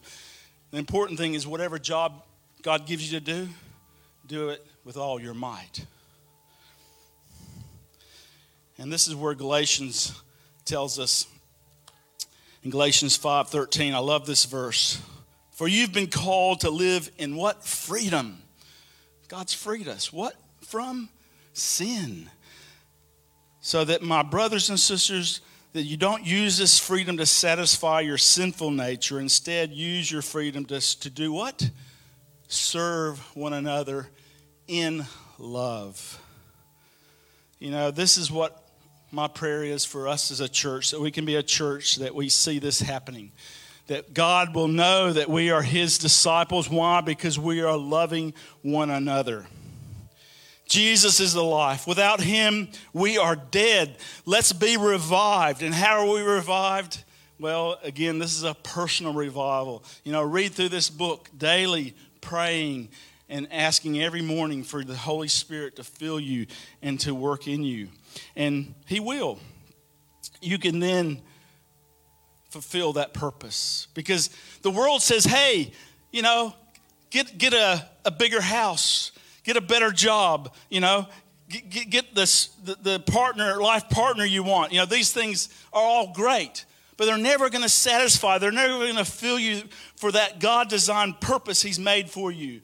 The 0.71 0.77
important 0.77 1.19
thing 1.19 1.35
is 1.35 1.47
whatever 1.47 1.79
job 1.79 2.23
God 2.61 2.87
gives 2.87 3.11
you 3.11 3.19
to 3.19 3.25
do, 3.25 3.49
do 4.27 4.51
it 4.51 4.65
with 4.85 4.97
all 4.97 5.19
your 5.19 5.35
might. 5.35 5.87
And 8.77 8.93
this 8.93 9.09
is 9.09 9.15
where 9.15 9.35
Galatians 9.35 10.21
tells 10.65 10.99
us 10.99 11.27
in 12.63 12.71
Galatians 12.71 13.17
5:13. 13.17 13.95
I 13.95 13.99
love 13.99 14.27
this 14.27 14.45
verse. 14.45 14.99
For 15.51 15.69
you've 15.69 15.93
been 15.93 16.09
called 16.09 16.61
to 16.61 16.71
live 16.71 17.11
in 17.19 17.37
what? 17.37 17.65
Freedom. 17.65 18.43
God's 19.29 19.53
freed 19.53 19.89
us. 19.89 20.13
What? 20.13 20.35
From 20.67 21.09
sin. 21.53 22.31
So 23.61 23.85
that 23.85 24.03
my 24.03 24.23
brothers 24.23 24.71
and 24.71 24.81
sisters, 24.81 25.41
that 25.73 25.83
you 25.83 25.97
don't 25.97 26.25
use 26.25 26.59
this 26.59 26.79
freedom 26.79 27.17
to 27.19 27.27
satisfy 27.27 28.01
your 28.01 28.19
sinful 28.19 28.71
nature. 28.71 29.21
Instead, 29.21 29.71
use 29.73 30.11
your 30.11 30.23
freedom 30.23 30.65
to, 30.67 30.81
to 31.01 31.11
do 31.11 31.33
what? 31.33 31.71
Serve 32.49 33.19
one 33.37 33.53
another 33.53 34.09
in 34.67 35.07
love. 35.39 36.21
You 37.59 37.71
know, 37.71 37.91
this 37.91 38.19
is 38.19 38.31
what 38.31 38.62
my 39.13 39.29
prayer 39.29 39.63
is 39.63 39.85
for 39.85 40.09
us 40.09 40.31
as 40.31 40.41
a 40.41 40.49
church 40.49 40.91
that 40.91 41.01
we 41.01 41.11
can 41.11 41.27
be 41.27 41.37
a 41.37 41.43
church 41.43 41.97
that 41.97 42.15
we 42.15 42.31
see 42.31 42.59
this 42.59 42.81
happening. 42.81 43.31
That 43.89 44.15
God 44.15 44.55
will 44.55 44.69
know 44.69 45.13
that 45.13 45.29
we 45.29 45.51
are 45.51 45.61
His 45.61 45.99
disciples. 45.99 46.71
Why? 46.71 47.03
Because 47.03 47.39
we 47.39 47.61
are 47.61 47.77
loving 47.77 48.33
one 48.63 48.89
another. 48.89 49.47
Jesus 50.67 51.21
is 51.21 51.35
the 51.35 51.45
life. 51.45 51.87
Without 51.87 52.21
Him, 52.21 52.69
we 52.95 53.19
are 53.19 53.37
dead. 53.37 53.99
Let's 54.25 54.55
be 54.55 54.79
revived. 54.79 55.63
And 55.63 55.75
how 55.75 56.07
are 56.07 56.15
we 56.15 56.23
revived? 56.23 57.05
Well, 57.39 57.79
again, 57.83 58.19
this 58.19 58.35
is 58.35 58.45
a 58.45 58.55
personal 58.55 59.13
revival. 59.13 59.85
You 60.05 60.13
know, 60.13 60.23
read 60.23 60.53
through 60.53 60.71
this 60.71 60.89
book 60.89 61.29
daily, 61.37 61.95
praying 62.23 62.89
and 63.29 63.47
asking 63.53 64.01
every 64.01 64.23
morning 64.23 64.63
for 64.63 64.85
the 64.85 64.97
Holy 64.97 65.29
Spirit 65.29 65.77
to 65.77 65.85
fill 65.85 66.21
you 66.21 66.47
and 66.81 66.99
to 67.01 67.15
work 67.15 67.47
in 67.47 67.63
you 67.63 67.89
and 68.37 68.75
He 68.87 69.01
will. 69.01 69.39
You 70.41 70.59
can 70.59 70.79
then 70.79 71.21
fulfill 72.51 72.95
that 72.95 73.15
purpose 73.15 73.89
because 73.95 74.31
the 74.63 74.71
world 74.71 75.03
says, 75.03 75.25
hey, 75.25 75.73
you 76.11 76.23
know, 76.23 76.55
get, 77.11 77.39
get 77.39 77.55
a, 77.55 77.89
a 78.05 78.11
bigger 78.11 78.41
house, 78.41 79.13
get 79.45 79.57
a 79.57 79.61
better 79.61 79.91
job, 79.91 80.55
you 80.69 80.81
know, 80.81 81.07
get, 81.49 81.91
get 81.91 82.15
this, 82.15 82.49
the, 82.65 82.77
the 82.83 83.01
partner, 83.01 83.61
life 83.61 83.89
partner 83.89 84.25
you 84.25 84.43
want. 84.43 84.73
You 84.73 84.81
know, 84.81 84.87
these 84.87 85.13
things 85.13 85.49
are 85.73 85.83
all 85.83 86.13
great 86.13 86.67
but 87.03 87.07
they're 87.07 87.19
never 87.19 87.51
going 87.51 87.63
to 87.63 87.69
satisfy. 87.69 88.39
They're 88.39 88.53
never 88.53 88.79
going 88.79 88.95
to 88.95 89.05
fill 89.05 89.37
you 89.37 89.63
for 89.97 90.13
that 90.13 90.39
God 90.39 90.69
designed 90.69 91.21
purpose 91.21 91.61
He's 91.61 91.79
made 91.79 92.09
for 92.09 92.31
you. 92.31 92.61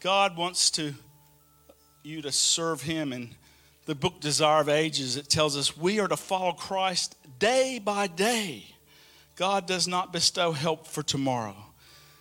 God 0.00 0.36
wants 0.36 0.70
to 0.72 0.94
you 2.02 2.22
to 2.22 2.32
serve 2.32 2.82
Him 2.82 3.12
and 3.12 3.36
the 3.86 3.94
book 3.94 4.20
Desire 4.20 4.60
of 4.60 4.68
Ages, 4.68 5.16
it 5.16 5.28
tells 5.28 5.56
us 5.56 5.76
we 5.76 6.00
are 6.00 6.08
to 6.08 6.16
follow 6.16 6.52
Christ 6.52 7.16
day 7.38 7.80
by 7.82 8.06
day. 8.06 8.66
God 9.36 9.66
does 9.66 9.88
not 9.88 10.12
bestow 10.12 10.52
help 10.52 10.86
for 10.86 11.02
tomorrow. 11.02 11.56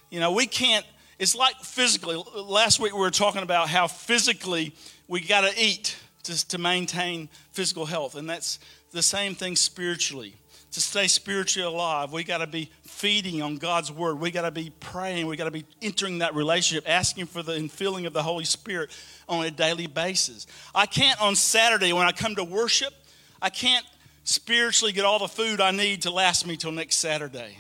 You 0.10 0.20
know, 0.20 0.32
we 0.32 0.48
can't, 0.48 0.86
it's 1.20 1.36
like 1.36 1.56
physically. 1.58 2.22
Last 2.36 2.80
week 2.80 2.94
we 2.94 3.00
were 3.00 3.12
talking 3.12 3.44
about 3.44 3.70
how 3.70 3.88
physically 3.88 4.74
we 5.08 5.22
got 5.22 5.42
to 5.42 5.54
eat 5.62 5.98
just 6.24 6.52
to 6.52 6.58
maintain 6.58 7.30
physical 7.52 7.86
health, 7.86 8.16
and 8.16 8.30
that's 8.30 8.60
the 8.92 9.04
same 9.04 9.36
thing 9.36 9.56
spiritually 9.56 10.36
to 10.72 10.80
stay 10.80 11.08
spiritually 11.08 11.68
alive, 11.68 12.14
we 12.14 12.24
got 12.24 12.38
to 12.38 12.48
be 12.48 12.72
feeding 12.84 13.42
on 13.42 13.58
God's 13.58 13.92
word. 13.92 14.20
We 14.20 14.32
got 14.32 14.44
to 14.44 14.52
be 14.52 14.72
praying. 14.80 15.28
We 15.28 15.36
got 15.36 15.46
to 15.46 15.52
be 15.52 15.66
entering 15.82 16.20
that 16.20 16.34
relationship, 16.34 16.90
asking 16.90 17.26
for 17.26 17.44
the 17.44 17.54
infilling 17.54 18.08
of 18.08 18.14
the 18.14 18.24
Holy 18.24 18.46
Spirit 18.46 18.90
on 19.28 19.46
a 19.46 19.52
daily 19.52 19.88
basis. 19.88 20.48
I 20.74 20.86
can't 20.86 21.22
on 21.22 21.36
Saturday 21.36 21.92
when 21.92 22.08
I 22.08 22.14
come 22.14 22.36
to 22.36 22.44
worship, 22.44 22.94
I 23.42 23.50
can't 23.50 23.86
spiritually 24.24 24.94
get 24.94 25.04
all 25.04 25.20
the 25.20 25.28
food 25.28 25.60
I 25.60 25.72
need 25.72 26.04
to 26.04 26.12
last 26.12 26.48
me 26.48 26.56
till 26.56 26.72
next 26.72 26.98
Saturday. 26.98 27.58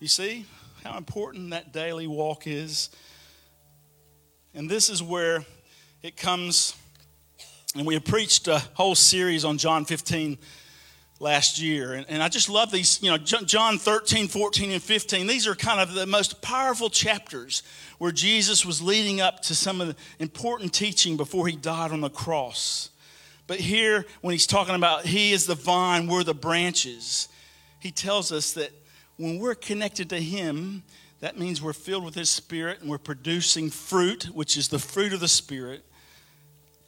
You 0.00 0.08
see 0.08 0.46
how 0.82 0.98
important 0.98 1.50
that 1.50 1.72
daily 1.72 2.08
walk 2.08 2.48
is? 2.48 2.90
And 4.52 4.68
this 4.68 4.90
is 4.90 5.00
where 5.00 5.44
it 6.02 6.16
comes, 6.16 6.74
and 7.76 7.86
we 7.86 7.94
have 7.94 8.04
preached 8.04 8.48
a 8.48 8.58
whole 8.74 8.96
series 8.96 9.44
on 9.44 9.58
John 9.58 9.84
15 9.84 10.38
last 11.22 11.60
year. 11.60 11.94
And, 11.94 12.04
and 12.08 12.22
I 12.22 12.28
just 12.28 12.48
love 12.50 12.70
these, 12.72 13.00
you 13.00 13.08
know, 13.08 13.16
John 13.16 13.78
13, 13.78 14.26
14, 14.26 14.72
and 14.72 14.82
15. 14.82 15.26
These 15.26 15.46
are 15.46 15.54
kind 15.54 15.80
of 15.80 15.94
the 15.94 16.04
most 16.04 16.42
powerful 16.42 16.90
chapters 16.90 17.62
where 17.98 18.10
Jesus 18.10 18.66
was 18.66 18.82
leading 18.82 19.20
up 19.20 19.40
to 19.42 19.54
some 19.54 19.80
of 19.80 19.88
the 19.88 19.96
important 20.18 20.74
teaching 20.74 21.16
before 21.16 21.46
he 21.46 21.54
died 21.54 21.92
on 21.92 22.00
the 22.00 22.10
cross. 22.10 22.90
But 23.46 23.60
here, 23.60 24.04
when 24.20 24.32
he's 24.32 24.46
talking 24.46 24.74
about 24.74 25.06
he 25.06 25.32
is 25.32 25.46
the 25.46 25.54
vine, 25.54 26.08
we're 26.08 26.24
the 26.24 26.34
branches, 26.34 27.28
he 27.78 27.92
tells 27.92 28.32
us 28.32 28.52
that 28.54 28.70
when 29.16 29.38
we're 29.38 29.54
connected 29.54 30.10
to 30.10 30.20
him, 30.20 30.82
that 31.20 31.38
means 31.38 31.62
we're 31.62 31.72
filled 31.72 32.04
with 32.04 32.16
his 32.16 32.30
spirit 32.30 32.80
and 32.80 32.90
we're 32.90 32.98
producing 32.98 33.70
fruit, 33.70 34.24
which 34.24 34.56
is 34.56 34.68
the 34.68 34.78
fruit 34.78 35.12
of 35.12 35.20
the 35.20 35.28
spirit. 35.28 35.84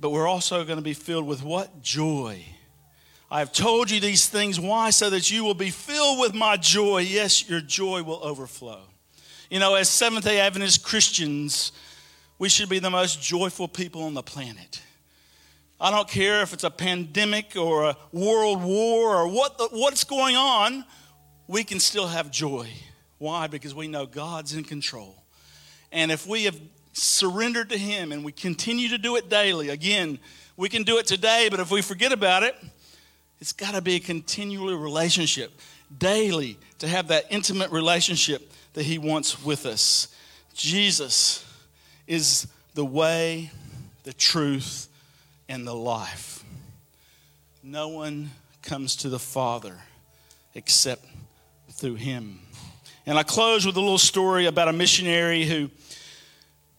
But 0.01 0.11
we're 0.11 0.27
also 0.27 0.65
going 0.65 0.79
to 0.79 0.83
be 0.83 0.95
filled 0.95 1.27
with 1.27 1.45
what? 1.45 1.83
Joy 1.83 2.45
I 3.35 3.41
have 3.41 3.51
told 3.51 3.91
you 3.91 3.99
these 3.99 4.29
things. 4.29 4.61
Why? 4.61 4.91
So 4.91 5.11
that 5.11 5.29
you 5.29 5.43
will 5.43 5.55
be 5.55 5.71
filled 5.71 6.21
with 6.21 6.35
my 6.35 6.57
joy. 6.57 6.99
Yes, 6.99 7.49
your 7.51 7.61
joy 7.61 8.05
will 8.05 8.21
overflow. 8.23 8.79
You 9.51 9.59
know, 9.59 9.75
as 9.75 9.89
Seventh 9.89 10.25
day 10.25 10.39
Adventist 10.39 10.85
Christians, 10.85 11.73
we 12.39 12.49
should 12.49 12.69
be 12.69 12.79
the 12.79 12.91
most 12.91 13.21
joyful 13.21 13.67
people 13.67 14.05
on 14.05 14.15
the 14.15 14.23
planet. 14.23 14.81
I 15.81 15.91
don't 15.91 16.09
care 16.09 16.43
if 16.43 16.53
it's 16.53 16.63
a 16.63 16.71
pandemic 16.71 17.57
or 17.57 17.83
a 17.83 17.97
world 18.13 18.63
war 18.63 19.17
or 19.17 19.27
what 19.27 19.59
the, 19.59 19.67
what's 19.73 20.05
going 20.05 20.37
on, 20.37 20.85
we 21.49 21.65
can 21.65 21.81
still 21.81 22.07
have 22.07 22.31
joy. 22.31 22.69
Why? 23.19 23.49
Because 23.49 23.75
we 23.75 23.89
know 23.89 24.07
God's 24.07 24.55
in 24.55 24.63
control. 24.63 25.25
And 25.91 26.13
if 26.13 26.25
we 26.25 26.45
have 26.45 26.61
surrendered 26.93 27.71
to 27.71 27.79
Him 27.79 28.13
and 28.13 28.25
we 28.25 28.31
continue 28.31 28.91
to 28.91 28.99
do 28.99 29.17
it 29.17 29.29
daily, 29.29 29.71
again, 29.71 30.21
we 30.57 30.69
can 30.69 30.85
do 30.85 30.99
it 30.99 31.07
today, 31.09 31.49
but 31.51 31.59
if 31.59 31.73
we 31.73 31.83
forget 31.83 32.13
about 32.13 32.45
it, 32.45 32.55
it's 33.41 33.53
got 33.53 33.75
to 33.75 33.83
be 33.83 33.97
a 33.97 34.01
continual 34.01 34.77
relationship, 34.77 35.53
daily, 35.97 36.59
to 36.79 36.89
have 36.89 37.09
that 37.09 37.27
intimate 37.31 37.71
relationship 37.71 38.51
that 38.75 38.85
He 38.85 38.99
wants 38.99 39.45
with 39.45 39.67
us. 39.67 40.09
Jesus 40.55 41.45
is 42.07 42.47
the 42.75 42.85
way, 42.85 43.51
the 44.05 44.13
truth, 44.13 44.89
and 45.49 45.67
the 45.67 45.75
life. 45.75 46.45
No 47.63 47.89
one 47.89 48.31
comes 48.63 48.97
to 48.97 49.09
the 49.09 49.19
Father 49.19 49.77
except 50.55 51.05
through 51.71 51.97
Him. 51.97 52.41
And 53.07 53.19
I 53.19 53.23
close 53.23 53.67
with 53.67 53.77
a 53.77 53.81
little 53.81 53.99
story 53.99 54.47
about 54.47 54.69
a 54.69 54.73
missionary 54.73 55.45
who 55.45 55.71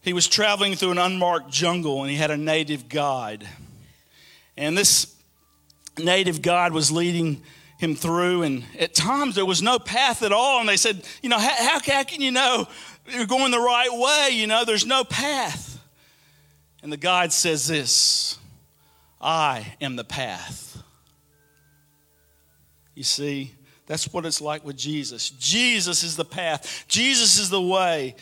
he 0.02 0.14
was 0.14 0.28
traveling 0.28 0.76
through 0.76 0.92
an 0.92 0.98
unmarked 1.00 1.52
jungle 1.52 2.02
and 2.02 2.12
he 2.12 2.16
had 2.16 2.32
a 2.32 2.38
native 2.38 2.90
guide. 2.90 3.48
And 4.56 4.78
this 4.78 5.15
native 6.00 6.42
God 6.42 6.74
was 6.74 6.92
leading 6.92 7.42
him 7.78 7.96
through, 7.96 8.44
and 8.44 8.64
at 8.80 8.94
times 8.94 9.36
there 9.36 9.46
was 9.46 9.62
no 9.62 9.80
path 9.80 10.24
at 10.24 10.32
all. 10.32 10.60
And 10.60 10.70
they 10.70 10.78
said, 10.78 11.06
You 11.22 11.30
know, 11.30 11.40
how, 11.40 11.56
how, 11.56 11.80
how 11.80 12.04
can 12.04 12.22
you 12.22 12.32
know 12.32 12.68
you're 13.08 13.26
going 13.26 13.52
the 13.52 13.60
right 13.60 13.90
way? 13.92 14.36
You 14.36 14.48
know, 14.48 14.66
there's 14.66 14.86
no 14.86 15.04
path. 15.04 15.80
And 16.82 16.92
the 16.92 16.98
guide 16.98 17.34
says 17.34 17.68
this 17.68 18.38
I 19.20 19.76
am 19.82 19.96
the 19.96 20.04
path. 20.04 20.82
You 22.94 23.04
see, 23.04 23.54
that's 23.88 24.12
what 24.14 24.26
it's 24.26 24.40
like 24.40 24.64
with 24.64 24.78
Jesus. 24.78 25.32
Jesus 25.32 26.04
is 26.04 26.16
the 26.16 26.26
path, 26.26 26.86
Jesus 26.88 27.40
is 27.40 27.50
the 27.50 27.62
way. 27.62 28.16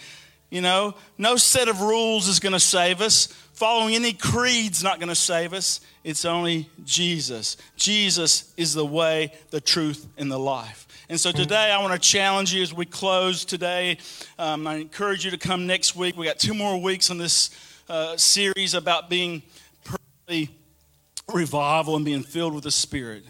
You 0.49 0.61
know, 0.61 0.93
no 1.17 1.36
set 1.36 1.67
of 1.67 1.82
rules 1.82 2.28
is 2.28 2.39
going 2.39 2.53
to 2.53 2.59
save 2.59 3.01
us. 3.01 3.28
Following 3.54 3.93
any 3.93 4.14
creed's 4.14 4.84
not 4.84 4.99
going 4.99 5.10
to 5.10 5.16
save 5.16 5.54
us. 5.54 5.80
It's 6.04 6.26
only 6.26 6.70
Jesus. 6.84 7.56
Jesus 7.76 8.51
is 8.58 8.74
the 8.74 8.86
way, 8.86 9.32
the 9.51 9.62
truth, 9.62 10.08
and 10.18 10.32
the 10.32 10.39
life. 10.39 10.88
And 11.08 11.20
so 11.20 11.32
today 11.32 11.72
I 11.72 11.80
want 11.80 11.93
to 11.93 11.99
challenge 11.99 12.51
you 12.51 12.64
as 12.64 12.74
we 12.74 12.86
close 12.86 13.45
today. 13.45 13.99
Um, 14.39 14.66
I 14.66 14.78
encourage 14.78 15.24
you 15.24 15.32
to 15.32 15.38
come 15.38 15.68
next 15.68 15.95
week. 15.95 16.18
We 16.18 16.26
got 16.26 16.39
two 16.39 16.56
more 16.56 16.82
weeks 16.82 17.12
on 17.12 17.20
this 17.20 17.51
uh, 17.88 18.18
series 18.18 18.74
about 18.74 19.10
being 19.10 19.43
perfectly 19.84 20.49
revival 21.32 21.95
and 21.95 22.04
being 22.04 22.24
filled 22.24 22.56
with 22.56 22.64
the 22.64 22.72
Spirit. 22.72 23.24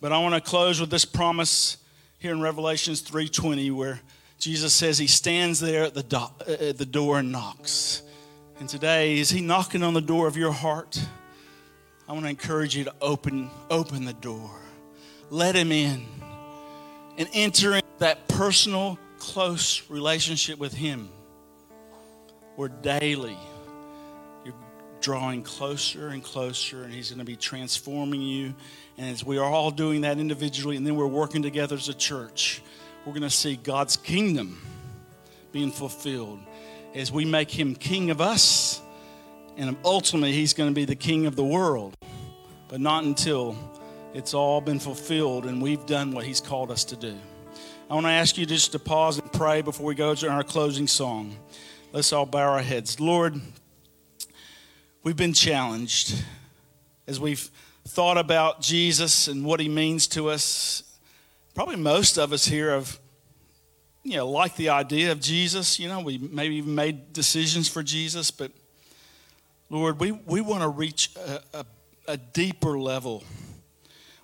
But 0.00 0.12
I 0.12 0.18
want 0.20 0.34
to 0.34 0.40
close 0.40 0.80
with 0.80 0.90
this 0.90 1.04
promise 1.04 1.76
here 2.18 2.32
in 2.32 2.40
Revelations 2.40 3.02
3:20 3.02 3.70
where 3.70 4.00
Jesus 4.38 4.72
says 4.72 4.96
he 4.96 5.06
stands 5.06 5.60
there 5.60 5.84
at 5.84 5.92
the, 5.92 6.02
do- 6.02 6.52
at 6.52 6.78
the 6.78 6.86
door 6.86 7.18
and 7.18 7.30
knocks. 7.30 8.02
And 8.60 8.68
today, 8.68 9.18
is 9.18 9.30
he 9.30 9.40
knocking 9.40 9.82
on 9.82 9.94
the 9.94 10.02
door 10.02 10.26
of 10.26 10.36
your 10.36 10.52
heart? 10.52 11.02
I 12.06 12.12
want 12.12 12.26
to 12.26 12.28
encourage 12.28 12.76
you 12.76 12.84
to 12.84 12.94
open, 13.00 13.50
open 13.70 14.04
the 14.04 14.12
door. 14.12 14.50
Let 15.30 15.56
him 15.56 15.72
in 15.72 16.04
and 17.16 17.26
enter 17.32 17.76
into 17.76 17.88
that 18.00 18.28
personal, 18.28 18.98
close 19.18 19.88
relationship 19.88 20.58
with 20.58 20.74
him 20.74 21.08
where 22.56 22.68
daily 22.68 23.38
you're 24.44 24.54
drawing 25.00 25.42
closer 25.42 26.08
and 26.08 26.22
closer, 26.22 26.84
and 26.84 26.92
he's 26.92 27.08
going 27.08 27.20
to 27.20 27.24
be 27.24 27.36
transforming 27.36 28.20
you. 28.20 28.54
And 28.98 29.08
as 29.08 29.24
we 29.24 29.38
are 29.38 29.50
all 29.50 29.70
doing 29.70 30.02
that 30.02 30.18
individually, 30.18 30.76
and 30.76 30.86
then 30.86 30.96
we're 30.96 31.06
working 31.06 31.40
together 31.40 31.76
as 31.76 31.88
a 31.88 31.94
church, 31.94 32.60
we're 33.06 33.14
going 33.14 33.22
to 33.22 33.30
see 33.30 33.56
God's 33.56 33.96
kingdom 33.96 34.60
being 35.50 35.70
fulfilled 35.70 36.40
as 36.94 37.12
we 37.12 37.24
make 37.24 37.50
him 37.50 37.74
king 37.74 38.10
of 38.10 38.20
us. 38.20 38.80
And 39.56 39.76
ultimately, 39.84 40.32
he's 40.32 40.52
going 40.52 40.70
to 40.70 40.74
be 40.74 40.84
the 40.84 40.94
king 40.94 41.26
of 41.26 41.36
the 41.36 41.44
world. 41.44 41.96
But 42.68 42.80
not 42.80 43.04
until 43.04 43.56
it's 44.14 44.34
all 44.34 44.60
been 44.60 44.78
fulfilled 44.78 45.46
and 45.46 45.60
we've 45.60 45.84
done 45.86 46.12
what 46.12 46.24
he's 46.24 46.40
called 46.40 46.70
us 46.70 46.84
to 46.84 46.96
do. 46.96 47.16
I 47.88 47.94
want 47.94 48.06
to 48.06 48.10
ask 48.10 48.38
you 48.38 48.46
just 48.46 48.72
to 48.72 48.78
pause 48.78 49.18
and 49.18 49.32
pray 49.32 49.62
before 49.62 49.86
we 49.86 49.94
go 49.94 50.14
to 50.14 50.28
our 50.28 50.44
closing 50.44 50.86
song. 50.86 51.36
Let's 51.92 52.12
all 52.12 52.26
bow 52.26 52.52
our 52.52 52.62
heads. 52.62 53.00
Lord, 53.00 53.40
we've 55.02 55.16
been 55.16 55.32
challenged 55.32 56.24
as 57.06 57.18
we've 57.18 57.50
thought 57.88 58.18
about 58.18 58.60
Jesus 58.60 59.26
and 59.26 59.44
what 59.44 59.58
he 59.58 59.68
means 59.68 60.06
to 60.08 60.30
us 60.30 60.84
probably 61.54 61.76
most 61.76 62.18
of 62.18 62.32
us 62.32 62.46
here 62.46 62.70
have 62.70 62.99
you 64.02 64.16
know 64.16 64.28
like 64.28 64.56
the 64.56 64.70
idea 64.70 65.12
of 65.12 65.20
jesus. 65.20 65.78
You 65.78 65.88
know 65.88 66.00
we 66.00 66.18
maybe 66.18 66.56
even 66.56 66.74
made 66.74 67.12
decisions 67.12 67.68
for 67.68 67.82
jesus 67.82 68.30
but 68.30 68.50
lord 69.68 70.00
we, 70.00 70.12
we 70.12 70.40
want 70.40 70.62
to 70.62 70.68
reach 70.68 71.14
a, 71.16 71.40
a, 71.54 71.66
a 72.08 72.16
deeper 72.16 72.78
level. 72.78 73.22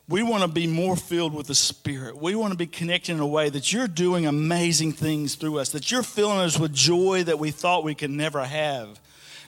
We 0.08 0.22
want 0.22 0.42
to 0.42 0.48
be 0.48 0.68
more 0.68 0.94
filled 0.94 1.34
with 1.34 1.48
the 1.48 1.54
spirit. 1.54 2.16
We 2.16 2.36
want 2.36 2.52
to 2.52 2.56
be 2.56 2.68
connected 2.68 3.12
in 3.12 3.20
a 3.20 3.26
way 3.26 3.48
that 3.48 3.72
you're 3.72 3.88
doing 3.88 4.24
amazing 4.24 4.92
things 4.92 5.34
through 5.34 5.58
us 5.58 5.70
that 5.70 5.90
you're 5.90 6.04
filling 6.04 6.38
us 6.38 6.58
with 6.58 6.72
joy 6.72 7.24
that 7.24 7.40
we 7.40 7.50
thought 7.50 7.82
we 7.82 7.96
could 7.96 8.10
never 8.10 8.44
have. 8.44 9.00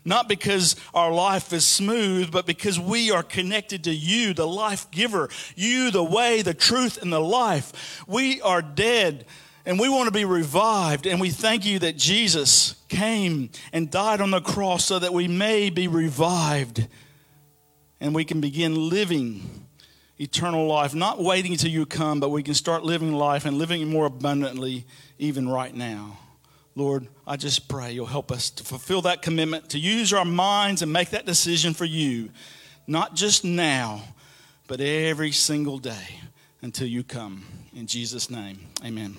Not 0.05 0.29
because 0.29 0.75
our 0.95 1.13
life 1.13 1.53
is 1.53 1.67
smooth, 1.67 2.33
but 2.33 2.47
because 2.47 2.79
we 2.79 3.11
are 3.11 3.23
connected 3.23 3.85
to 3.85 3.95
you, 3.95 4.35
the 4.35 4.47
life 4.47 4.91
giver, 4.91 5.29
you, 5.55 5.91
the 5.91 6.03
way, 6.03 6.43
the 6.43 6.55
truth, 6.55 7.01
and 7.01 7.13
the 7.13 7.21
life. 7.21 8.03
We 8.09 8.41
are 8.41 8.63
dead 8.63 9.27
and 9.69 9.79
we 9.79 9.91
want 9.91 10.07
to 10.07 10.11
be 10.11 10.25
revived. 10.25 11.07
And 11.07 11.21
we 11.21 11.29
thank 11.29 11.67
you 11.67 11.79
that 11.81 11.99
Jesus 11.99 12.75
came 12.89 13.51
and 13.71 13.91
died 13.91 14.23
on 14.23 14.31
the 14.31 14.41
cross 14.41 14.87
so 14.87 14.99
that 14.99 15.13
we 15.13 15.29
may 15.29 15.69
be 15.69 15.89
revived 15.89 16.89
and 18.01 18.15
we 18.15 18.25
can 18.25 18.41
begin 18.41 18.89
living 18.89 19.67
eternal 20.17 20.67
life, 20.67 20.95
not 20.95 21.23
waiting 21.23 21.53
until 21.53 21.71
you 21.71 21.85
come, 21.85 22.19
but 22.19 22.31
we 22.31 22.43
can 22.43 22.55
start 22.55 22.83
living 22.83 23.13
life 23.13 23.45
and 23.45 23.59
living 23.59 23.87
more 23.91 24.07
abundantly 24.07 24.87
even 25.19 25.47
right 25.47 25.75
now. 25.75 26.17
Lord, 26.75 27.07
I 27.27 27.37
just 27.37 27.69
pray 27.69 27.93
you'll 27.93 28.07
help 28.07 28.33
us 28.33 28.49
to 28.49 28.65
fulfill 28.65 29.03
that 29.03 29.21
commitment, 29.21 29.69
to 29.71 29.79
use 29.79 30.15
our 30.15 30.25
minds 30.25 30.81
and 30.81 30.91
make 30.91 31.11
that 31.11 31.27
decision 31.27 31.75
for 31.75 31.85
you, 31.85 32.31
not 32.87 33.15
just 33.15 33.45
now, 33.45 34.03
but 34.67 34.81
every 34.81 35.33
single 35.33 35.77
day 35.77 36.21
until 36.63 36.87
you 36.87 37.05
come. 37.05 37.45
In 37.77 37.87
Jesus' 37.87 38.31
name, 38.31 38.61
amen. 38.83 39.15